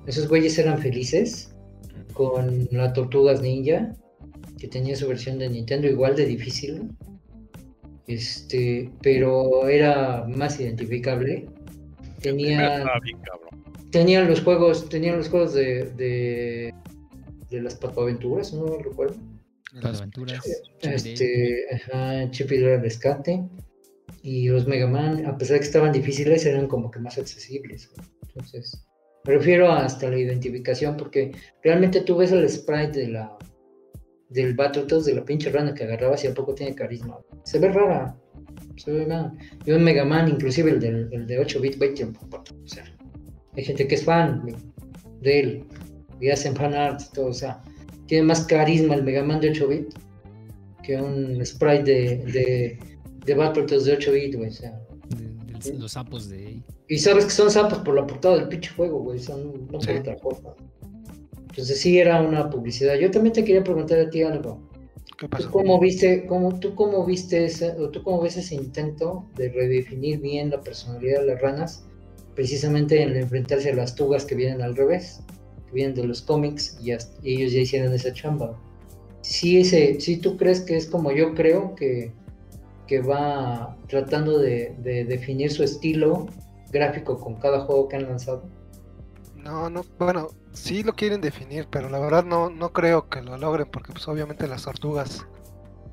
[0.06, 1.55] Esos güeyes eran felices
[2.16, 3.94] con las tortugas ninja
[4.58, 6.90] que tenía su versión de Nintendo igual de difícil,
[8.06, 11.46] este, pero era más identificable.
[12.22, 12.84] Tenía,
[13.90, 16.74] tenía los juegos, tenía los juegos de, de,
[17.50, 19.16] de las Aventuras, no recuerdo.
[19.82, 20.42] Aventuras.
[20.80, 23.44] Este, ajá, Chip y Rescate.
[24.22, 27.90] Y los Mega Man, a pesar de que estaban difíciles, eran como que más accesibles.
[28.26, 28.85] Entonces,
[29.26, 31.32] me refiero hasta la identificación, porque
[31.62, 33.36] realmente tú ves el sprite de la
[34.28, 37.18] del Battletoads de la pinche rana que agarrabas y poco tiene carisma.
[37.44, 38.16] Se ve rara.
[38.76, 39.32] Se ve nada.
[39.64, 42.84] Y un Mega Man, inclusive el, del, el de 8 bit, o sea,
[43.54, 44.44] hay gente que es fan
[45.22, 45.64] de él
[46.20, 47.62] y hacen fan art y todo, o sea,
[48.06, 49.94] tiene más carisma el Mega Man de 8 bit
[50.82, 52.78] que un sprite de, de,
[53.24, 54.85] de Battletoads de 8 bit, o sea.
[55.74, 59.18] Los sapos de Y sabes que son sapos por la portada del pinche juego, güey,
[59.18, 60.54] son no por otra cosa.
[61.56, 62.96] Entonces sí era una publicidad.
[62.96, 64.60] Yo también te quería preguntar a ti algo.
[65.18, 65.44] ¿Qué pasó?
[65.44, 69.48] ¿Tú cómo viste, cómo, tú cómo viste ese, o tú cómo ves ese intento de
[69.48, 71.84] redefinir bien la personalidad de las ranas,
[72.34, 75.22] precisamente en enfrentarse a las tugas que vienen al revés,
[75.66, 78.60] que vienen de los cómics y, ellos ya hicieron esa chamba?
[79.22, 82.12] Sí, ese, sí tú crees que es como yo creo que,
[82.86, 86.26] que va tratando de, de definir su estilo
[86.70, 88.44] gráfico con cada juego que han lanzado.
[89.36, 93.36] No, no, bueno, sí lo quieren definir, pero la verdad no, no creo que lo
[93.38, 95.26] logren porque pues obviamente las tortugas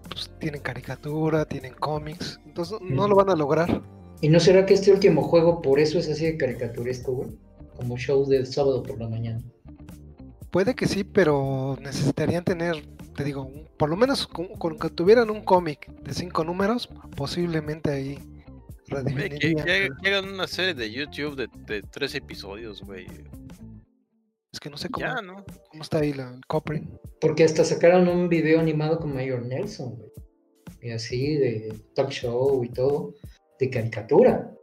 [0.10, 3.82] pues, tienen caricatura, tienen cómics, entonces no lo van a lograr.
[4.22, 7.30] ¿Y no será que este último juego por eso es así de caricaturesco, güey?
[7.76, 9.44] Como show de sábado por la mañana.
[10.50, 15.44] Puede que sí, pero necesitarían tener, te digo, por lo menos con, que tuvieran un
[15.44, 18.20] cómic de cinco números, posiblemente ahí.
[19.40, 23.08] Que, que, una serie de YouTube de, de tres episodios, güey.
[24.52, 25.08] Es que no sé cómo,
[25.70, 27.00] cómo está ahí la, el copring.
[27.20, 30.12] Porque hasta sacaron un video animado con Mayor Nelson, güey.
[30.82, 33.16] Y así, de talk show y todo,
[33.60, 34.54] de caricatura.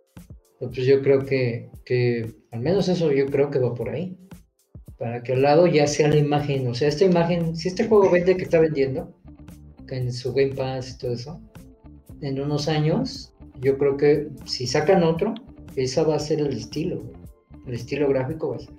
[0.60, 4.16] Entonces yo creo que, que, al menos eso yo creo que va por ahí.
[5.00, 8.10] Para que al lado ya sea la imagen, o sea, esta imagen, si este juego
[8.10, 9.10] vende que está vendiendo,
[9.88, 11.40] en su Game Pass y todo eso,
[12.20, 15.34] en unos años, yo creo que si sacan otro,
[15.74, 17.02] esa va a ser el estilo,
[17.66, 18.74] el estilo gráfico va a ser.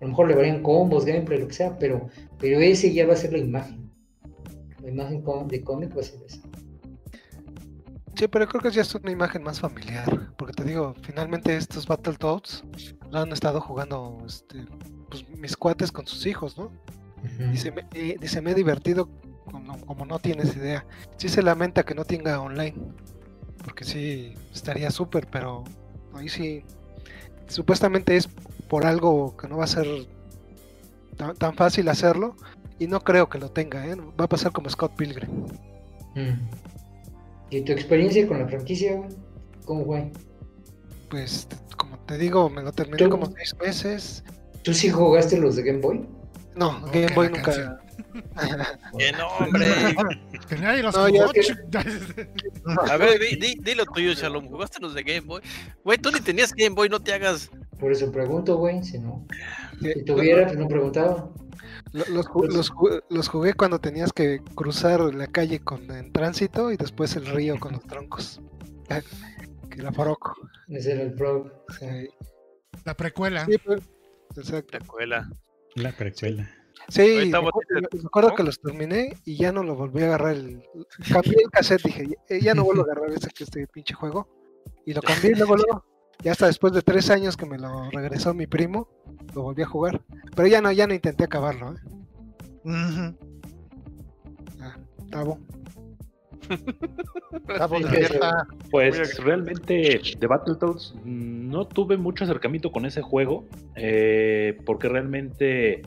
[0.00, 2.06] A lo mejor le varían combos, gameplay, lo que sea, pero,
[2.38, 3.90] pero ese ya va a ser la imagen.
[4.84, 6.40] La imagen de cómic va a ser esa.
[8.14, 10.32] Sí, pero creo que ya es una imagen más familiar.
[10.36, 12.62] Porque te digo, finalmente estos Battletoads
[13.10, 14.64] lo han estado jugando este,
[15.10, 16.70] pues, mis cuates con sus hijos, ¿no?
[17.52, 17.84] dice, me,
[18.18, 19.10] dice, me he divertido
[19.44, 20.86] como, como, no tienes idea.
[21.18, 22.74] Sí se lamenta que no tenga online.
[23.62, 25.64] Porque sí, estaría súper, pero
[26.14, 26.64] ahí sí.
[27.48, 28.28] Supuestamente es
[28.68, 29.86] por algo que no va a ser
[31.38, 32.36] tan, fácil hacerlo.
[32.78, 33.94] Y no creo que lo tenga, ¿eh?
[34.18, 35.30] va a pasar como Scott Pilgrim.
[36.14, 36.48] Mm.
[37.50, 39.02] ¿Y tu experiencia con la franquicia,
[39.64, 40.10] ¿Cómo fue?
[41.10, 41.46] Pues,
[41.76, 44.24] como te digo, me lo terminé como seis meses.
[44.62, 46.06] ¿Tú sí jugaste los de Game Boy?
[46.56, 47.80] No, Game Boy nunca.
[48.98, 49.66] ¡Qué nombre!
[50.48, 51.04] que nadie los no,
[52.90, 53.20] A ver,
[53.62, 54.48] dilo tuyo, Shalom.
[54.48, 55.42] ¿Jugaste los de Game Boy?
[55.84, 57.50] Güey, tú ni tenías Game Boy, no te hagas.
[57.78, 59.26] Por eso pregunto, güey, si no.
[59.80, 61.30] Si tuviera, pues no preguntaba.
[61.92, 62.72] Los, los,
[63.08, 67.58] los, jugué cuando tenías que cruzar la calle con en tránsito y después el río
[67.58, 68.40] con los troncos.
[69.70, 70.36] Que era Foroco.
[70.68, 71.64] Ese era el Pro.
[72.84, 73.46] La precuela.
[73.46, 73.80] Sí, pues,
[74.36, 74.78] exacto.
[74.78, 75.30] Precuela.
[75.74, 76.50] La precuela.
[76.88, 80.36] Sí, me acuerdo, que los terminé y ya no lo volví a agarrar.
[80.36, 80.62] El...
[81.12, 82.08] Cambié el cassette, dije,
[82.40, 84.28] ya no vuelvo a agarrar este, este pinche juego.
[84.86, 85.84] Y lo cambié y luego, luego
[86.22, 88.88] ya hasta después de tres años que me lo regresó mi primo,
[89.34, 90.02] lo volví a jugar.
[90.34, 91.76] Pero ya no, ya no intenté acabarlo, ¿eh?
[94.60, 94.76] ah,
[98.70, 103.46] pues realmente de Battletoads no tuve mucho acercamiento con ese juego
[103.76, 105.82] eh, porque realmente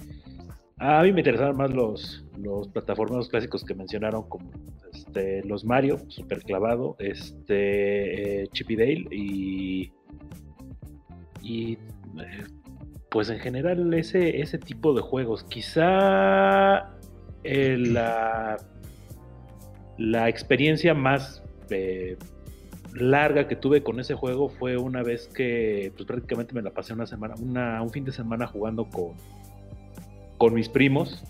[0.77, 4.51] a mí me interesaban más los, los plataformas clásicos que mencionaron como
[4.93, 9.91] este, los Mario, super clavado, este, eh, Chippy Dale y
[11.43, 11.77] y eh,
[13.09, 15.43] pues en general ese, ese tipo de juegos.
[15.43, 16.89] Quizá
[17.43, 18.57] eh, la,
[19.97, 22.17] la experiencia más eh,
[22.93, 26.93] larga que tuve con ese juego fue una vez que pues prácticamente me la pasé
[26.93, 29.13] una semana, una, un fin de semana jugando con,
[30.37, 31.23] con mis primos,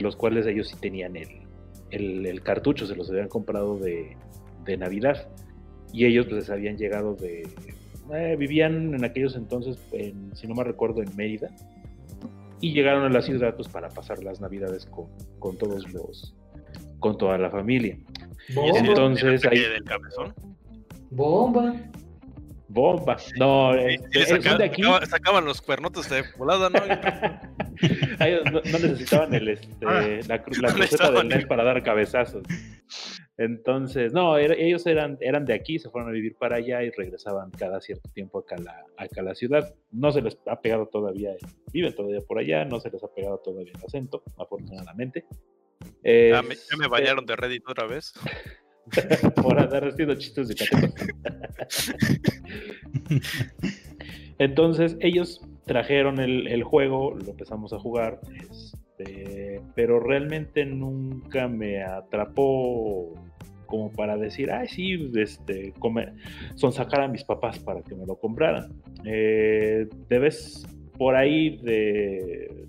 [0.00, 4.16] los cuales ellos sí tenían el, el, cartucho, se los habían comprado de,
[4.64, 5.28] de Navidad.
[5.92, 7.42] Y ellos pues habían llegado de,
[8.12, 9.78] eh, vivían en aquellos entonces,
[10.34, 11.48] si no me recuerdo, en Mérida,
[12.60, 16.34] y llegaron a la ciudad pues, para pasar las navidades con, todos los,
[17.00, 17.98] con toda la familia.
[18.48, 20.34] ¿Y ese Entonces ahí del cabezón?
[21.10, 21.74] Bomba.
[22.68, 23.16] bomba.
[23.36, 23.72] No,
[24.12, 24.82] Sí, son saca- de aquí.
[24.82, 26.78] sacaba- sacaban los cuernotes de volada, ¿no?
[28.44, 29.84] No, no necesitaban el, este,
[30.28, 32.42] la, cru- la No cruceta del NES para dar cabezazos.
[33.38, 36.90] Entonces, no, era- ellos eran, eran de aquí, se fueron a vivir para allá y
[36.90, 39.74] regresaban cada cierto tiempo acá a, la, acá a la ciudad.
[39.90, 41.30] No se les ha pegado todavía,
[41.72, 45.24] viven todavía por allá, no se les ha pegado todavía el acento, afortunadamente.
[45.82, 48.12] Ah, me- ya me Este, bañaron de Reddit otra vez.
[49.42, 50.54] por andar haciendo chistes de.
[54.38, 58.20] Entonces ellos trajeron el, el juego, lo empezamos a jugar,
[58.50, 63.12] este, pero realmente nunca me atrapó
[63.66, 66.12] como para decir, ay sí, este, come-
[66.56, 68.72] son sacar a mis papás para que me lo compraran.
[69.04, 70.66] Eh, de vez
[71.00, 71.58] por ahí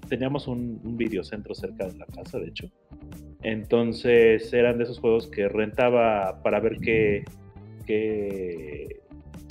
[0.07, 2.65] teníamos un, videocentro cerca de la casa, de hecho.
[3.43, 7.25] Entonces eran de esos juegos que rentaba para ver qué,
[7.85, 9.01] qué,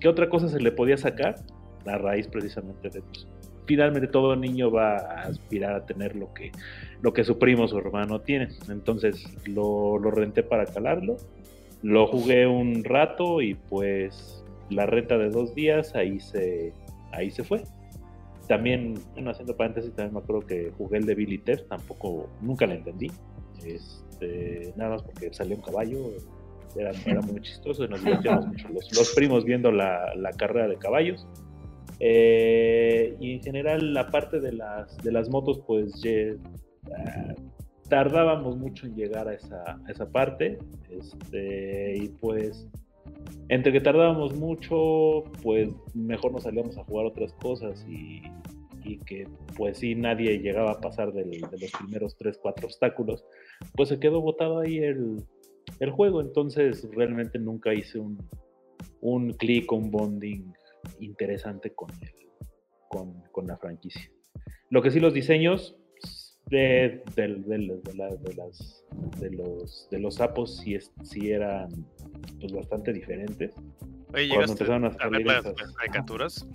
[0.01, 1.35] qué otra cosa se le podía sacar
[1.85, 3.28] a raíz precisamente de pues,
[3.66, 6.51] finalmente todo niño va a aspirar a tener lo que,
[7.02, 8.48] lo que su primo su hermano tiene.
[8.70, 11.19] Entonces lo, lo renté para calarlo,
[11.82, 16.73] lo jugué un rato y pues la renta de dos días ahí se,
[17.12, 17.62] ahí se fue.
[18.51, 22.66] También, bueno, haciendo paréntesis, también me acuerdo que jugué el de Billy Ted, tampoco, nunca
[22.66, 23.06] la entendí.
[23.64, 26.10] Este, nada más porque salía un caballo,
[26.74, 31.28] era, era muy chistoso, nos divertíamos mucho los, primos viendo la, la carrera de caballos.
[32.01, 35.93] Eh, y en general la parte de las, de las motos, pues
[36.93, 37.35] ah,
[37.89, 40.59] tardábamos mucho en llegar a esa, a esa parte.
[40.90, 42.68] Este, y pues
[43.48, 48.22] entre que tardábamos mucho, pues mejor nos salíamos a jugar otras cosas y,
[48.85, 49.27] y que
[49.57, 53.24] pues sí nadie llegaba a pasar del- de los primeros 3, 4 obstáculos,
[53.77, 55.23] pues se quedó botado ahí el,
[55.81, 56.20] el juego.
[56.20, 58.19] Entonces realmente nunca hice un,
[59.01, 60.52] un clic, un bonding
[61.01, 62.12] interesante con, el,
[62.89, 64.11] con, con la franquicia.
[64.70, 65.77] Lo que sí los diseños
[66.47, 67.59] de, del- de,
[67.94, 68.85] la- de las,
[69.20, 71.69] de los, de los sapos sí, sí eran
[72.40, 73.55] pues, bastante diferentes.
[74.12, 74.66] Oye, ¿llegaste a
[74.98, 76.47] a ver las, esas- las caricaturas?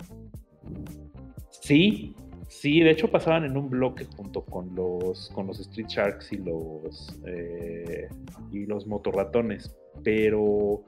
[1.60, 2.14] Sí,
[2.48, 6.38] sí, de hecho pasaban en un bloque junto con los, con los Street Sharks y
[6.38, 8.08] los, eh,
[8.52, 10.84] y los motorratones, pero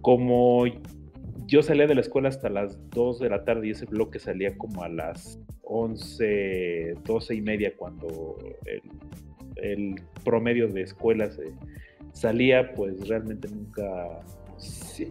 [0.00, 0.64] como
[1.46, 4.56] yo salía de la escuela hasta las 2 de la tarde y ese bloque salía
[4.58, 8.36] como a las 11, 12 y media cuando
[9.56, 9.94] el,
[10.24, 11.52] promedio de escuelas eh,
[12.12, 14.20] salía, pues realmente nunca,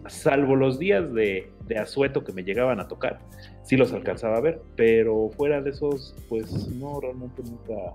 [0.08, 3.20] salvo los días de, de asueto que me llegaban a tocar,
[3.66, 7.94] sí los alcanzaba a ver, pero fuera de esos, pues no, realmente nunca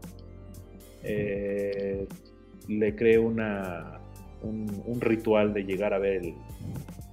[1.03, 2.07] eh,
[2.67, 3.99] le creé una,
[4.43, 6.35] un, un ritual de llegar a ver el-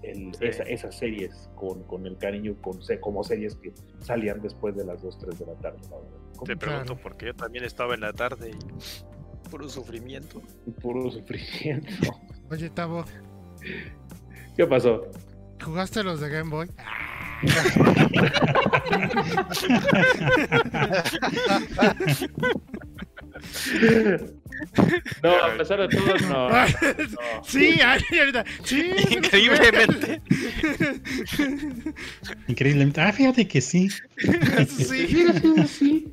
[0.03, 0.47] el- Sí.
[0.47, 5.03] esa- esas series con, con el cariño, con, como series que salían después de las
[5.03, 5.79] 2, 3 de la tarde.
[5.91, 6.45] la.
[6.45, 7.01] Te pregunto Claro.
[7.03, 10.41] porque yo también estaba en la tarde y puro sufrimiento.
[10.81, 11.89] Puro sufrimiento.
[12.51, 13.05] Oye, Tavo,
[14.57, 15.03] ¿Qué pasó?
[15.65, 16.69] ¿jugaste los de Game Boy?
[25.23, 26.49] No, a pesar de todo, no.
[26.49, 27.45] no.
[27.45, 28.45] Sí, ahorita.
[28.65, 29.15] Sí, sí.
[29.15, 30.21] Increíblemente.
[32.49, 33.01] Increíblemente.
[33.01, 33.89] Ah, fíjate que sí.
[34.67, 36.13] Sí.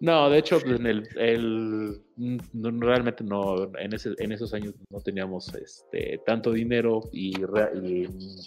[0.00, 4.74] No, de hecho, pues, en el, el- no, realmente no, en, ese, en esos años
[4.90, 8.40] no teníamos este, tanto dinero y, y, mm,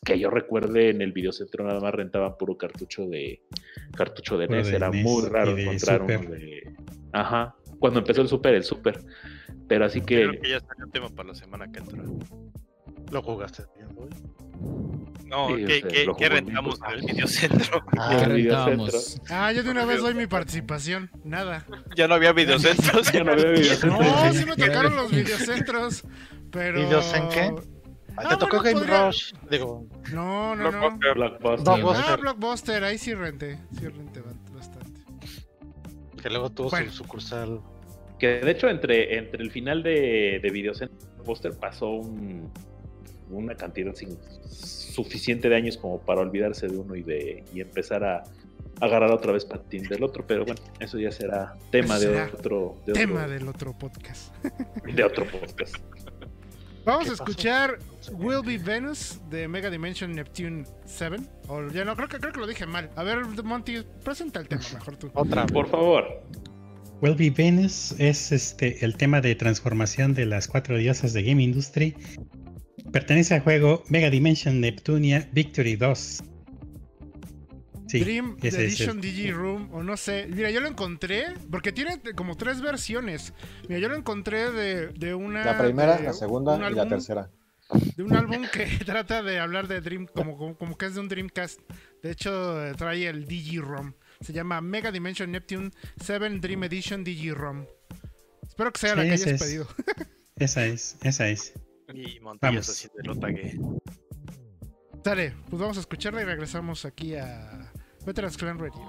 [0.00, 3.42] que yo recuerde en el videocentro nada más rentaban puro cartucho de
[3.96, 6.74] cartucho de NES, de era NES muy raro encontrar uno de...
[7.12, 9.00] Ajá, cuando empezó el Super, el Super.
[9.68, 10.28] Pero así que...
[10.28, 12.02] Creo que ya salió un tema para la semana que entra.
[13.12, 14.08] ¿Lo jugaste bien, güey?
[15.26, 17.84] No, Sí, ¿qué, sea, qué- qué rentamos en el videocentro?
[17.98, 19.20] Ah, el rentábamos.
[19.30, 21.10] Ah, yo de una vez doy mi participación.
[21.24, 21.66] Nada.
[21.96, 23.10] ya no había videocentros.
[23.12, 24.00] Ya no había videocentro.
[24.02, 26.04] No, sí me tocaron los videocentros.
[26.50, 26.80] Pero.
[26.80, 27.54] ¿Videos en qué?
[28.16, 29.32] Ah, te tocó bueno, Game podría- Rush.
[29.50, 30.80] Digo, No, no, no.
[30.80, 31.14] Blockbuster.
[31.14, 31.64] Blockbuster.
[31.64, 32.04] Blockbuster.
[32.08, 33.58] Ah, Blockbuster, ahí sí renté.
[33.78, 34.20] Sí renté
[34.54, 35.00] bastante.
[36.22, 36.90] que luego tuvo Bueno.
[36.90, 37.60] su sucursal.
[38.18, 42.50] Que de hecho entre, entre el final de, de Videocentro y Blockbuster pasó un-
[43.30, 44.18] una cantidad sin-
[44.48, 48.22] suficiente de años como para olvidarse de uno y de y empezar a
[48.80, 52.30] agarrar otra vez patín del otro, pero bueno, eso ya será tema Eso de será
[52.32, 54.34] otro, de Tema otro, del otro podcast.
[54.84, 55.76] de otro podcast.
[56.84, 57.24] Vamos ¿Qué a pasó?
[57.24, 57.78] escuchar
[58.12, 61.16] Will Be Venus de Mega Dimension Neptune 7.
[61.48, 62.90] O ya no, creo que, creo que lo dije mal.
[62.96, 65.10] A ver, Monty, presenta el tema mejor tú.
[65.14, 65.46] Otra.
[65.46, 66.04] Por favor,
[67.00, 71.42] Will Be Venus es este el tema de transformación de las cuatro diosas de Game
[71.42, 71.94] Industry.
[72.92, 76.22] Pertenece al juego Mega Dimension Neptunia Victory 2.
[77.86, 80.26] Dream Edition Digi Room, o no sé.
[80.30, 83.32] Mira, yo lo encontré, porque tiene como tres versiones.
[83.68, 85.44] Mira, yo lo encontré de, una.
[85.44, 87.30] La primera, la segunda y la tercera.
[87.96, 91.08] De un álbum que trata de hablar de Dream, como, como, que es de un
[91.08, 91.60] Dreamcast.
[92.02, 93.94] De hecho, trae el Digi-ROM.
[94.20, 95.70] Se llama Mega Dimension Neptune
[96.00, 97.66] 7 Dream Edition Digi-ROM.
[98.46, 99.66] Espero que sea la que hayas pedido.
[100.36, 101.54] esa es, esa es.
[101.92, 103.58] Y Montillas así de lo tagué.
[105.02, 107.70] Dale, pues vamos a escucharla y regresamos aquí a
[108.04, 108.82] Veterans Clan Radio.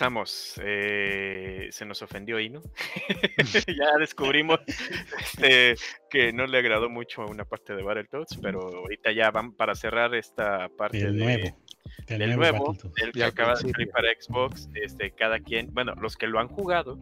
[0.00, 0.60] Regresamos.
[0.62, 2.60] Eh, se nos ofendió Ino.
[3.66, 5.74] ya descubrimos este,
[6.08, 9.74] que no le agradó mucho a una parte de Battletoads, pero ahorita ya van para
[9.74, 11.58] cerrar esta parte El de, nuevo.
[12.06, 13.02] El del nuevo nuevo, Battletoads.
[13.02, 14.68] el que acaba de salir para Xbox.
[14.74, 16.98] Este, cada quien, bueno, los que lo han jugado,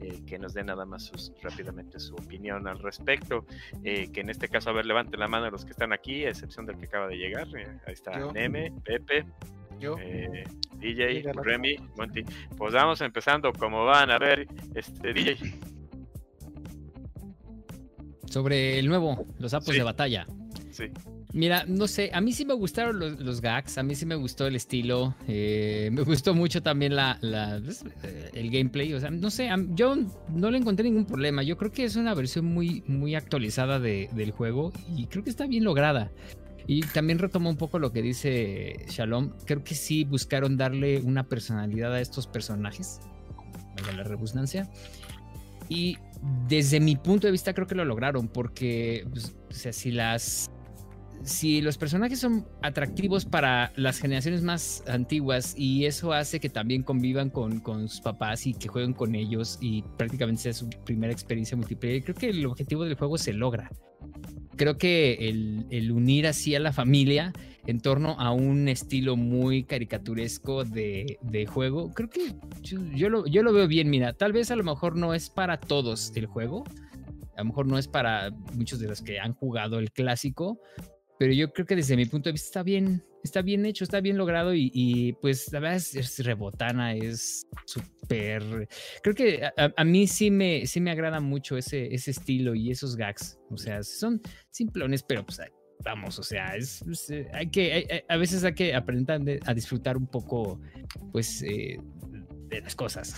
[0.00, 3.44] eh, que nos den nada más sus- rápidamente su opinión al respecto.
[3.84, 6.30] Eh, que en este caso, a ver, levanten la mano los que están aquí, a
[6.30, 7.46] excepción del que acaba de llegar.
[7.56, 8.32] Eh, ahí está Yo.
[8.32, 9.24] Neme, Pepe,
[9.80, 10.44] Yo, eh,
[10.78, 11.22] DJ.
[11.32, 12.22] Remy, Monty.
[12.56, 14.10] Pues vamos empezando como van.
[14.10, 15.36] A ver, este DJ.
[18.26, 19.78] Sobre el nuevo, los sapos Sí.
[19.78, 20.26] de batalla.
[20.70, 20.84] Sí.
[21.34, 24.14] Mira, no sé, a mí sí me gustaron los, los gags, a mí sí me
[24.14, 29.00] gustó el estilo, eh, me gustó mucho también la, la- pues, eh, el gameplay, o
[29.00, 29.94] sea, no sé, yo
[30.30, 34.08] no le encontré ningún problema, yo creo que es una versión muy, muy actualizada de-
[34.12, 36.10] del juego y creo que está bien lograda.
[36.68, 41.26] Y también retomo un poco lo que dice Shalom, creo que sí buscaron darle una
[41.26, 43.00] personalidad a estos personajes,
[43.74, 44.70] valga la redundancia,
[45.70, 45.96] y
[46.46, 50.50] desde mi punto de vista creo que lo lograron, porque, pues, o sea, si las
[51.24, 56.84] si los personajes son atractivos para las generaciones más antiguas y eso hace que también
[56.84, 61.12] convivan con, con sus papás y que jueguen con ellos y prácticamente sea su primera
[61.12, 63.70] experiencia multiplayer, creo que el objetivo del juego se logra.
[64.56, 65.28] Creo que
[65.70, 67.32] el, unir así a la familia
[67.66, 71.18] en torno a un estilo muy caricaturesco de,
[71.48, 72.34] juego, creo que
[72.94, 75.60] yo lo, yo lo veo bien, mira, tal vez a lo mejor no es para
[75.60, 76.64] todos el juego,
[77.36, 80.60] a lo mejor no es para muchos de los que han jugado el clásico,
[81.18, 84.00] pero yo creo que desde mi punto de vista está bien, está bien hecho, está
[84.00, 88.68] bien logrado y, pues la verdad es, rebotana, es súper...
[89.02, 89.42] Creo que
[89.76, 93.56] a, mí sí me, sí me agrada mucho ese, ese estilo y esos gags, o
[93.56, 94.20] sea, son
[94.50, 95.40] simplones, pero pues
[95.84, 99.96] vamos, o sea, es, eh, hay que, a veces hay que aprender de- a disfrutar
[99.96, 100.60] un poco,
[101.12, 101.78] pues, eh,
[102.48, 103.14] de las cosas.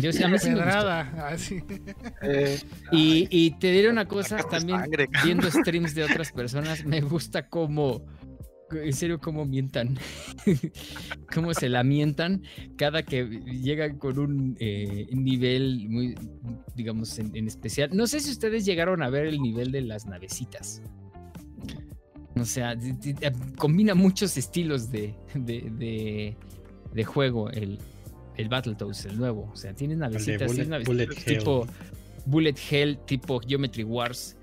[0.00, 1.62] Yo sí, a mí sí me así.
[2.22, 2.58] eh,
[2.92, 7.48] Y, y te diré una cosa también, sangre, viendo streams de otras personas, me gusta
[7.48, 8.04] cómo,
[8.72, 9.98] en serio, cómo mientan,
[11.34, 12.42] cómo se lamentan
[12.76, 16.14] cada que llegan con un eh, nivel muy,
[16.74, 17.90] digamos, en, en especial.
[17.92, 20.82] No sé si ustedes llegaron a ver el nivel de las navecitas.
[22.40, 26.36] O sea, eh, combina muchos estilos de, de, de-
[26.94, 27.78] de juego el,
[28.38, 29.50] el Battletoads, el nuevo.
[29.52, 31.38] O sea, tienes navecitas, Bullet- tienes navecitas Bullet Hell.
[31.38, 31.66] tipo
[32.26, 34.36] Bullet Hell, tipo Geometry Wars.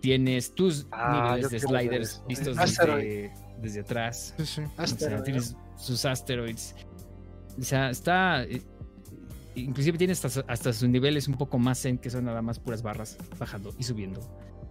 [0.00, 4.34] Tienes tus Ah, niveles de ver sliders vistos desde, desde atrás.
[4.38, 4.60] Sí, sí.
[4.62, 5.22] O sea, Asteroid.
[5.22, 6.74] tienes sus asteroids.
[7.58, 8.42] O sea, está.
[8.44, 8.62] eh,
[9.56, 12.82] Inclusive tiene hasta, hasta sus niveles un poco más zen, que son nada más puras
[12.82, 14.20] barras bajando y subiendo.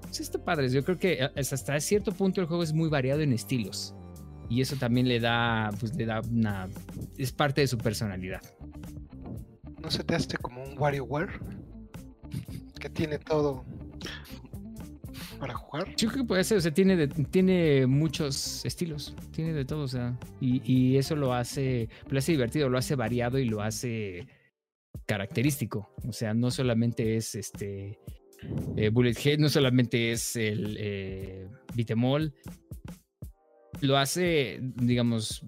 [0.02, 0.69] Pues está padre.
[0.69, 3.95] Yo creo que eh, hasta cierto punto el juego es muy variado en estilos.
[4.49, 6.68] Y eso también le da, pues le da una.
[7.18, 8.41] Es parte de su personalidad.
[9.82, 11.32] ¿No se te hace como un WarioWare?
[12.80, 13.65] Que tiene todo
[15.40, 15.94] para jugar.
[15.95, 19.82] Yo creo que puede ser, o sea, tiene, de- tiene muchos estilos, tiene de todo,
[19.84, 23.61] o sea, y, y eso lo hace, lo hace divertido, lo hace variado y lo
[23.61, 24.28] hace
[25.06, 25.94] característico.
[26.07, 27.99] O sea, no solamente es este
[28.78, 32.34] eh, Bullet Head, no solamente es el eh, Bitemol,
[33.84, 35.45] lo hace, digamos,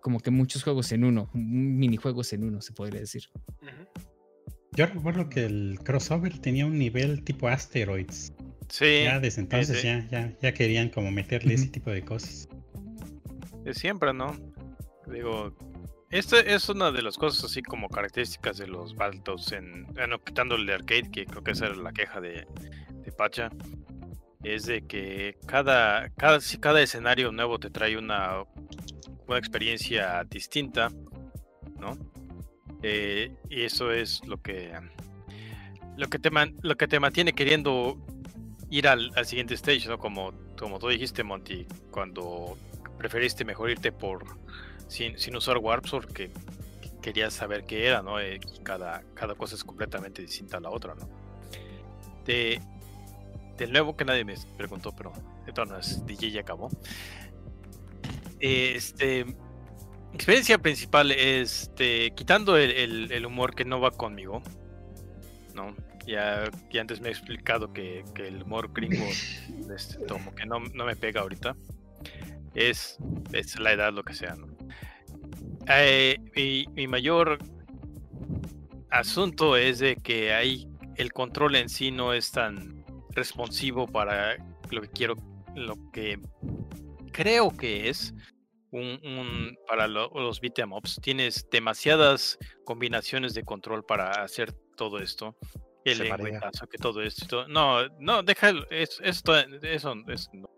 [0.00, 3.24] como que muchos juegos en uno, un- minijuegos en uno, se podría decir.
[4.74, 8.32] Yo recuerdo que el crossover tenía un nivel tipo asteroids.
[8.68, 9.86] Sí, Ya desde entonces sí.
[9.86, 12.48] ya, ya, ya querían como meterle ese tipo de cosas.
[13.64, 14.34] de siempre, ¿no?
[15.12, 15.54] Digo,
[16.10, 20.54] este es una de las cosas así como características de los Battletoads en, bueno, quitando
[20.56, 22.46] el de arcade, que creo que esa era la queja de,
[23.04, 23.50] de Pacha,
[24.42, 28.44] es de que cada, cada, cada escenario nuevo te trae una,
[29.36, 30.90] experiencia distinta,
[31.78, 31.96] ¿no?
[32.82, 34.72] Eh, y eso es lo que
[35.96, 37.96] lo que te man- lo que te mantiene queriendo
[38.70, 39.98] ir al, al siguiente stage, ¿no?
[39.98, 42.58] Como, como tú dijiste, Monty, cuando
[42.98, 44.24] preferiste mejor irte por
[44.88, 46.30] sin, sin usar warps porque
[47.00, 48.20] querías saber qué era, ¿no?
[48.20, 51.08] Eh, cada, cada cosa es completamente distinta a la otra, ¿no?
[52.24, 52.60] De,
[53.62, 55.12] del nuevo que nadie me preguntó, pero
[55.46, 56.68] de todas maneras, DJ ya acabó.
[58.40, 59.24] Este,
[60.12, 64.42] experiencia principal, este, quitando el, el- el humor que no va conmigo,
[65.54, 65.74] ¿no?
[66.06, 69.04] Ya, ya antes me he explicado que, que el humor gringo,
[69.76, 69.98] este,
[70.36, 71.56] que no, no me pega ahorita.
[72.54, 72.98] Es,
[73.32, 74.48] es la edad, lo que sea, ¿no?
[75.68, 77.38] Eh, mi, mi mayor
[78.90, 82.81] asunto es de que hay el control en sí no es tan
[83.14, 84.36] responsivo para
[84.70, 85.16] lo que quiero,
[85.54, 86.18] lo que
[87.12, 88.14] creo que es.
[88.72, 90.98] un, para los beat'em ups.
[91.02, 95.36] Tienes demasiadas combinaciones de control para hacer todo esto.
[95.84, 97.46] El lengüetazo, que todo esto.
[97.48, 100.48] No, no, deja eso, eso, eso, no,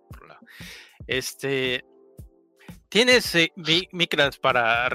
[1.07, 1.83] Este,
[2.89, 3.51] tienes eh,
[3.93, 4.89] micras para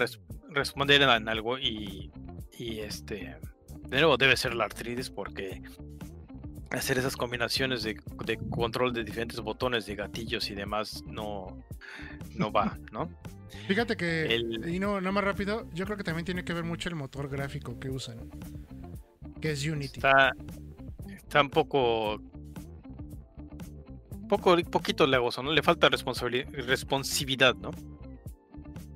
[0.49, 2.11] responder en algo y,
[2.57, 3.37] y este,
[3.87, 5.61] de nuevo debe ser la artritis porque
[6.71, 7.95] hacer esas combinaciones de,
[8.49, 11.63] control de diferentes botones, de gatillos y demás, no,
[12.35, 13.09] no va, ¿no?
[13.67, 16.87] Fíjate que, y no, no más rápido, yo creo que también tiene que ver mucho
[16.89, 18.29] el motor gráfico que usan,
[19.41, 19.97] que es Unity.
[19.97, 20.33] Está,
[21.07, 22.21] está un poco,
[24.27, 25.51] poco, poquito legoso, ¿no?
[25.51, 27.71] Le falta responsividad, ¿no?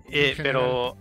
[0.05, 0.95] Eh, pero,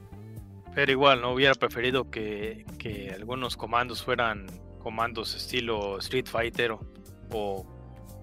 [0.75, 1.35] pero igual, ¿no?
[1.35, 4.47] Hubiera preferido que, que algunos comandos fueran
[4.83, 7.67] comandos estilo Street Fighter o,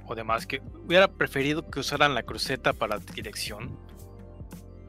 [0.06, 3.80] o, demás, que hubiera preferido que usaran la cruceta para dirección,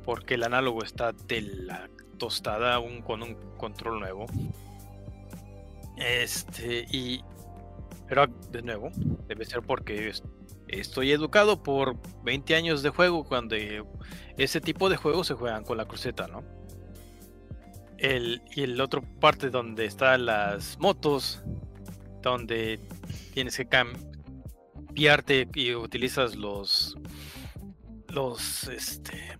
[0.04, 1.88] porque el análogo está de la
[2.18, 4.26] tostada aún con un control nuevo.
[5.96, 7.22] Este, y.
[8.08, 8.90] Pero de nuevo,
[9.28, 10.12] debe ser porque
[10.66, 13.54] estoy educado por 20 años de juego cuando
[14.36, 16.42] ese tipo de juegos se juegan con la cruceta, ¿no?
[18.00, 21.42] El, y el otro parte donde están las motos,
[22.22, 22.80] donde
[23.34, 26.96] tienes que cambiarte y utilizas los
[28.08, 29.38] los este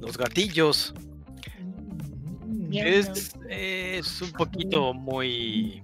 [0.00, 0.94] los gatillos
[2.72, 5.82] es, es un poquito muy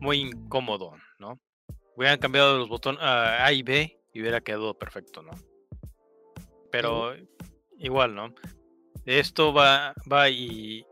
[0.00, 1.40] muy incómodo, ¿no?
[1.96, 5.32] Hubieran cambiado los botones A y B y hubiera quedado perfecto, ¿no?
[6.70, 7.14] Pero
[7.80, 8.34] igual, ¿no?
[9.06, 10.84] Esto va, va y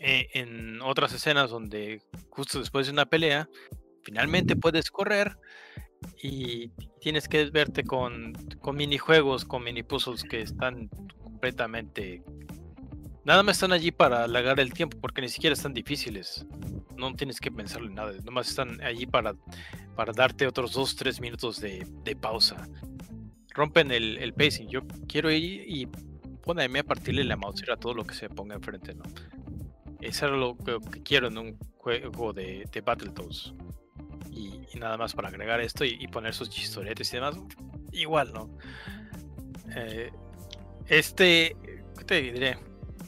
[0.00, 3.48] eh, en otras escenas donde justo después de una pelea,
[4.02, 5.38] finalmente puedes correr
[6.22, 6.68] y
[7.00, 10.88] tienes que verte con, con minijuegos, con mini puzzles que están
[11.22, 12.22] completamente...
[13.24, 16.44] Nada más están allí para alargar el tiempo porque ni siquiera están difíciles.
[16.94, 18.12] No tienes que pensarle nada.
[18.22, 19.34] Nomás están allí para,
[19.96, 22.68] para darte otros 2-3 minutos de, de pausa
[23.54, 24.68] rompen el, el, pacing.
[24.68, 25.88] Yo quiero ir y
[26.44, 29.04] ponerme a partirle la mouse a todo lo que se ponga enfrente, ¿no?
[30.00, 33.54] Eso es lo que, quiero en un juego de, de Battletoads.
[34.30, 37.36] Y, nada más para agregar esto y, poner sus chistoretes y demás.
[37.92, 38.50] Igual, ¿no?
[39.74, 40.10] Eh,
[40.88, 41.56] este,
[41.96, 42.58] ¿qué te diré?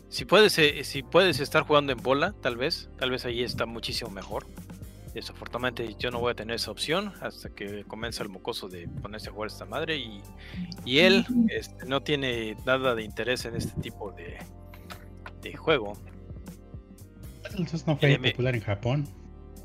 [0.09, 3.67] Si puedes, eh, si puedes estar jugando en bola, tal vez, tal vez ahí está
[3.67, 4.47] muchísimo mejor.
[5.17, 9.31] Desafortunadamente yo no voy a tener esa opción hasta que comience el mocoso de ponerse
[9.31, 10.21] a jugar esta madre y,
[10.85, 14.37] y él este, no tiene nada de interés en este tipo de,
[15.41, 15.95] de juego.
[17.49, 19.09] Entonces no fue popular en Japón.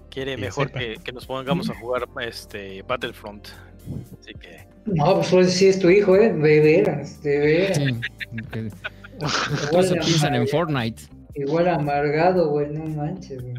[0.09, 3.49] Quiere mejor que, que, nos pongamos a jugar este Battlefront.
[4.21, 4.69] Así que.
[4.85, 7.79] No, pues, pues sí es tu hijo, eh, de veras, de veras.
[9.69, 11.03] Todos se piensan en Fortnite.
[11.35, 13.55] Igual amargado, güey, no manches, güey.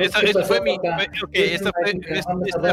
[0.00, 0.78] Esta, fue mi,
[1.32, 1.72] esta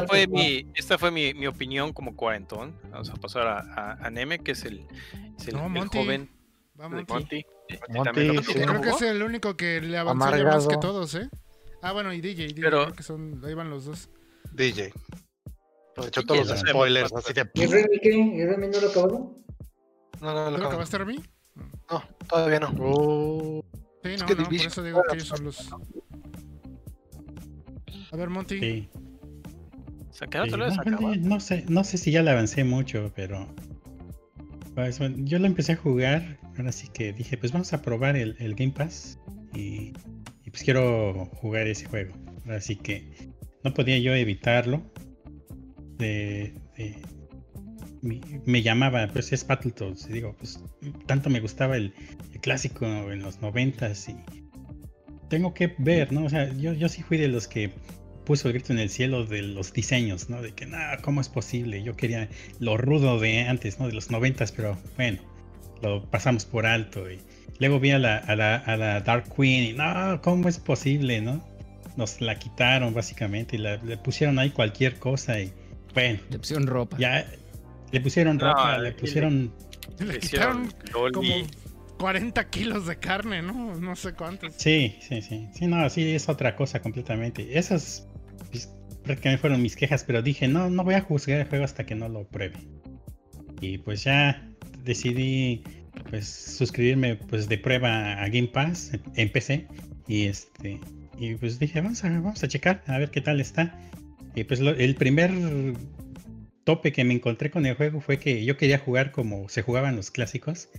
[0.08, 2.80] fue, mi, esta fue mi, mi, opinión como cuarentón.
[2.92, 4.86] Vamos a pasar a, a, Neme, que es el,
[5.38, 5.98] es el, el joven Monty.
[7.08, 7.46] Monty.
[7.90, 11.30] Monty Creo que es el único que le avanzó más que todos, ¿eh?
[11.82, 12.94] Ah, bueno, y DJ, DJ Pero...
[12.94, 14.10] que son, ahí van los dos.
[14.54, 14.92] DJ.
[15.98, 17.50] Hecho, todos los spoilers, así de...
[17.54, 18.10] ¿Y Remy qué?
[18.10, 19.38] ¿Y Remy no lo acabó?
[20.22, 21.24] No, no, lo, ¿Lo acabaste, Remy?
[21.90, 22.74] No, todavía no.
[22.80, 23.64] Oh.
[24.06, 25.74] Sí, no, no, por eso digo que ellos son los...
[28.12, 28.60] A ver, Monty.
[28.60, 28.90] Sí.
[30.12, 33.54] ¿Se sí, no, no, sé, no sé si ya le avancé mucho, pero
[34.76, 38.56] pues, yo lo empecé a jugar, ahora sí que dije, pues vamos a probar el,
[38.56, 39.20] Game Pass
[39.54, 39.92] y,
[40.46, 42.14] pues quiero jugar ese juego.
[42.48, 43.32] Así que
[43.64, 44.84] no podía yo evitarlo.
[45.98, 46.54] De,
[48.06, 50.08] me, llamaba, pues es Battletoads.
[50.08, 50.60] Digo, pues
[51.06, 51.94] tanto me gustaba el,
[52.42, 54.16] clásico en los noventas y
[55.30, 56.26] tengo que ver, ¿no?
[56.26, 57.72] O sea, yo, yo sí fui de los que
[58.26, 60.42] puso el grito en el cielo de los diseños, ¿no?
[60.42, 61.82] De que, nada, ¿cómo es posible?
[61.84, 62.30] Yo quería
[62.60, 63.88] lo rudo de antes, ¿no?
[63.88, 65.20] De los noventas, pero bueno,
[65.82, 67.10] lo pasamos por alto.
[67.10, 67.20] Y
[67.60, 71.22] luego vi a la, a la, a la Dark Queen y, no, ¿cómo es posible,
[71.22, 71.44] no?
[71.98, 75.52] Nos la quitaron básicamente y le pusieron ahí cualquier cosa y,
[75.96, 76.20] bueno.
[76.30, 76.98] Le pusieron ropa.
[77.00, 77.26] Ya,
[77.96, 79.54] le pusieron ropa, le pusieron...
[80.00, 80.70] Le, quitaron
[81.14, 81.34] como
[81.98, 83.76] 40 kilos de carne, ¿no?
[83.76, 84.54] No sé cuántos.
[84.58, 85.48] Sí, sí, sí.
[85.54, 87.58] Sí, no, sí, es otra cosa completamente.
[87.58, 88.06] Esas
[89.04, 91.96] prácticamente fueron mis quejas, pero dije, no, no voy a juzgar el juego hasta que
[91.96, 92.58] no lo pruebe.
[93.62, 94.46] Y pues ya
[94.84, 95.64] decidí
[96.10, 99.68] pues suscribirme pues de prueba a Game Pass en PC
[100.08, 100.82] y este
[101.18, 103.80] y pues dije vamos a, vamos a checar a ver qué tal está
[104.36, 105.32] Y pues el primer
[106.66, 109.96] tope que me encontré con el juego fue que yo quería jugar como se jugaban
[109.96, 110.70] los clásicos.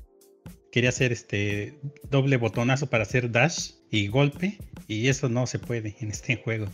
[0.70, 1.80] Quería hacer este
[2.10, 4.58] doble botonazo para hacer dash y golpe.
[4.88, 6.66] Y eso no se puede en este juego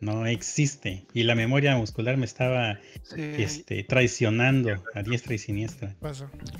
[0.00, 1.06] no existe.
[1.12, 2.78] Y la memoria muscular me estaba
[3.16, 5.94] este, traicionando a diestra y siniestra.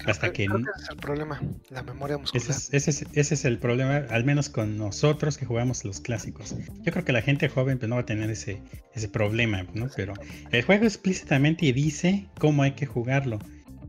[0.06, 0.44] Hasta que...
[0.44, 1.40] ese es el problema,
[1.70, 2.46] la memoria muscular.
[2.72, 6.54] Ese es, el problema, al menos con nosotros que jugamos los clásicos.
[6.82, 8.60] Yo creo que la gente joven pues, no va a tener ese,
[8.94, 9.88] ese problema, ¿no?
[9.96, 10.14] Pero
[10.52, 13.38] el juego explícitamente dice cómo hay que jugarlo.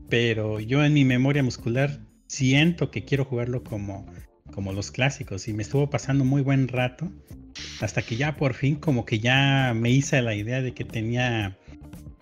[0.08, 4.06] Pero yo en mi memoria muscular siento que quiero jugarlo como,
[4.52, 7.10] como los clásicos y me estuvo pasando muy buen rato
[7.80, 11.58] hasta que ya por fin como que ya me hice la idea de que tenía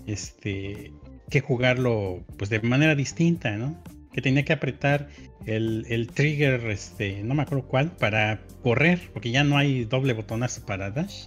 [0.07, 0.93] este
[1.31, 3.81] que jugarlo pues de manera distinta, ¿no?
[4.13, 5.09] Que tenía que apretar
[5.47, 10.67] el, trigger, este, no me acuerdo cuál, para correr, porque ya no hay doble botonazo
[10.67, 11.27] para dash.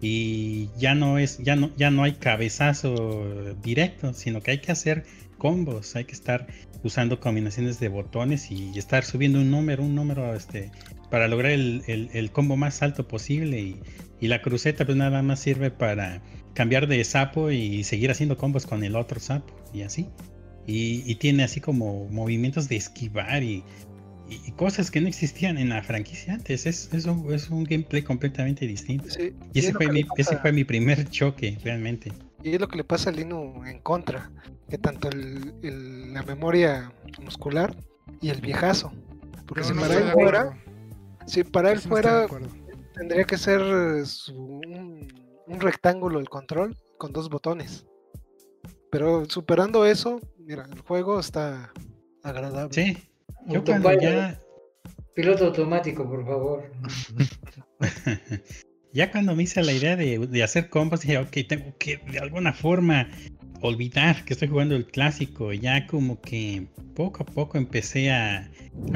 [0.00, 4.72] Y ya no es, ya no, ya no hay cabezazo directo, sino que hay que
[4.72, 5.04] hacer
[5.40, 6.46] combos, hay que estar
[6.84, 10.70] usando combinaciones de botones y estar subiendo un número, un número este,
[11.10, 13.58] para lograr el, combo más alto posible.
[14.20, 16.22] Y, la cruceta pues nada más sirve para
[16.52, 20.06] cambiar de sapo y seguir haciendo combos con el otro sapo y así.
[20.66, 23.64] Y, tiene así como movimientos de esquivar y,
[24.54, 26.66] cosas que no existían en la franquicia antes.
[26.66, 29.06] Es, es, un, gameplay completamente distinto.
[29.52, 32.12] y ese, fue mi, ese fue mi primer choque realmente.
[32.42, 34.30] Y es lo que le pasa a Lino en contra,
[34.70, 37.76] que tanto el, la memoria muscular
[38.20, 38.92] y el viejazo.
[39.46, 40.58] Porque si para él fuera,
[41.26, 42.26] si para él fuera,
[42.94, 43.60] tendría que ser
[44.32, 45.08] un,
[45.58, 47.84] rectángulo el control con dos botones.
[48.90, 51.72] Pero superando eso, mira, el juego está
[52.22, 52.72] agradable.
[52.72, 52.96] Sí,
[53.46, 54.40] yo cuando ya...
[55.14, 56.72] Piloto automático, por favor.
[58.92, 62.52] ya cuando me hice la idea de, hacer combos, dije, ok, tengo que de alguna
[62.52, 63.08] forma
[63.60, 65.52] olvidar que estoy jugando el clásico.
[65.52, 68.50] Ya como que poco a poco empecé a,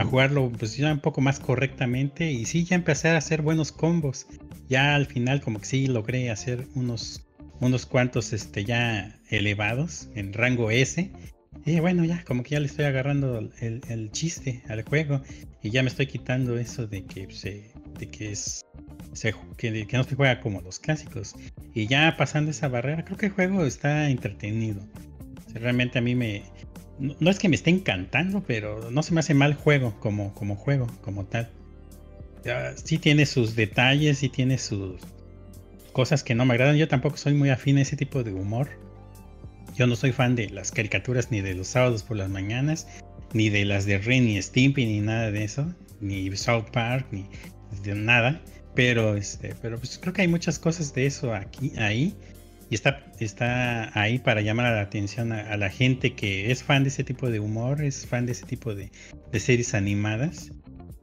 [0.08, 2.30] jugarlo pues ya un poco más correctamente.
[2.30, 4.26] Y sí, ya empecé a hacer buenos combos.
[4.68, 7.24] Ya al final como que sí logré hacer unos,
[7.60, 11.10] unos cuantos este, ya elevados en rango S.
[11.66, 15.22] Y bueno, ya como que ya le estoy agarrando el, chiste al juego.
[15.62, 18.64] Y ya me estoy quitando eso de que, se, de que es
[19.56, 21.34] que, no se juega como los clásicos.
[21.74, 24.80] Y ya pasando esa barrera, creo que el juego está entretenido.
[25.54, 26.42] realmente a mí me...
[26.98, 30.54] No, es que me esté encantando, pero no se me hace mal juego como, como
[30.54, 31.50] juego, como tal.
[32.76, 35.00] sí tiene sus detalles, sí tiene sus
[35.92, 36.76] cosas que no me agradan.
[36.76, 38.68] Yo tampoco soy muy afín a ese tipo de humor.
[39.74, 42.86] Yo no soy fan de las caricaturas ni de los sábados por las mañanas,
[43.32, 47.26] ni de las de Ren ni Stimpy, ni nada de eso, ni South Park, ni
[47.82, 48.40] de nada.
[48.74, 52.14] Pero este, pero pues creo que hay muchas cosas de eso aquí, ahí.
[52.70, 56.88] Y está, está ahí para llamar la atención a, la gente que es fan de
[56.88, 58.90] ese tipo de humor, es fan de ese tipo de,
[59.38, 60.50] series animadas.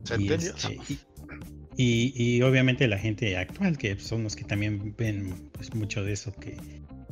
[0.10, 0.80] Este,
[1.78, 6.14] y, y, obviamente la gente actual, que son los que también ven pues, mucho de
[6.14, 6.58] eso que,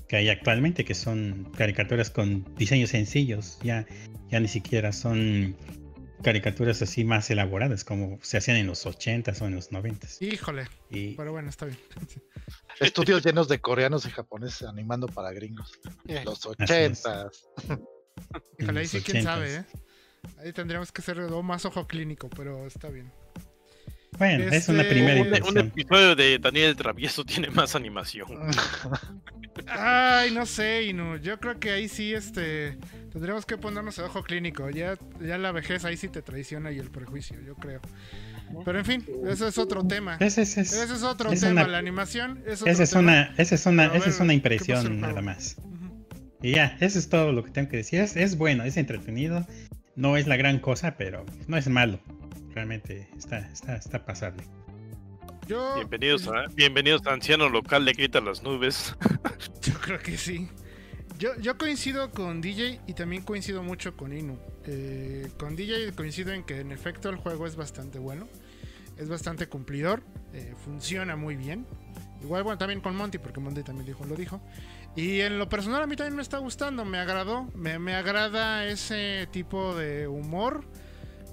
[0.09, 3.85] que hay actualmente, que son caricaturas con diseños sencillos, ya,
[4.29, 5.55] ya ni siquiera son
[6.21, 10.21] caricaturas así más elaboradas, como se hacían en los 80s o en los 90s.
[10.21, 10.67] Híjole.
[10.89, 11.79] Pero bueno, está bien.
[12.79, 15.71] Estudios llenos de coreanos y japoneses animando para gringos.
[16.07, 16.21] Eh.
[16.25, 17.31] Los 80s.
[18.59, 19.65] Híjole, ahí sí, quién sabe, ¿eh?
[20.39, 23.11] Ahí tendríamos que ser más ojo clínico, pero está bien.
[24.17, 28.27] Bueno, es una este, primera un, un, episodio de Daniel Travieso tiene más animación.
[29.67, 31.17] Ay, no sé, Inu.
[31.17, 32.77] Yo creo que ahí sí, este.
[33.11, 34.69] Tendríamos que ponernos el ojo clínico.
[34.69, 37.81] Ya, ya la vejez ahí sí te traiciona y el prejuicio, yo creo.
[38.65, 40.17] Pero en fin, ese es otro tema.
[40.19, 42.43] Ese, es, otro tema, la animación.
[42.45, 45.57] Es esa es una, esa es una, esa es una impresión nada más.
[46.41, 47.99] Y ya, eso es todo lo que tengo que decir.
[47.99, 49.45] Es, es bueno, es entretenido.
[49.95, 51.99] No es la gran cosa, pero no es malo.
[52.53, 54.43] Realmente está, está, está pasable.
[55.75, 58.95] Bienvenidos, a, bienvenidos a Anciano Local de Grita las Nubes.
[59.61, 60.47] Yo creo que sí.
[61.19, 64.39] Yo, yo coincido con DJ y también coincido mucho con Inu.
[64.65, 68.29] Eh, con DJ coincido en que en efecto el juego es bastante bueno.
[68.97, 70.01] Es bastante cumplidor.
[70.31, 71.67] Eh, funciona muy bien.
[72.21, 74.39] Igual, bueno, también con Monty, porque Monty también dijo, lo dijo.
[74.95, 77.49] Y en lo personal a mí también me está gustando, me agradó.
[77.53, 80.63] Me, me agrada ese tipo de humor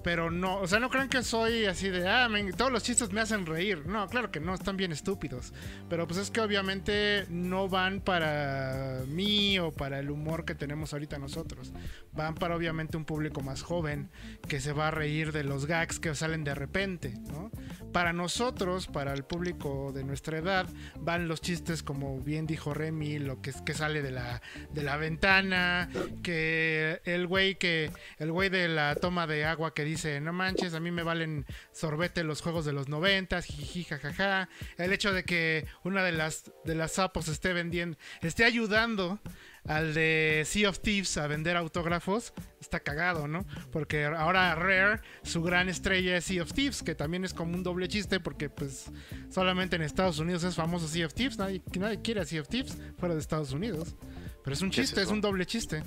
[0.06, 3.20] pero no, o sea, no crean que soy así de, ah, todos los chistes me
[3.20, 3.88] hacen reír.
[3.88, 5.52] No, claro que no, están bien estúpidos.
[5.88, 10.92] Pero pues es que obviamente no van para mí o para el humor que tenemos
[10.92, 11.72] ahorita nosotros.
[12.12, 14.08] Van para obviamente un público más joven
[14.46, 17.50] que se va a reír de los gags que salen de repente, ¿no?
[17.97, 20.66] Para nosotros, para el público de nuestra edad,
[21.01, 24.43] van los chistes como bien dijo Remy, lo que, que sale de la,
[24.74, 25.89] de la ventana,
[26.23, 30.35] que el güey que, el güey de la toma de agua que dice dice, no
[30.35, 34.51] manches, a mí me valen sorbete los juegos de los noventas, jiji, jajaja.
[34.77, 39.20] El hecho de que una de las, de las sapos esté vendiendo, esté ayudando
[39.68, 43.47] al de Sea of Thieves a vender autógrafos, está cagado, ¿no?
[43.72, 47.62] Porque ahora Rare, su gran estrella es Sea of Thieves, que también es como un
[47.62, 48.90] doble chiste, porque pues
[49.30, 52.48] solamente en Estados Unidos es famoso Sea of Thieves, nadie, nadie quiere a Sea of
[52.48, 53.97] Thieves fuera de Estados Unidos.
[54.44, 55.82] Pero es un chiste, es un doble chiste.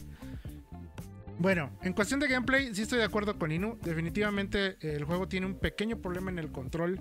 [1.39, 3.77] Bueno, en cuestión de gameplay, sí estoy de acuerdo con Inu.
[3.81, 6.99] Definitivamente el juego tiene un pequeño problema en el control,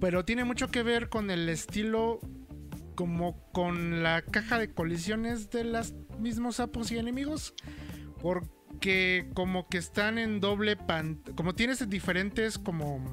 [0.00, 2.20] pero tiene mucho que ver con el estilo,
[2.94, 7.54] como con la caja de colisiones de los mismos sapos y enemigos.
[8.20, 13.04] Porque como que están en doble pantalla, como tienes diferentes como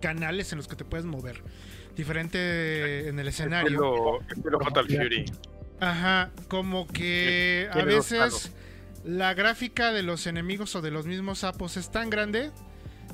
[0.00, 1.42] canales en los que te puedes mover.
[1.96, 4.20] Diferente en el escenario.
[4.28, 5.24] Estilo, Fatal Fury.
[5.80, 8.52] Ajá, como que a veces
[9.04, 12.50] la gráfica de los enemigos o de los mismos sapos es tan grande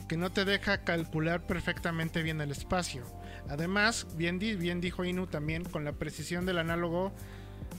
[0.08, 3.04] que no te deja calcular perfectamente bien el espacio.
[3.48, 7.12] Además, bien, dijo Inu también, con la precisión del análogo,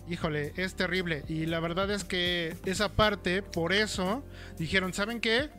[0.10, 1.24] híjole, es terrible.
[1.28, 4.24] Y la verdad es que esa parte, por eso,
[4.58, 5.50] dijeron, ¿saben qué?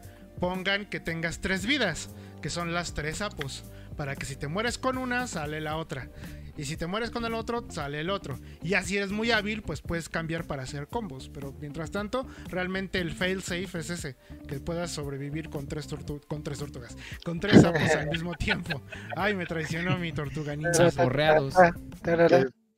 [0.41, 2.11] Pongan que tengas tres vidas,
[2.43, 3.65] que son las tres sapos,
[3.97, 6.09] para que si te mueres con una, sale la otra.
[6.57, 8.39] Y si te mueres con el otro, sale el otro.
[8.63, 11.29] Y así eres muy hábil, pues puedes cambiar para hacer combos.
[11.29, 14.17] Pero mientras tanto, realmente el fail safe es ese:
[14.49, 15.89] que puedas sobrevivir con tres,
[16.29, 18.83] con tres tortugas, con tres sapos al mismo tiempo.
[19.17, 20.91] Ay, me traicionó mi tortuga ninja.
[20.91, 21.55] Porreados.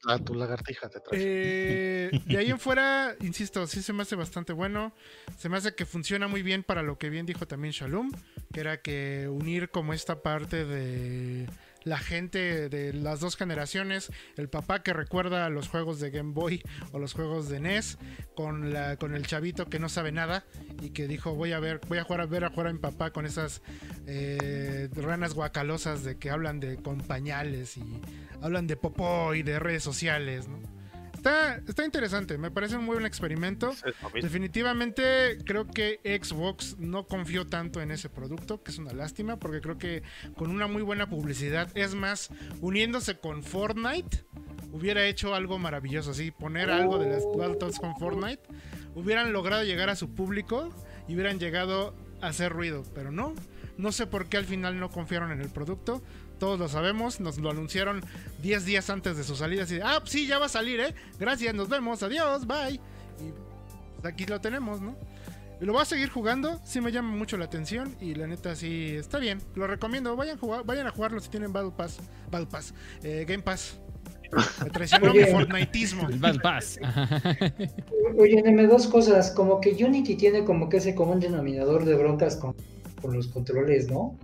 [0.07, 1.21] A tu lagartija te trae.
[1.21, 4.95] Eh, de ahí en fuera, insisto, sí se me hace bastante bueno.
[5.37, 8.13] Se me hace que funciona muy bien para lo que bien dijo también Shalom,
[8.53, 11.49] que era que unir como esta parte de
[11.89, 16.63] la gente de las dos generaciones, el papá que recuerda los juegos de Game Boy
[16.93, 17.99] o los juegos de NES,
[18.35, 20.45] con, la, con el chavito que no sabe nada
[20.81, 22.79] y que dijo voy a ver, voy a jugar a ver a jugar a mi
[22.79, 23.63] papá con esas
[24.07, 28.01] eh, ranas guacalosas de que hablan de con pañales y
[28.43, 30.78] hablan de popó y de redes sociales, ¿no?
[31.19, 33.73] Está, interesante, me parece un muy buen experimento.
[34.15, 39.61] Definitivamente creo que Xbox no confió tanto en ese producto, que es una lástima, porque
[39.61, 40.03] creo que
[40.37, 42.31] con una muy buena publicidad, es más,
[42.61, 44.25] uniéndose con Fortnite,
[44.73, 48.43] hubiera hecho algo maravilloso, así, poner algo de las Battletoads con Fortnite,
[48.95, 50.73] hubieran logrado llegar a su público
[51.09, 53.35] y hubieran llegado a hacer ruido, pero no.
[53.77, 56.03] No sé por qué al final no confiaron en el producto
[56.39, 58.03] todos lo sabemos, nos lo anunciaron
[58.43, 60.95] 10 días antes de su salida, así de, ah, sí, ya va a salir, ¿eh?
[61.19, 62.75] Gracias, nos vemos, adiós, bye.
[62.75, 62.81] Y
[64.01, 64.97] pues, aquí lo tenemos, ¿no?
[65.61, 68.95] Lo voy a seguir jugando, sí me llama mucho la atención y la neta sí
[68.95, 71.99] está bien, lo recomiendo, vayan a, jugar, vayan a jugarlo si tienen Battle Pass,
[72.31, 73.81] Battle Pass, eh, Game Pass.
[74.63, 76.09] Me traicionó mi Fortniteismo.
[76.09, 76.79] El Battle Pass.
[78.19, 82.37] Oye, dime dos cosas, como que Unity tiene como que ese común denominador de broncas
[82.37, 82.55] con,
[83.01, 84.17] con los controles, ¿no?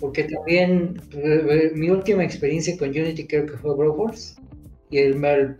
[0.00, 4.40] Porque también eh, eh, mi última experiencia con Unity creo que fue Broforce.
[4.90, 5.56] Y el, el,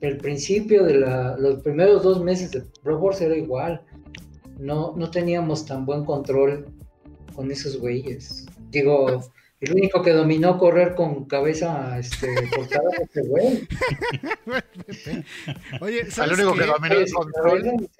[0.00, 3.82] el principio de la, los primeros dos meses de Broforce era igual.
[4.58, 6.66] No, no teníamos tan buen control
[7.34, 8.46] con esos güeyes.
[8.70, 9.22] Digo,
[9.60, 13.68] el único que dominó correr con cabeza este, cortada ese güey.
[15.80, 17.90] Oye, ¿sabes el único que, dominó el control.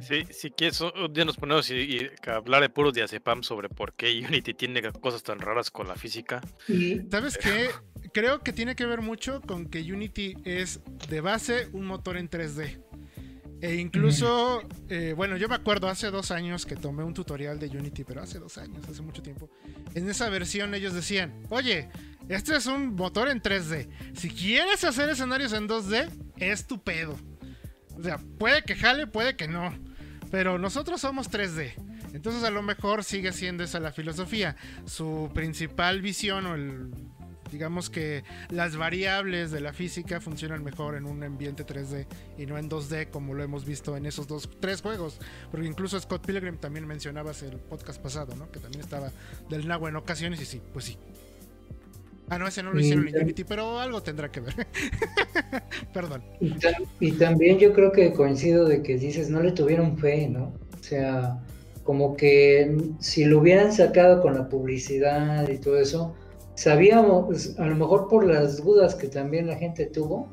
[0.00, 4.24] Sí, si quieres, un día nos ponemos y, hablar de puros diazepam sobre por qué
[4.26, 6.40] Unity tiene cosas tan raras con la física.
[7.10, 7.68] ¿Sabes qué?
[8.12, 12.28] Creo que tiene que ver mucho con que Unity es de base un motor en
[12.28, 12.83] 3D.
[13.60, 17.68] E incluso, eh, bueno, yo me acuerdo hace dos años que tomé un tutorial de
[17.68, 19.48] Unity, pero hace dos años, hace mucho tiempo.
[19.94, 21.88] En esa versión ellos decían, oye,
[22.28, 23.88] este es un motor en 3D.
[24.14, 27.18] Si quieres hacer escenarios en 2D, es tu pedo.
[27.96, 29.72] O sea, puede que jale, puede que no.
[30.30, 31.74] Pero nosotros somos 3D.
[32.12, 34.56] Entonces a lo mejor sigue siendo esa la filosofía.
[34.86, 36.90] Su principal visión o el
[37.54, 42.04] digamos que las variables de la física funcionan mejor en un ambiente 3D
[42.36, 45.20] y no en 2D como lo hemos visto en esos dos tres juegos
[45.52, 49.12] porque incluso Scott Pilgrim también mencionabas el podcast pasado no que también estaba
[49.48, 50.98] del Nagua en ocasiones y sí pues sí
[52.30, 54.54] Ah, no, ese no lo hicieron en Unity, pero algo tendrá que ver.
[55.92, 56.22] Perdón.
[56.98, 60.54] Y, también yo creo que coincido de que dices, no le tuvieron fe, ¿no?
[60.72, 61.38] O sea,
[61.82, 66.16] como que si lo hubieran sacado con la publicidad y todo eso,
[66.54, 70.28] sabíamos, a lo mejor por las dudas que también la gente tuvo,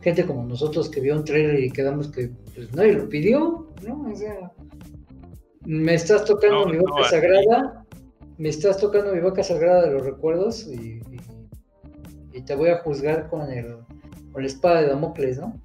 [0.00, 4.10] gente como nosotros que vio un trailer y quedamos que pues nadie lo pidió, ¿no?
[4.10, 4.52] O sea,
[5.64, 7.86] me estás tocando mi boca sagrada,
[8.38, 11.00] me estás tocando mi boca sagrada de los recuerdos y,
[12.44, 13.76] te voy a juzgar con el
[14.32, 15.60] con la espada de Damocles, ¿no?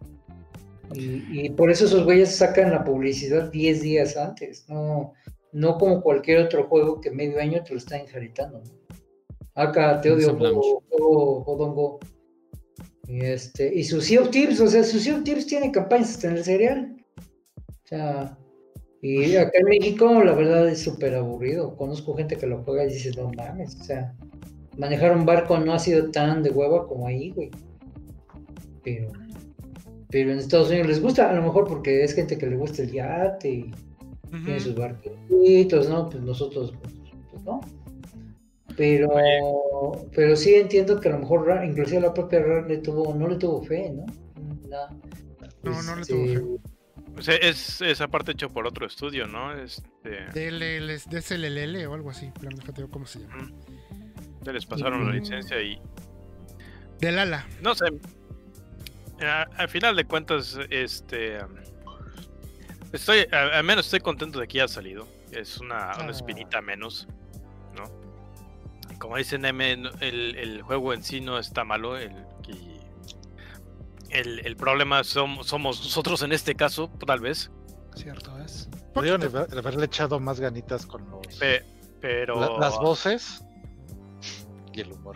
[0.93, 5.13] Y, por eso esos güeyes sacan la publicidad 10 días antes, no,
[5.51, 8.61] no como cualquier otro juego que medio año te lo está enjaritando.
[9.57, 10.37] Acá te odio,
[11.43, 11.99] Jodongo.
[13.07, 16.11] Y, este, y su Sea of Tips, o sea, su Sea of Tips tiene campañas
[16.11, 17.05] hasta en el cereal.
[17.67, 18.37] O sea,
[19.01, 21.75] y acá en México la verdad es súper aburrido.
[21.75, 24.15] Conozco gente que lo juega y dice, no mames, o sea,
[24.77, 27.51] manejar un barco no ha sido tan de hueva como ahí, güey.
[28.83, 29.11] Pero
[30.09, 32.81] pero en Estados Unidos les gusta, a lo mejor porque es gente que le gusta
[32.81, 33.71] el yate y
[34.43, 36.09] tiene sus barquitos, ¿no?
[36.09, 36.93] Pues nosotros, pues,
[37.31, 37.59] pues, no.
[38.77, 39.09] Pero,
[40.13, 43.35] pero sí entiendo que a lo mejor inclusive la propia RAR le tuvo, no le
[43.35, 44.05] tuvo fe, ¿no?
[45.63, 46.43] No, no, le tuvo fe.
[47.17, 49.51] O sea, es esa parte hecho por otro estudio, ¿no?
[49.59, 50.27] Este...
[51.09, 53.51] DSLL o algo así, fíjate cómo se llama.
[54.45, 55.81] Se les pasaron la licencia y...
[56.99, 57.47] Del ala.
[57.61, 57.85] No sé,
[59.19, 61.39] al final de cuentas, este.
[62.93, 65.07] Estoy, al menos estoy contento de que haya salido.
[65.31, 66.11] Es una, una ah.
[66.11, 67.26] espinita menos, ¿no?
[69.07, 71.95] Como dicen M, el, el, juego en sí no está malo.
[71.97, 72.11] El,
[74.09, 77.49] el, el problema somos, somos nosotros en este caso, tal vez.
[77.95, 78.67] Cierto es.
[78.93, 81.25] Podrían haberle echado más ganitas con los.
[82.01, 82.59] pero.
[82.59, 83.45] las voces
[84.73, 85.15] y el humor.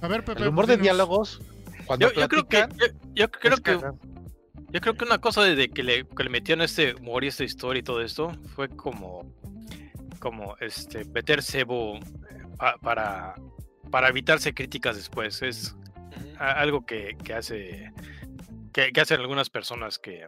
[0.00, 1.40] A ver, Pepe, el humor de diálogos
[2.00, 2.66] yo, creo que
[3.14, 3.78] yo, creo que
[4.72, 7.44] yo creo que una cosa de que le, que le metieron este humor y esta
[7.44, 9.32] historia y todo esto fue como
[10.22, 12.00] como este meter cebo eh,
[12.80, 13.34] para
[13.90, 15.42] para evitarse críticas después.
[15.42, 15.76] Es
[16.38, 17.92] algo que, que hace
[18.72, 20.24] que, hacen algunas personas que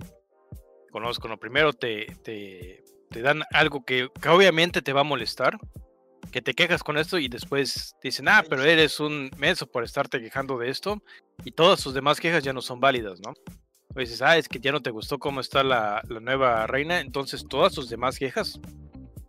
[0.90, 5.58] conozco no primero te, te, te dan algo que, que obviamente te va a molestar
[6.34, 10.20] que te quejas con esto y después dicen, ah, pero eres un menso por estarte
[10.20, 11.00] quejando de esto
[11.44, 13.34] y todas sus demás quejas ya no son válidas, ¿no?
[13.94, 17.44] O dices, ah, es que ya no te gustó cómo está la, nueva reina, entonces
[17.48, 18.58] todas sus demás quejas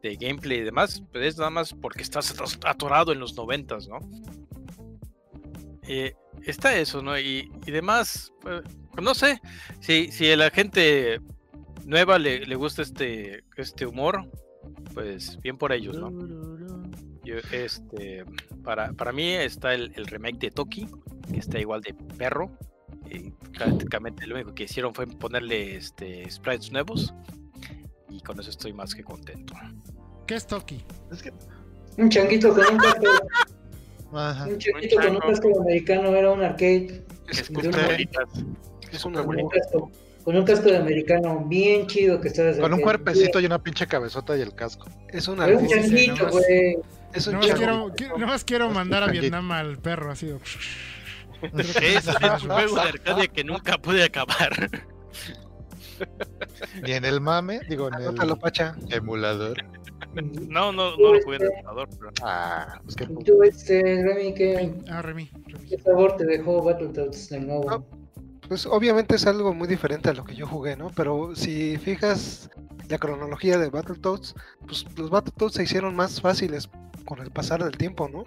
[0.09, 2.33] de gameplay y demás, pues es nada más porque estás
[2.63, 3.99] atorado en los noventas, ¿no?
[5.87, 6.13] Eh,
[6.43, 7.17] está eso, ¿no?
[7.19, 8.63] Y, y demás, pues,
[9.01, 9.41] no sé,
[9.79, 11.19] si, si a la gente
[11.85, 14.29] nueva le, le gusta este, este humor,
[14.93, 16.11] pues bien por ellos, ¿no?
[17.51, 18.23] este,
[18.63, 20.87] para, para mí está el, remake de Toki,
[21.31, 22.51] que está igual de perro.
[23.09, 27.13] Y prácticamente lo único que hicieron fue ponerle este, sprites nuevos.
[28.09, 29.53] Y con eso estoy más que contento.
[30.27, 30.83] ¿Qué es Toki?
[31.97, 33.05] Un changuito con un casco.
[34.11, 37.05] Un changuito con un casco americano era un arcade.
[37.27, 37.39] Es,
[38.91, 43.45] es un, con un casco de americano bien chido que está Con un cuerpecito y
[43.45, 44.87] una pinche cabezota y el casco.
[45.09, 46.77] Es una un changuito, güey.
[47.13, 50.33] Es un no quiero, más quiero mandar a Vietnam al perro así.
[51.81, 54.71] Es un juego de arcade que nunca pude acabar.
[56.83, 58.75] Ni en el mame, digo, en el pacha.
[58.89, 59.57] emulador.
[60.13, 61.89] No, no, no lo jugué en el emulador.
[61.97, 62.11] Pero...
[62.23, 63.05] Ah, pues que...
[63.05, 65.29] ¿Tú, este, Remy, qué, ah, Remy,
[65.69, 67.69] ¿qué sabor te dejó Battletoads de nuevo?
[67.69, 67.85] No,
[68.47, 70.91] pues obviamente es algo muy diferente a lo que yo jugué, ¿no?
[70.95, 72.49] Pero si fijas
[72.89, 74.35] la cronología de Battletoads,
[74.67, 76.69] pues los Battletoads se hicieron más fáciles
[77.05, 78.23] con el pasar del tiempo, ¿no?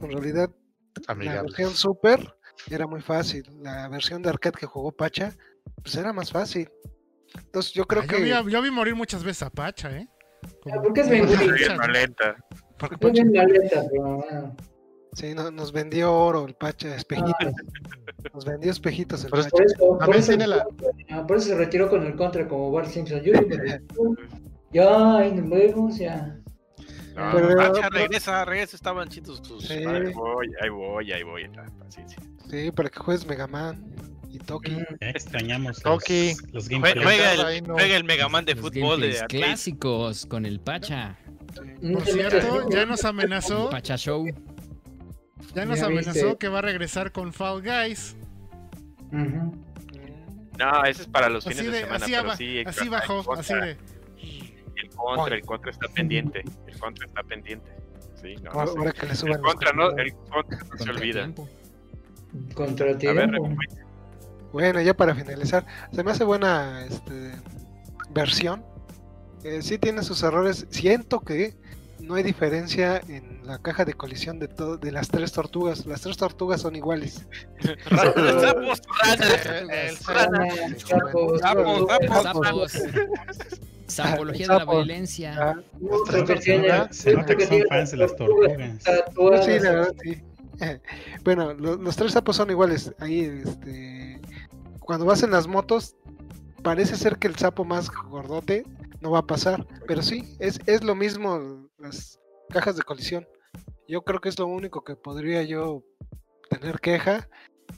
[0.00, 0.50] En realidad,
[1.08, 2.34] la versión Super
[2.70, 3.44] era muy fácil.
[3.62, 5.32] La versión de arcade que jugó Pacha,
[5.82, 6.68] pues era más fácil.
[7.34, 8.28] Entonces yo creo que.
[8.28, 10.08] Yo vi, morir muchas veces a Pacha, ¿eh?
[10.72, 11.26] Ah, porque es bien
[11.92, 12.36] lenta.
[12.78, 13.22] Porque Pacha...
[13.90, 14.54] pero...
[15.12, 17.34] Sí, nos vendió oro el Pacha, espejitos.
[17.40, 17.52] Ah.
[18.34, 19.48] Nos vendió espejitos el Pacha.
[19.48, 20.66] Por eso, por eso, la...
[21.26, 23.22] por eso, se retiró con el contra como Bart Simpson.
[23.22, 23.32] Yo
[24.72, 26.38] ya, ahí nos vemos, ya.
[27.14, 27.48] No, pero,
[27.88, 29.66] regresa, regresa, estaban chitos tus.
[29.66, 29.74] Sí.
[29.74, 31.50] Ahí voy, ahí voy, ahí voy.
[31.78, 32.18] Paciencia.
[32.50, 33.82] Sí, para que juegues Mega Man
[34.36, 34.70] y Toki.
[34.72, 34.84] Mm.
[35.00, 36.34] extrañamos Toki.
[36.52, 41.18] Los, los juega, el, juega el Mega Man de fútbol de clásicos con el Pacha.
[41.80, 43.70] Por cierto, ya nos amenazó.
[43.70, 44.26] Pacha Show.
[45.54, 48.16] Ya nos amenazó que va a regresar con Fall Guys.
[49.10, 51.96] No, ese es para los fines de, semana.
[51.96, 53.76] Así, pero sí, así bajó, así de
[54.76, 56.42] el contra, el contra está pendiente.
[56.66, 57.70] El contra está pendiente.
[58.20, 61.30] Sí, no, ahora, que le el contra no, el contra no se olvida.
[62.54, 63.48] Contra tiempo.
[64.56, 67.32] Bueno, ya para finalizar, se me hace buena este,
[68.10, 68.64] versión
[69.44, 70.66] eh, sí tiene sus errores.
[70.70, 71.54] Siento que
[72.00, 75.86] no hay diferencia en la caja de colisión de todo, de las tres tortugas.
[75.86, 77.24] Las tres tortugas son iguales.
[82.22, 82.72] Sapos,
[83.86, 85.62] Sapología de la violencia.
[86.90, 88.52] Se nota que son fans de las tortugas.
[89.44, 90.22] Sí, la verdad, sí.
[91.24, 92.90] Bueno, lo- los tres sapos son iguales.
[92.98, 94.05] Ahí, este,
[94.86, 95.96] cuando vas en las motos,
[96.62, 98.64] parece ser que el sapo más gordote
[99.00, 99.66] no va a pasar.
[99.86, 102.18] Pero sí, es, es lo mismo las
[102.48, 103.26] cajas de colisión.
[103.88, 105.82] Yo creo que es lo único que podría yo
[106.48, 107.28] tener queja.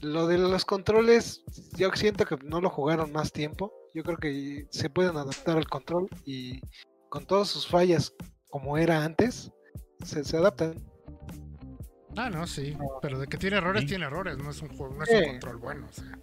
[0.01, 1.43] Lo de los controles,
[1.75, 3.73] yo siento que no lo jugaron más tiempo.
[3.93, 6.61] Yo creo que se pueden adaptar al control y
[7.09, 8.13] con todas sus fallas
[8.49, 9.51] como era antes,
[10.03, 10.75] se, se adaptan.
[12.15, 12.75] Ah, no, sí.
[13.01, 14.37] Pero de que tiene errores, tiene errores.
[14.37, 15.15] No es un juego, no es Sí.
[15.15, 15.87] un control bueno.
[15.89, 16.19] o sea.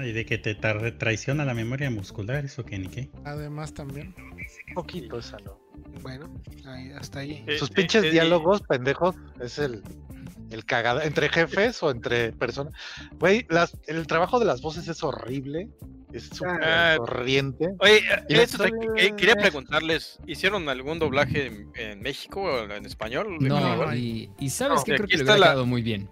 [0.00, 3.10] Y de que te traiciona la memoria muscular, eso que ni qué.
[3.24, 4.14] Además también.
[4.68, 5.58] Un poquito esa, ¿no?
[6.02, 6.32] Bueno,
[6.66, 7.44] ahí, hasta ahí.
[7.46, 9.82] Eh, Sus eh, pinches eh, diálogos, pendejos, es el,
[10.50, 11.04] el cagada.
[11.04, 12.72] Entre jefes o entre personas.
[13.18, 15.68] Güey, las- el trabajo de las voces es horrible.
[16.12, 16.94] Es súper Ah.
[16.96, 17.68] corriente.
[17.80, 18.00] Oye,
[18.30, 23.36] eso te- quería preguntarles, ¿hicieron algún doblaje en, en México o en español?
[23.40, 26.08] No, no y, y sabes No, que creo que está hubiera la- quedado muy bien.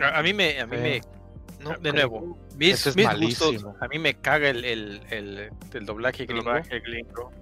[0.00, 1.00] A, a mí me, a mí me,
[1.70, 5.86] No, de nuevo, mis, es mis gustos, a mí me caga el, el, el, el
[5.86, 6.44] doblaje gringo.
[6.44, 7.30] Doblaje gringo.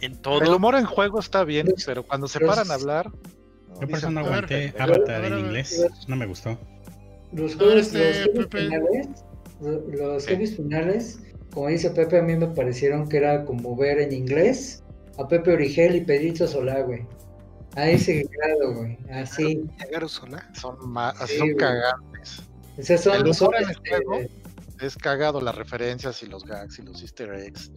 [0.00, 0.56] En El todo.
[0.56, 3.10] humor en juego está bien, Los- pero cuando se los- paran a hablar.
[3.80, 5.84] Yo por eso no aguanté Avatar en inglés.
[6.06, 6.56] No me gustó.
[7.32, 9.08] Los juegos, este, los finales,
[9.60, 11.18] lo- los finales,
[11.52, 14.84] como dice Pepe, a mí me parecieron que era como ver en inglés
[15.18, 17.04] a Pepe Origel y Pedrito Solá, güey.
[17.74, 18.98] A ese grado, güey.
[19.10, 19.64] Así.
[20.54, 21.58] Son, ma- así Sí, son güey.
[22.78, 24.28] O sea, son, son, este, juego.
[24.80, 27.72] Es cagado las referencias y los gags y los easter eggs.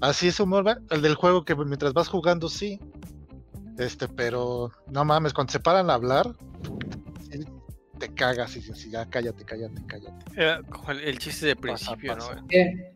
[0.00, 2.80] Así es humor, el del juego que mientras vas jugando, sí.
[3.78, 6.26] Este, pero no mames, cuando se paran a hablar,
[8.00, 10.24] te cagas y dices, ya cállate, cállate, cállate.
[10.36, 10.58] Eh,
[10.88, 12.34] el, el chiste de principio, pasa.
[12.34, 12.46] ¿no?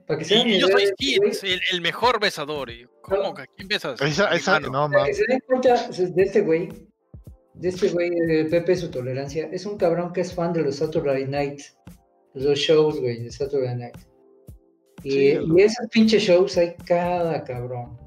[0.06, 2.70] para que yo soy Steve, el, el mejor besador.
[2.70, 3.28] Y, ¿Cómo?
[3.28, 4.00] ¿A quién besas?
[4.00, 5.18] Esa, esa, no mames.
[5.18, 6.68] se den cuenta de este güey,
[7.54, 10.76] de este güey de Pepe su tolerancia, es un cabrón que es fan de los
[10.76, 11.60] Saturday Night,
[12.34, 13.96] los shows, güey, de Saturday Night.
[15.02, 17.98] Y, Sí, y esos pinches shows hay cada cabrón.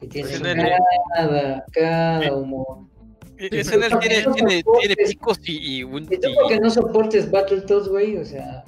[0.00, 0.70] Que tiene Pues el-
[1.16, 2.86] cada, cada humor.
[3.38, 4.62] E- Sí, Ese también tiene, son tiene,
[5.08, 6.04] picos y, y un.
[6.04, 8.64] Y tú y- porque no soportes Battletoads, güey, o sea,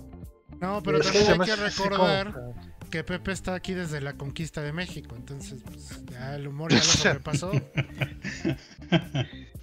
[0.61, 2.35] No, pero también hay que recordar
[2.81, 5.15] que- que Pepe está aquí desde la conquista de México.
[5.17, 7.53] Entonces, pues, ya el humor ya lo sobrepasó.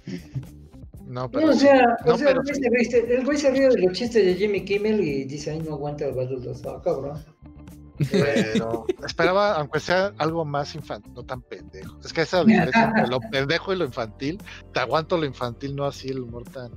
[1.06, 1.60] No, pero no, o sí.
[1.60, 3.92] sea, No, o sea pero el, güey se ríe, el güey se ríe de los
[3.92, 7.22] chistes de Jimmy Kimmel y dice, ay, no aguanta el ah, cabrón.
[8.10, 11.98] Pero esperaba, aunque sea algo más infantil, no tan pendejo.
[12.04, 15.84] Es que esa diferencia entre lo pendejo y lo infantil, te aguanto lo infantil, no
[15.84, 16.72] así el humor tan.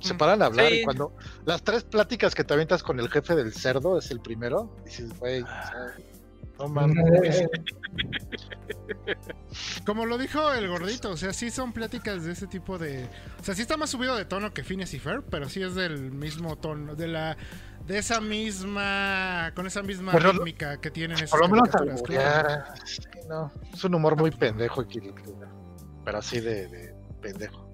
[0.00, 0.74] Se paran a hablar Sí.
[0.74, 1.12] y cuando
[1.44, 5.18] las tres pláticas que te avientas con el jefe del cerdo es el primero, dices,
[5.18, 5.96] güey, o sea,
[6.58, 7.46] no mames.
[9.86, 13.06] Como lo dijo el gordito, o sea, sí son pláticas de ese tipo de.
[13.40, 15.74] O sea, sí está más subido de tono que Phineas y Fer, pero sí es
[15.74, 17.36] del mismo tono, de la.
[17.86, 19.52] De esa misma.
[19.54, 21.68] Con esa misma Pero- rítmica que tienen esas Por lo menos
[22.04, 22.64] claro.
[22.84, 24.84] sí, no, es un humor muy pendejo,
[26.04, 27.67] pero así de, de pendejo.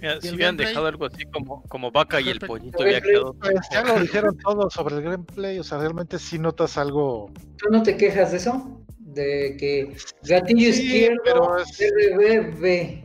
[0.00, 0.68] Mira, ¿Y si hubieran gameplay?
[0.68, 3.34] dejado algo así como, como vaca y el pollito había quedado.
[3.34, 7.30] Pues ya lo dijeron todo sobre el gameplay, o sea, realmente sí notas algo.
[7.58, 8.82] ¿Tú no te quejas de eso?
[8.98, 13.04] De que gatillo Sí, izquierdo, pero es- RBB,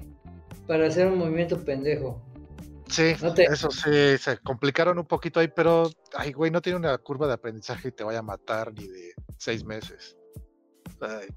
[0.68, 2.22] para hacer un movimiento pendejo.
[2.88, 6.78] Sí, No te- eso sí, se complicaron un poquito ahí, pero, ay, güey, no tiene
[6.78, 10.16] una curva de aprendizaje y te vaya a matar ni de seis meses.
[11.02, 11.28] Ay,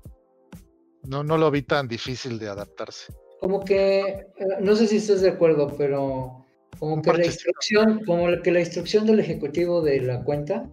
[1.04, 3.12] no, no lo vi tan difícil de adaptarse.
[3.40, 4.26] Como que, eh,
[4.60, 6.44] no sé si estás de acuerdo, pero
[6.78, 10.68] como que la instrucción, como que la instrucción del ejecutivo de la cuenta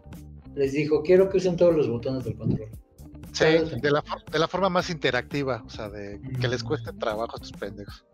[0.56, 2.70] les dijo, quiero que usen todos los botones del control.
[3.34, 4.02] Sí, de la,
[4.32, 8.06] de la forma más interactiva, o sea, de que les cueste trabajo a estos pendejos.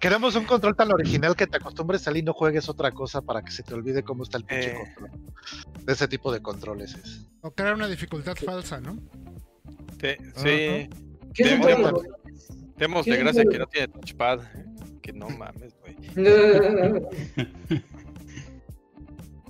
[0.00, 3.20] Queremos un control tan original que te acostumbres a salir y no juegues otra cosa
[3.20, 4.76] para que se te olvide cómo está el pinche Eh.
[4.94, 5.20] control.
[5.84, 7.26] De ese tipo de controles es.
[7.42, 8.96] O crear una dificultad falsa, ¿no?
[10.00, 10.88] Sí, sí.
[11.34, 12.12] ¿Qué son todos los botones?
[12.78, 14.40] Demos de ¿Quién gracia que no tiene touchpad.
[15.02, 15.96] Que no mames, güey.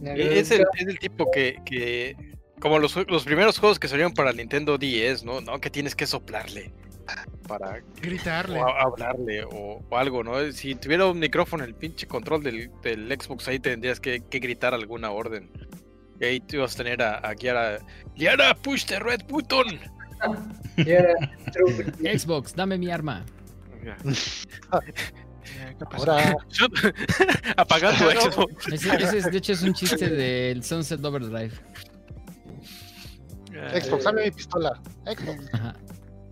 [0.02, 2.16] Es el, es el tipo que, que
[2.60, 5.40] como los, los primeros juegos que salieron para Nintendo 10, ¿no?
[5.40, 5.60] ¿no?
[5.60, 6.72] Que tienes que soplarle
[7.48, 8.60] para Gritarle.
[8.60, 10.52] o a- hablarle o, o algo, ¿no?
[10.52, 14.72] Si tuviera un micrófono el pinche control del, del Xbox ahí tendrías que, que gritar
[14.72, 15.50] alguna orden.
[16.20, 17.78] Y ahí te ibas a tener a, a Kiara.
[18.14, 19.80] Kiara, push the red button.
[22.02, 23.24] Xbox, dame mi arma.
[25.92, 26.36] Ahora,
[27.56, 28.68] Apagando Xbox.
[28.72, 31.52] Ese, ese es, de hecho es un chiste del Sunset Overdrive.
[33.80, 34.80] Xbox, dame mi pistola.
[35.04, 35.74] Xbox, Ajá.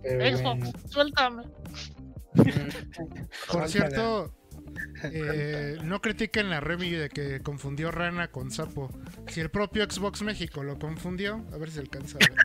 [0.03, 1.43] Xbox, suéltame.
[3.51, 4.31] Por cierto,
[5.03, 8.89] eh, no critiquen la Remy de que confundió rana con sapo.
[9.27, 12.35] Si el propio Xbox México lo confundió, a ver si alcanza a ver.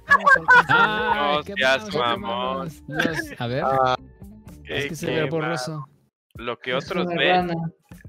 [1.93, 2.83] Vamos
[3.39, 3.63] a ver.
[3.65, 3.97] Ah,
[4.65, 5.87] es que se ve borroso.
[6.35, 7.19] Lo que Es otros ven.
[7.49, 7.55] rana,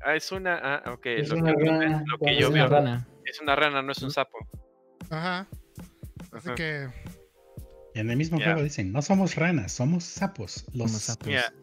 [0.05, 0.55] Ah, es una.
[0.61, 1.05] Ah, ok.
[1.07, 2.69] es lo, una que, rana, lo que Es yo es una veo.
[2.79, 3.07] rana.
[3.25, 4.37] Es una rana, no es un sapo.
[5.09, 5.47] Ajá.
[6.31, 6.55] Así Ajá.
[6.55, 6.87] que
[7.95, 8.45] en el mismo Ya.
[8.45, 10.65] juego dicen, no somos ranas, somos sapos.
[10.73, 11.03] Los Somos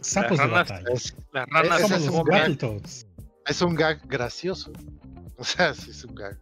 [0.01, 0.39] sapos.
[0.39, 0.89] Las de ranas- batalla.
[0.95, 2.25] es, Las ranas Ese Somos es los un.
[2.25, 3.07] Battletoads.
[3.47, 4.73] es un gag gracioso.
[5.37, 6.37] O sea, sí es un gag.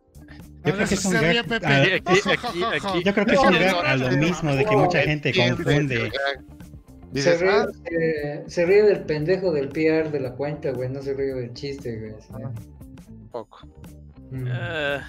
[0.64, 1.46] Yo creo que es un gag.
[1.46, 1.66] Pepe.
[1.66, 2.00] Aquí,
[2.30, 3.02] aquí, aquí.
[3.04, 6.10] Yo creo que es un gag a lo mismo de que mucha gente confunde.
[7.14, 10.88] Se ríe, ah, eh, se ríe del pendejo del PR de la cuenta, güey.
[10.90, 12.12] No se ríe del chiste, güey.
[12.20, 12.32] sí.
[13.30, 13.60] poco.
[14.32, 14.48] Mm.
[14.50, 15.08] Ah,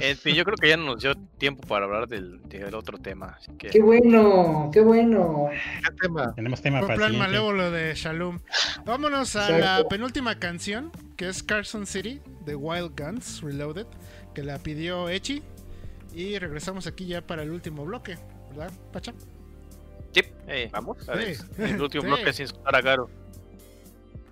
[0.00, 2.98] en fin, yo creo que ya no nos dio tiempo para hablar del, del otro
[2.98, 3.36] tema.
[3.38, 5.48] Así que, Qué bueno, qué bueno.
[5.50, 6.34] ¿Qué tema?
[6.34, 8.38] Tenemos tema para el plan malévolo de Shalom.
[8.84, 9.82] Vámonos a Exacto.
[9.82, 13.86] la penúltima canción, que es Carson City, de Wild Guns Reloaded,
[14.34, 15.42] que la pidió Echi.
[16.14, 18.18] Y regresamos aquí ya para el último bloque,
[18.50, 19.12] ¿verdad, Pacha?
[20.12, 21.08] sí, eh, vamos.
[21.08, 21.42] A ver, Sí.
[21.58, 22.08] el último Sí.
[22.08, 23.08] bloque sin sonar a Garo.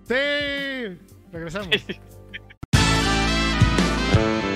[0.07, 0.99] ¡Sí!
[1.33, 1.69] Regresamos.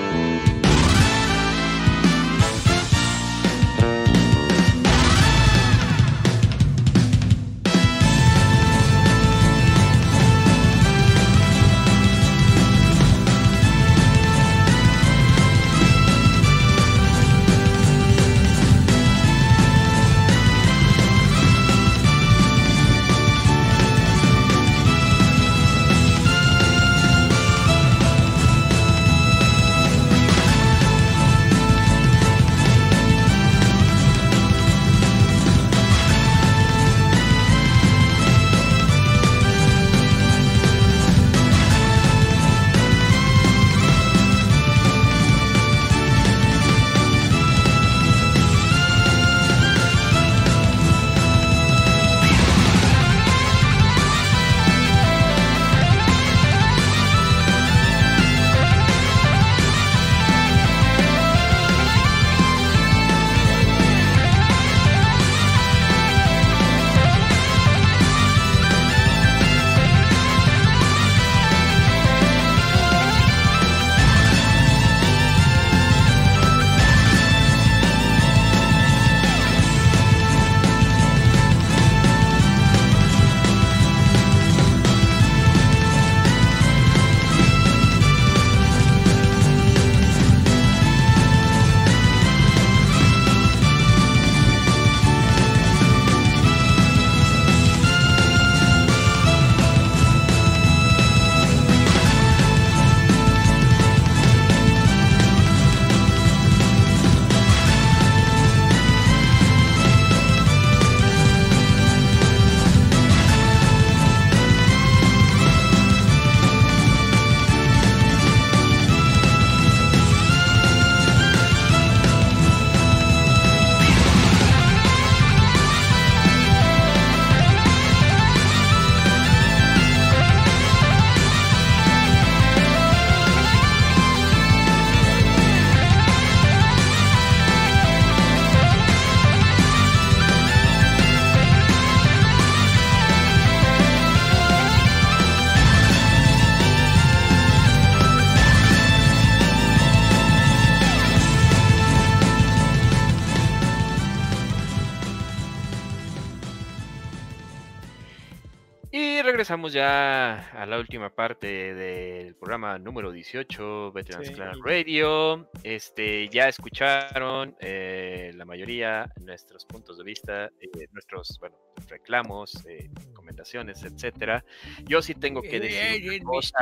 [159.55, 164.33] Regresamos ya a la última parte del programa número 18, Veterans Sí.
[164.33, 165.49] Clan Radio.
[165.63, 171.55] Este, ya escucharon eh, la mayoría nuestros puntos de vista, eh, nuestros bueno,
[171.87, 174.43] reclamos, eh, recomendaciones, etcétera.
[174.83, 176.57] Yo sí tengo que decir una cosa,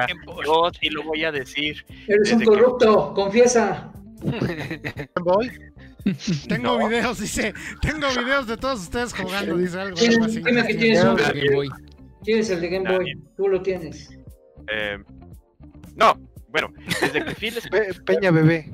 [0.46, 1.84] yo sí lo voy a decir.
[2.08, 3.92] Eres un que- corrupto, confiesa.
[5.24, 5.52] Voy.
[6.48, 6.88] Tengo No.
[6.88, 7.56] videos, dice.
[7.82, 9.98] Tengo videos de todos ustedes jugando, dice algo.
[9.98, 11.70] Dime que tienes un- Game Boy.
[12.24, 13.22] ¿Quién es el de Game Boy?
[13.36, 14.10] Tú lo tienes.
[14.72, 14.98] Eh,
[15.96, 16.14] no,
[16.50, 16.70] bueno,
[17.02, 18.72] desde que Phil Pe- Peña bebé.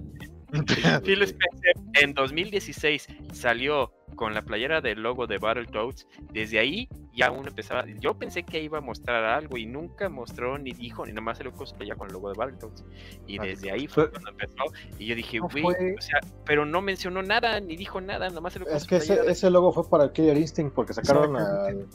[1.03, 7.31] Phil Spencer en 2016 salió con la playera del logo de Battletoads, desde ahí ya
[7.31, 11.13] uno empezaba, yo pensé que iba a mostrar algo y nunca mostró ni dijo, ni
[11.13, 11.53] nomás se lo
[11.85, 12.83] ya con el logo de Battletoads.
[13.27, 14.63] Y desde ahí fue cuando empezó
[14.97, 18.59] y yo dije, güey, o sea, pero no mencionó nada, ni dijo nada, nomás se
[18.59, 21.87] lo Es que ese, ese, logo fue para el Killer Instinct porque sacaron al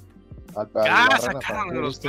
[0.56, 2.00] ah, sacaron los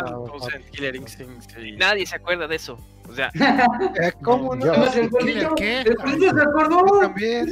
[0.72, 1.58] Killer Instinct.
[1.78, 2.78] Nadie se acuerda de eso.
[3.10, 3.32] O sea,
[4.02, 4.74] eh, ¿cómo no?
[4.94, 5.82] ¿El gordito, ¿Qué?
[5.82, 7.00] ¿El gordito se acordó?
[7.02, 7.50] También.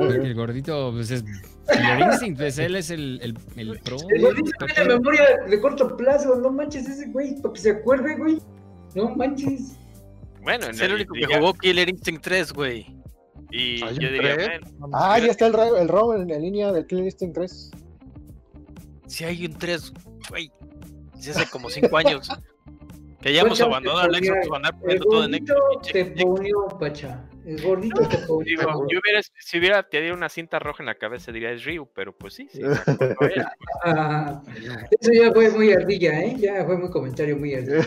[0.00, 1.24] El gordito, pues es.
[1.70, 3.96] Killer Instinct, pues él es el, el, el pro.
[4.08, 6.36] El gordito tiene memoria de corto plazo.
[6.36, 8.38] No manches ese güey, para que se acuerde, güey.
[8.94, 9.76] No manches.
[10.42, 12.96] Bueno, es el único que jugó Killer Instinct 3, güey.
[13.50, 14.60] Y yo diría,
[14.92, 17.70] Ah, ya está el, el robo en, en línea del Killer Instinct 3.
[19.06, 19.92] Si hay un 3,
[20.28, 20.50] güey.
[21.18, 22.28] Si hace como 5 años.
[23.20, 25.92] Que hayamos abandonado el Xbox para andar poniendo todo en Xbox.
[25.92, 27.24] Te ponió, Pacha.
[27.44, 28.58] El gordito te ponió.
[28.58, 31.88] Digo, yo hubiera, si hubiera tenido una cinta roja en la cabeza, diría es Ryu,
[31.94, 32.48] pero pues sí.
[32.52, 32.60] sí
[33.84, 34.42] ah,
[35.00, 36.36] eso ya fue muy ardilla, ¿eh?
[36.38, 37.86] Ya fue muy comentario muy ardilla.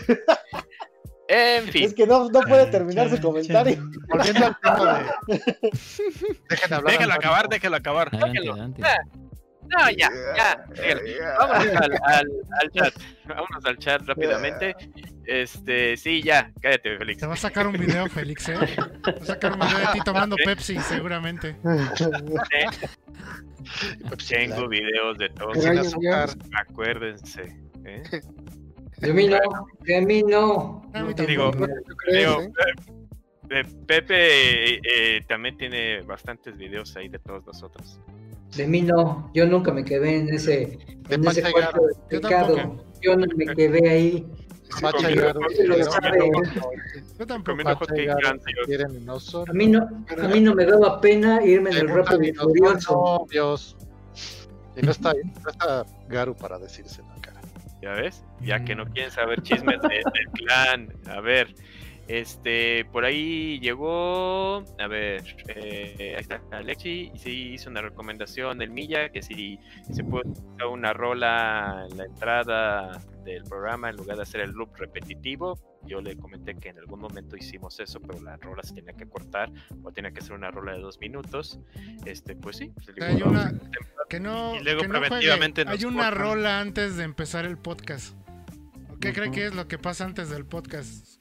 [1.27, 1.83] En fin.
[1.83, 3.77] Es que no, no puede terminar su comentario.
[4.09, 5.39] Volviendo al tema de.
[6.49, 6.91] Déjenlo hablar.
[6.91, 8.11] Déjalo acabar, déjalo acabar.
[8.11, 8.55] Déjenlo.
[8.81, 8.97] Ah,
[9.69, 10.65] no, ya, ya.
[11.37, 12.27] Vámonos al, al,
[12.61, 12.93] al, chat.
[13.25, 14.75] Vámonos al chat rápidamente.
[15.25, 17.19] Este, sí, ya, cállate, Félix.
[17.19, 18.55] Te va a sacar un video, Félix, ¿eh?
[18.55, 21.55] Va a sacar un video de ti tomando Pepsi, seguramente.
[24.27, 25.95] Tengo videos de todos.
[26.53, 27.55] Acuérdense.
[27.85, 28.03] ¿eh?
[28.97, 29.39] De mí no,
[29.81, 30.81] de mí no.
[31.27, 31.51] Digo,
[32.11, 32.51] digo ¿eh?
[33.51, 37.99] Eh, Pepe eh, también tiene bastantes videos ahí de todos nosotros.
[38.55, 42.83] De mí no, yo nunca me quedé en ese, en ese cuarto de pecado.
[43.01, 44.27] Yo, no me quedé ahí.
[44.81, 44.91] A
[49.53, 53.25] mí no, a mí no me daba pena irme en el rápido y furioso.
[53.29, 53.75] Dios.
[54.75, 57.41] Y no está, no está Garu para decirse la cara.
[57.81, 58.23] ¿Ya ves?
[58.41, 60.03] Ya que no quieren saber chismes del
[60.33, 60.93] clan.
[61.07, 61.55] A ver,
[62.09, 68.57] este, por ahí llegó, a ver, eh, ahí está Alexi, y sí hizo una recomendación
[68.57, 69.59] del Milla, que si
[69.93, 74.49] se puede usar una rola en la entrada del programa en lugar de hacer el
[74.49, 75.59] loop repetitivo.
[75.85, 79.07] Yo le comenté que en algún momento hicimos eso, pero la rola se tenía que
[79.07, 79.51] cortar
[79.83, 81.59] o tenía que ser una rola de dos minutos.
[82.07, 82.71] Este, pues sí.
[82.73, 83.53] Pues, hay una,
[84.09, 88.15] que no, y luego preventivamente hay una rola antes de empezar el podcast.
[88.99, 91.18] ¿Qué cree que es lo que pasa antes del podcast?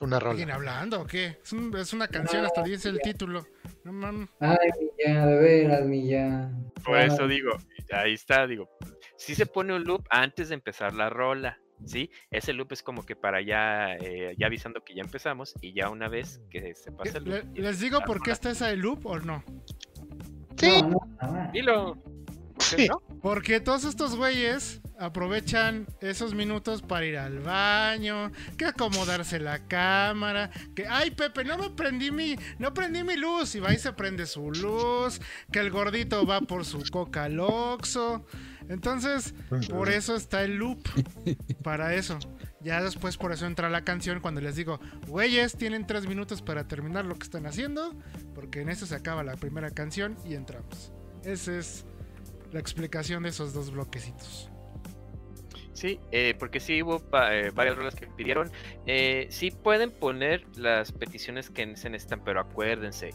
[0.00, 0.32] Una rola.
[0.32, 1.38] ¿Alguien hablando o qué?
[1.42, 3.46] Es, es una canción, hasta dice el título.
[3.84, 4.28] No mames.
[4.40, 4.56] Ay,
[5.04, 6.50] ya, de veras, mi ya.
[6.84, 7.52] Por eso digo,
[7.92, 8.68] ahí está, digo.
[9.16, 12.10] Si se pone un loop antes de empezar la rola, ¿sí?
[12.30, 15.90] Ese loop es como que para ya, eh, ya avisando que ya empezamos y ya
[15.90, 17.56] una vez que se pasa el loop.
[17.56, 19.44] ¿Les digo por qué está ese loop o no?
[20.56, 20.82] Sí.
[21.52, 22.02] Dilo.
[22.58, 22.88] Sí.
[23.22, 30.50] Porque todos estos güeyes aprovechan esos minutos para ir al baño, que acomodarse la cámara,
[30.74, 33.92] que ay Pepe, no me prendí mi, no prendí mi luz, y va y se
[33.92, 35.20] prende su luz,
[35.50, 38.24] que el gordito va por su coca loxo.
[38.68, 39.34] Entonces,
[39.68, 40.80] por eso está el loop.
[41.62, 42.18] Para eso.
[42.62, 46.66] Ya después por eso entra la canción cuando les digo, güeyes, tienen tres minutos para
[46.66, 47.94] terminar lo que están haciendo,
[48.34, 50.92] porque en eso se acaba la primera canción y entramos.
[51.24, 51.84] Esa es
[52.54, 54.48] la explicación de esos dos bloquecitos.
[55.72, 58.50] Sí, eh, porque sí hubo eh, varias rolas que pidieron.
[58.86, 63.10] Eh, sí pueden poner las peticiones que se necesitan, pero acuérdense,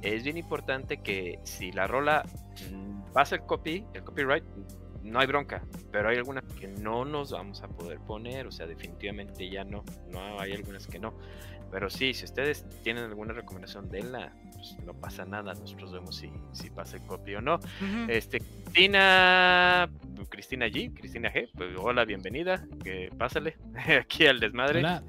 [0.00, 2.24] es bien importante que si la rola
[2.70, 4.44] mm, pasa el copy, el copyright,
[5.02, 8.66] no hay bronca, pero hay algunas que no nos vamos a poder poner, o sea,
[8.66, 11.18] definitivamente ya no, no hay algunas que no.
[11.70, 16.30] Pero sí, si ustedes tienen alguna recomendación, denla, pues no pasa nada, nosotros vemos si,
[16.52, 17.58] si pasa el copy o no.
[18.08, 19.88] Este, Cristina,
[20.28, 23.56] Cristina G, Cristina G, pues hola, bienvenida, que pásale
[24.00, 24.80] aquí al desmadre.
[24.80, 25.02] Hola.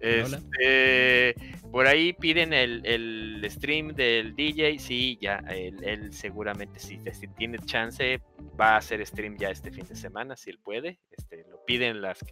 [0.00, 1.34] Este,
[1.70, 4.78] por ahí piden el, el, stream del DJ.
[4.78, 8.20] Sí, ya, él, seguramente, si, si, tiene chance,
[8.58, 11.00] va a hacer stream ya este fin de semana, si él puede.
[11.10, 12.22] Este, lo piden las,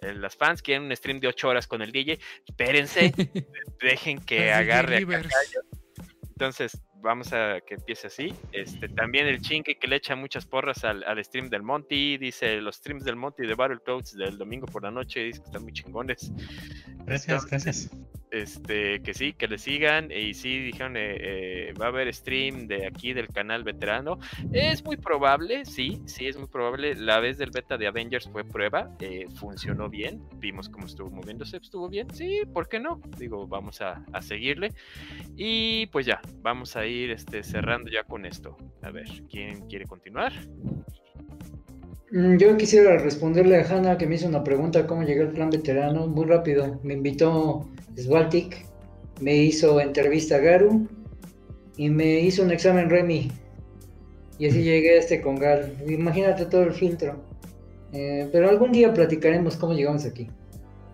[0.00, 2.18] eh, las fans, quieren un stream de 8 horas con el DJ.
[2.46, 3.12] Espérense,
[3.80, 5.22] dejen que agarre a
[6.30, 8.34] Entonces, vamos a que empiece así.
[8.50, 12.16] Este, también el chingue que le echa muchas porras al, al, stream del Monty.
[12.18, 15.20] Dice los streams del Monty de Battletoads del domingo por la noche.
[15.20, 16.32] Dice que están muy chingones.
[17.04, 17.90] Gracias, gracias.
[18.34, 20.10] Este, que sí, que le sigan.
[20.10, 24.18] Y sí, dijeron, eh, eh, va a haber stream de aquí del canal veterano.
[24.52, 26.94] Es muy probable, sí, sí, es muy probable.
[26.96, 30.22] La vez del beta de Avengers fue prueba, eh, funcionó bien.
[30.36, 32.12] Vimos cómo estuvo moviéndose, estuvo bien.
[32.12, 33.00] Sí, ¿por qué no?
[33.18, 34.70] Digo, vamos a, seguirle.
[35.36, 38.56] Y pues ya, vamos a ir este, cerrando ya con esto.
[38.82, 40.32] A ver, ¿quién quiere continuar?
[42.10, 45.50] Mm, yo quisiera responderle a Hanna que me hizo una pregunta cómo llegué al plan
[45.50, 46.06] veterano.
[46.06, 46.80] Muy rápido.
[46.82, 48.66] Me invitó Svaltic,
[49.20, 50.88] me hizo entrevista a Garu
[51.76, 53.30] y me hizo un examen Remy.
[54.38, 55.76] Y así llegué a este Congal.
[55.86, 57.22] Imagínate todo el filtro.
[57.92, 60.28] Eh, pero algún día platicaremos cómo llegamos aquí.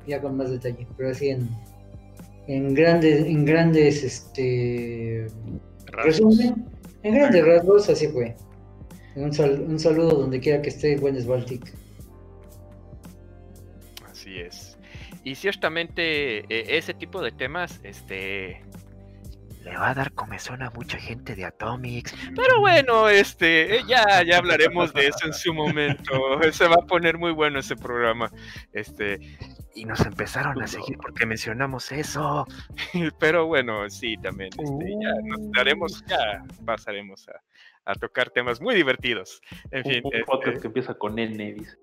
[0.07, 0.87] Ya con más detalle.
[0.97, 1.49] Pero así en,
[2.47, 5.27] en grandes, en grandes, este.
[5.87, 6.67] Resumen.
[7.03, 8.37] En grandes rasgos, así fue.
[9.17, 11.73] Un, saludo donde quiera que esté, buen Baltic.
[14.09, 14.70] Así es.
[15.25, 18.63] Y ciertamente e, ese tipo de temas, este,
[19.65, 22.15] le va a dar comezón a mucha gente de Atomics.
[22.35, 26.13] Pero bueno, este, eh, ya, ya hablaremos de eso en su momento.
[26.53, 28.31] Se va a poner muy bueno ese programa.
[28.73, 29.21] Este,
[29.75, 32.47] y nos empezaron a seguir porque mencionamos eso.
[33.21, 37.41] Pero bueno, sí, también, este, ya nos daremos, ya pasaremos a,
[37.91, 39.41] a tocar temas muy divertidos.
[39.71, 40.01] En fin.
[40.05, 41.77] Un podcast este que empieza con N, dice.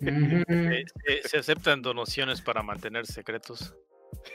[0.00, 3.74] Se, aceptan donaciones para mantener secretos.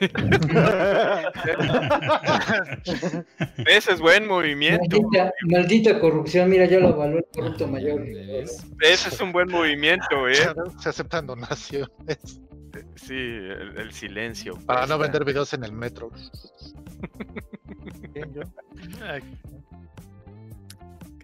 [3.66, 5.02] Ese es buen movimiento.
[5.42, 8.02] Maldita, corrupción, mira, yo lo avaló el corrupto mayor.
[8.80, 10.54] Ese es un buen movimiento, ¿eh?
[10.80, 12.40] Se aceptan donaciones.
[12.96, 14.54] Sí, el, silencio.
[14.66, 16.10] Para no vender videos en el metro.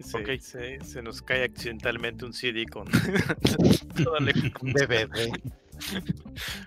[0.09, 2.89] se, se, nos cae accidentalmente un CD con
[4.63, 5.31] un DVD.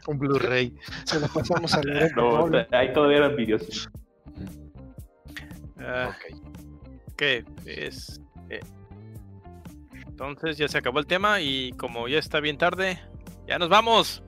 [0.08, 0.74] un Blu-ray.
[1.06, 2.12] Se lo pasamos a leer.
[2.16, 3.90] No, ahí todavía eran videos.
[5.80, 6.16] Ah,
[7.18, 7.44] ¿Qué?
[7.66, 8.22] Es.
[8.50, 8.60] Eh,
[10.08, 13.00] entonces ya se acabó el tema y como ya está bien tarde,
[13.48, 14.24] ya nos vamos.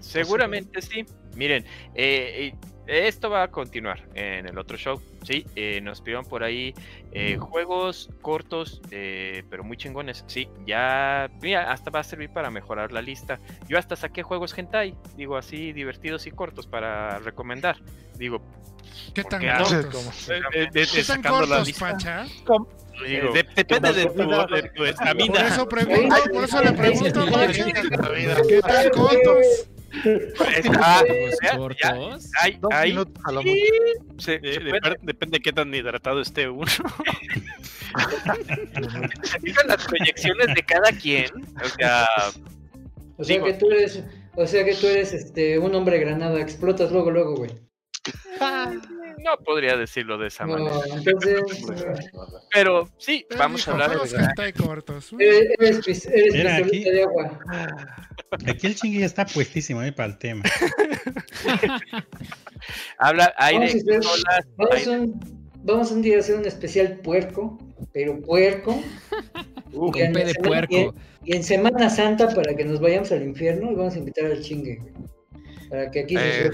[0.00, 1.04] Seguramente sí.
[1.36, 2.54] Miren, eh,
[2.86, 5.00] esto va a continuar en el otro show.
[5.22, 6.74] Sí, eh, nos pidieron por ahí
[7.12, 10.24] eh, juegos cortos, eh, pero muy chingones.
[10.26, 13.40] Sí, ya, mira, hasta va a servir para mejorar la lista.
[13.68, 17.76] Yo hasta saqué juegos hentai, digo así, divertidos y cortos para recomendar.
[18.16, 18.42] Digo,
[19.14, 20.28] ¿qué tan cortos?
[20.72, 22.26] ¿Qué tan cortos, Pacha?
[23.56, 25.34] depende de tu, de tu estamina.
[25.34, 27.24] Por eso pregunto, por eso le pregunto,
[28.46, 29.73] ¿qué tan cortos?
[30.80, 31.02] Ah,
[32.42, 32.98] hay, hay,
[35.02, 36.66] depende de qué tan hidratado esté uno.
[36.66, 36.82] Se
[39.66, 41.30] las proyecciones de cada quien.
[41.62, 42.06] O sea,
[43.16, 44.02] o sea que tú eres,
[44.34, 47.50] o sea que tú eres este un hombre granada, explotas luego, luego, güey.
[49.24, 50.70] No podría decirlo de esa manera.
[52.52, 55.14] Pero sí, vamos a hablar de cortos.
[55.18, 57.40] Eres, eres aquí, de agua.
[58.46, 59.92] Aquí el chingui está puestísimo ¿eh?
[59.92, 60.42] para el tema.
[62.98, 63.82] Habla aire.
[64.56, 65.20] Vamos, Un,
[65.62, 67.58] vamos, un, día a hacer un especial puerco,
[67.94, 68.78] pero puerco.
[69.72, 70.94] Uh, y, en de puerco.
[71.24, 74.42] Y, en, Semana Santa para que nos vayamos al infierno y vamos a invitar al
[74.42, 74.82] chingue.
[75.74, 76.50] Para que aquí eh,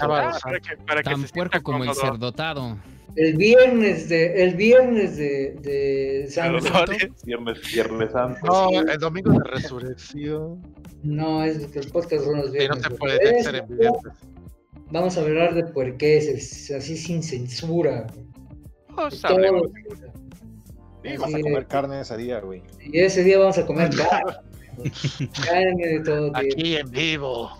[0.00, 2.76] ah, para que, para Tan puerco como el cerdotado.
[3.16, 6.92] El viernes de, el viernes de, de San Santo.
[7.24, 8.38] Viernes, viernes Santo.
[8.44, 10.60] No, el domingo de resurrección.
[11.02, 12.76] No, es que el podcast son los viernes.
[12.76, 14.02] Y no te puede hacer en viernes.
[14.90, 18.08] Vamos a hablar de puerqueses, así sin censura.
[18.94, 19.28] Vamos a
[21.40, 22.62] comer carne ese día, güey.
[22.84, 24.34] Y ese día vamos a comer carne.
[25.46, 27.59] carne de todo Aquí en vivo.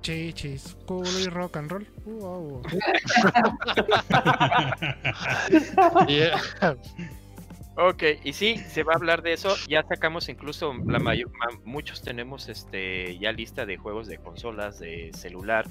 [0.00, 1.86] Chichis, culo y rock and roll.
[2.04, 2.62] Wow.
[7.80, 9.54] Ok, y sí, se va a hablar de eso.
[9.68, 11.30] Ya sacamos incluso la mayor,
[11.64, 15.64] muchos tenemos este ya lista de juegos de consolas, de celular,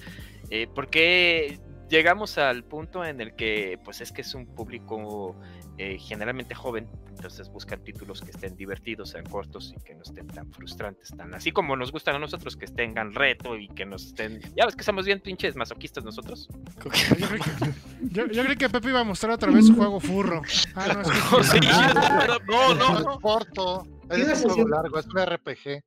[0.49, 5.35] eh, porque llegamos al punto en el que, pues es que es un público
[5.79, 10.25] eh, generalmente joven, entonces buscan títulos que estén divertidos, sean cortos y que no estén
[10.25, 14.07] tan frustrantes, tan así como nos gustan a nosotros, que tengan reto y que nos
[14.07, 14.39] estén.
[14.55, 16.47] Ya ves que somos bien pinches masoquistas nosotros.
[18.09, 20.41] Yo, yo, creí que Pepe iba a mostrar otra vez su juego furro.
[20.75, 21.01] Ah, no,
[21.41, 21.59] es que...
[22.47, 25.83] no, no, no, es corto, es un juego largo, es un RPG.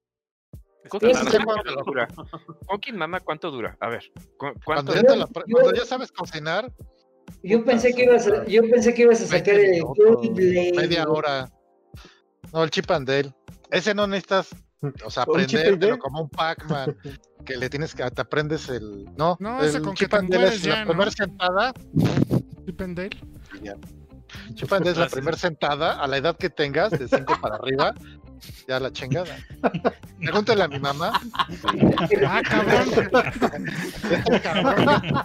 [0.88, 2.08] ¿Cuánto dura?
[2.94, 3.76] Mama, ¿cuánto dura?
[3.80, 4.92] A ver, ¿cuánto cuando,
[5.50, 6.72] cuando ya sabes cocinar,
[7.42, 9.82] yo pensé que ibas a, yo pensé que ibas a sacar el
[10.76, 11.50] Media hora.
[12.52, 13.32] No, el Chip and Dale.
[13.70, 14.50] Ese no necesitas
[15.04, 16.96] O sea, aprendértelo como un Pac-Man.
[17.44, 18.08] que le tienes que.
[18.10, 19.04] Te aprendes el.
[19.16, 20.90] No, No, el ese con Chip and Dale es la ¿no?
[20.90, 21.72] primera sentada.
[22.66, 23.10] Chip and Dale.
[24.54, 26.00] Chip and Dale es la primera sentada.
[26.00, 27.94] A la edad que tengas, de 5 para arriba,
[28.68, 29.36] ya la chingada.
[30.18, 31.12] Pregúntale a mi mamá.
[32.26, 33.10] Ah, cabrón.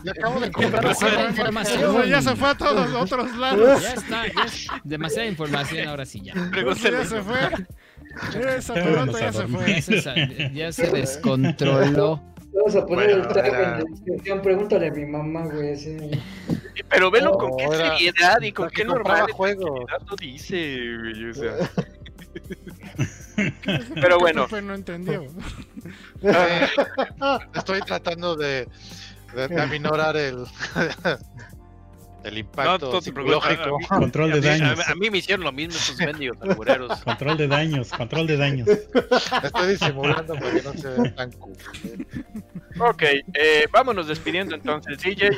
[0.04, 2.06] Ya acabo de comprar Demasiada información.
[2.10, 3.82] Ya se fue a todos otros lados.
[3.82, 6.34] Ya está, ya es demasiada información, ahora sí ya.
[6.34, 7.40] Eso ya se fue.
[8.58, 9.82] Esa pelota ya se fue.
[9.82, 12.22] Ya se, ya se descontroló.
[12.54, 14.42] Vamos a poner Bueno, el tag era- en la descripción.
[14.42, 15.74] Pregúntale a mi mamá, güey.
[15.74, 15.98] así.
[16.90, 19.82] Pero velo con No, qué era- seriedad y con qué normal juegos.
[20.10, 21.52] lo dice, güey, o sea.
[23.96, 25.24] Pero bueno, no entendió.
[26.24, 26.68] Eh,
[27.54, 28.68] Estoy tratando de,
[29.36, 30.46] de, de aminorar el,
[32.24, 33.76] el impacto No, psicológico.
[33.76, 34.90] a mí- Control a de mí, a- daños.
[34.90, 37.00] a mí me hicieron lo mismo estos mendigos albureros.
[37.04, 38.68] Control de daños, control de daños.
[39.44, 41.58] Estoy disimulando para que no se vea tan cool.
[42.80, 45.30] ok, eh, vámonos despidiendo entonces, DJ.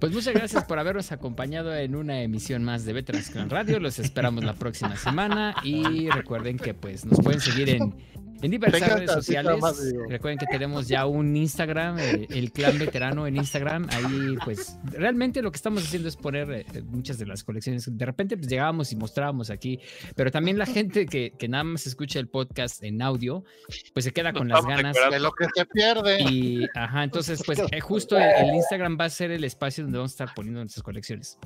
[0.00, 3.78] Pues muchas gracias por habernos acompañado en una emisión más de Veterans Clan Radio.
[3.78, 7.94] Los esperamos la próxima semana y recuerden que pues nos pueden seguir en,
[8.42, 9.60] en diversas Venga, redes sociales.
[9.60, 9.80] más.
[10.08, 13.88] Recuerden que tenemos ya un Instagram, eh, el Clan Veterano en Instagram.
[13.90, 17.86] Ahí pues realmente lo que estamos haciendo es poner eh, muchas de las colecciones.
[17.96, 19.80] De repente pues llegábamos y mostrábamos aquí,
[20.14, 23.44] pero también la gente que, que nada más escucha el podcast en audio,
[23.92, 24.96] pues se queda con las ganas.
[25.10, 26.22] De lo que se pierde.
[26.22, 29.98] Y, ajá, entonces, pues eh, justo el, el Instagram va a ser el espacio donde
[29.98, 31.38] vamos a estar poniendo nuestras colecciones.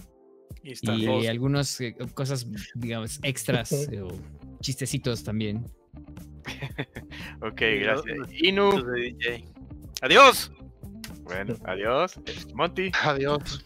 [0.63, 4.09] Y Y algunas eh, cosas, digamos, extras eh, o
[4.61, 5.67] chistecitos también.
[7.43, 8.17] Ok, Y gracias.
[8.19, 9.45] los- Inu, los de DJ.
[10.03, 10.53] ¡Adiós!
[11.23, 12.21] bueno, adiós.
[12.55, 13.65] Monty, Adiós.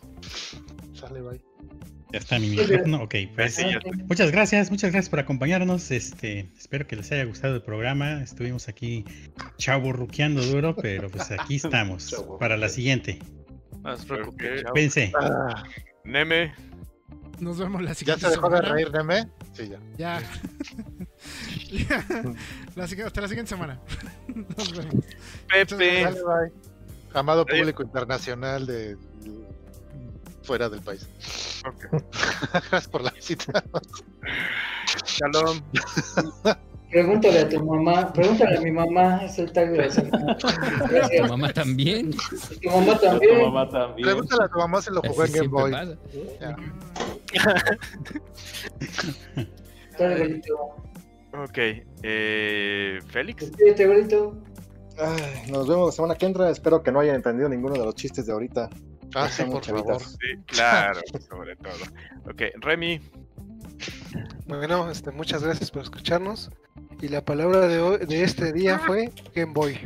[0.94, 1.40] Sale, bye.
[2.12, 3.02] Ya está mi micrófono.
[3.02, 5.90] Ok, pues Sí, ya muchas gracias, muchas gracias por acompañarnos.
[5.90, 8.22] Este, espero que les haya gustado el programa.
[8.22, 9.04] Estuvimos aquí
[9.58, 13.18] chaburruqueando duro, pero pues aquí estamos para la siguiente.
[14.74, 15.12] Pense.
[15.20, 15.64] Ah,
[16.04, 16.54] Neme,
[17.40, 19.14] Nos vemos la ¿Ya siguiente se dejó de reír de mí?
[19.52, 19.78] Sí, ya.
[19.98, 20.22] Ya.
[22.76, 23.78] La hasta la siguiente semana.
[24.56, 25.04] Nos vemos.
[25.48, 26.52] Pepe, Sale, bye.
[27.14, 27.58] Amado Adiós.
[27.58, 28.96] público internacional de
[30.42, 31.06] fuera del país.
[31.66, 32.02] Ok.
[32.52, 33.62] Gracias por la visita.
[35.04, 35.60] Shalom.
[36.90, 38.12] Pregúntale a tu mamá.
[38.12, 39.24] Pregúntale a mi mamá.
[39.24, 40.36] Es el tag de la semana.
[40.38, 40.46] Tu
[40.88, 41.28] Gracias.
[41.28, 42.12] mamá también.
[42.62, 43.42] Tu mamá Tu también.
[43.42, 44.06] mamá también.
[44.08, 45.70] Pregúntale a tu mamá si lo jugó en Game Boy.
[49.98, 50.40] Dale.
[51.44, 51.58] Ok,
[52.02, 53.50] eh, Félix.
[54.98, 56.50] Ay, nos vemos la semana que entra.
[56.50, 58.68] Espero que no hayan entendido ninguno de los chistes de ahorita.
[59.14, 59.86] Ah, sí, por chavitas.
[59.86, 60.02] favor.
[60.02, 61.74] Sí, claro, sobre todo.
[62.28, 63.00] Ok, Remy.
[64.46, 66.50] Bueno, este, muchas gracias por escucharnos.
[67.00, 69.78] Y la palabra de, hoy, de este día fue Game Boy.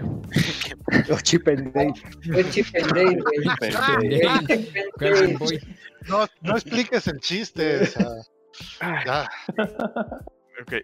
[1.08, 1.92] Los Chip and Dale.
[2.32, 3.22] Fue Chip and Dale,
[5.36, 5.58] güey.
[6.08, 7.82] No, no expliques el chiste.
[7.82, 8.08] o sea,
[9.04, 9.28] ya.
[10.60, 10.74] Ok,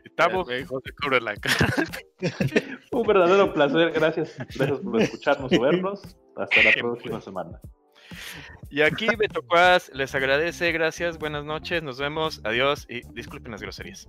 [1.36, 1.74] cara.
[2.92, 3.92] Un verdadero placer.
[3.92, 4.36] Gracias.
[4.56, 6.16] Gracias por escucharnos o vernos.
[6.36, 7.60] Hasta la próxima semana.
[8.70, 13.62] Y aquí Beto Cuas les agradece, gracias, buenas noches, nos vemos, adiós y disculpen las
[13.62, 14.08] groserías.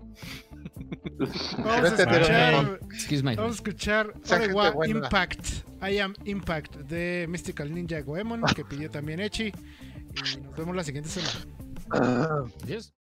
[1.58, 4.14] Vamos a escuchar.
[4.14, 4.88] Vamos a Orewa.
[4.88, 5.48] Impact.
[5.82, 9.48] I am Impact de Mystical Ninja Goemon, que pidió también Echi.
[9.48, 12.50] Y nos vemos la siguiente semana.
[12.64, 12.94] Adiós.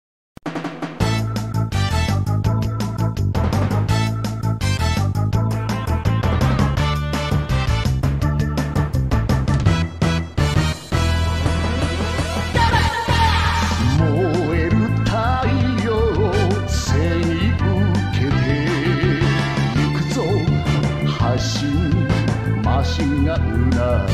[23.79, 24.13] なる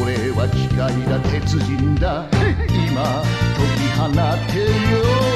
[0.00, 2.24] 俺は機械だ鉄人だ。
[2.70, 3.22] 今
[3.56, 4.06] 解き放
[4.52, 5.35] てよ。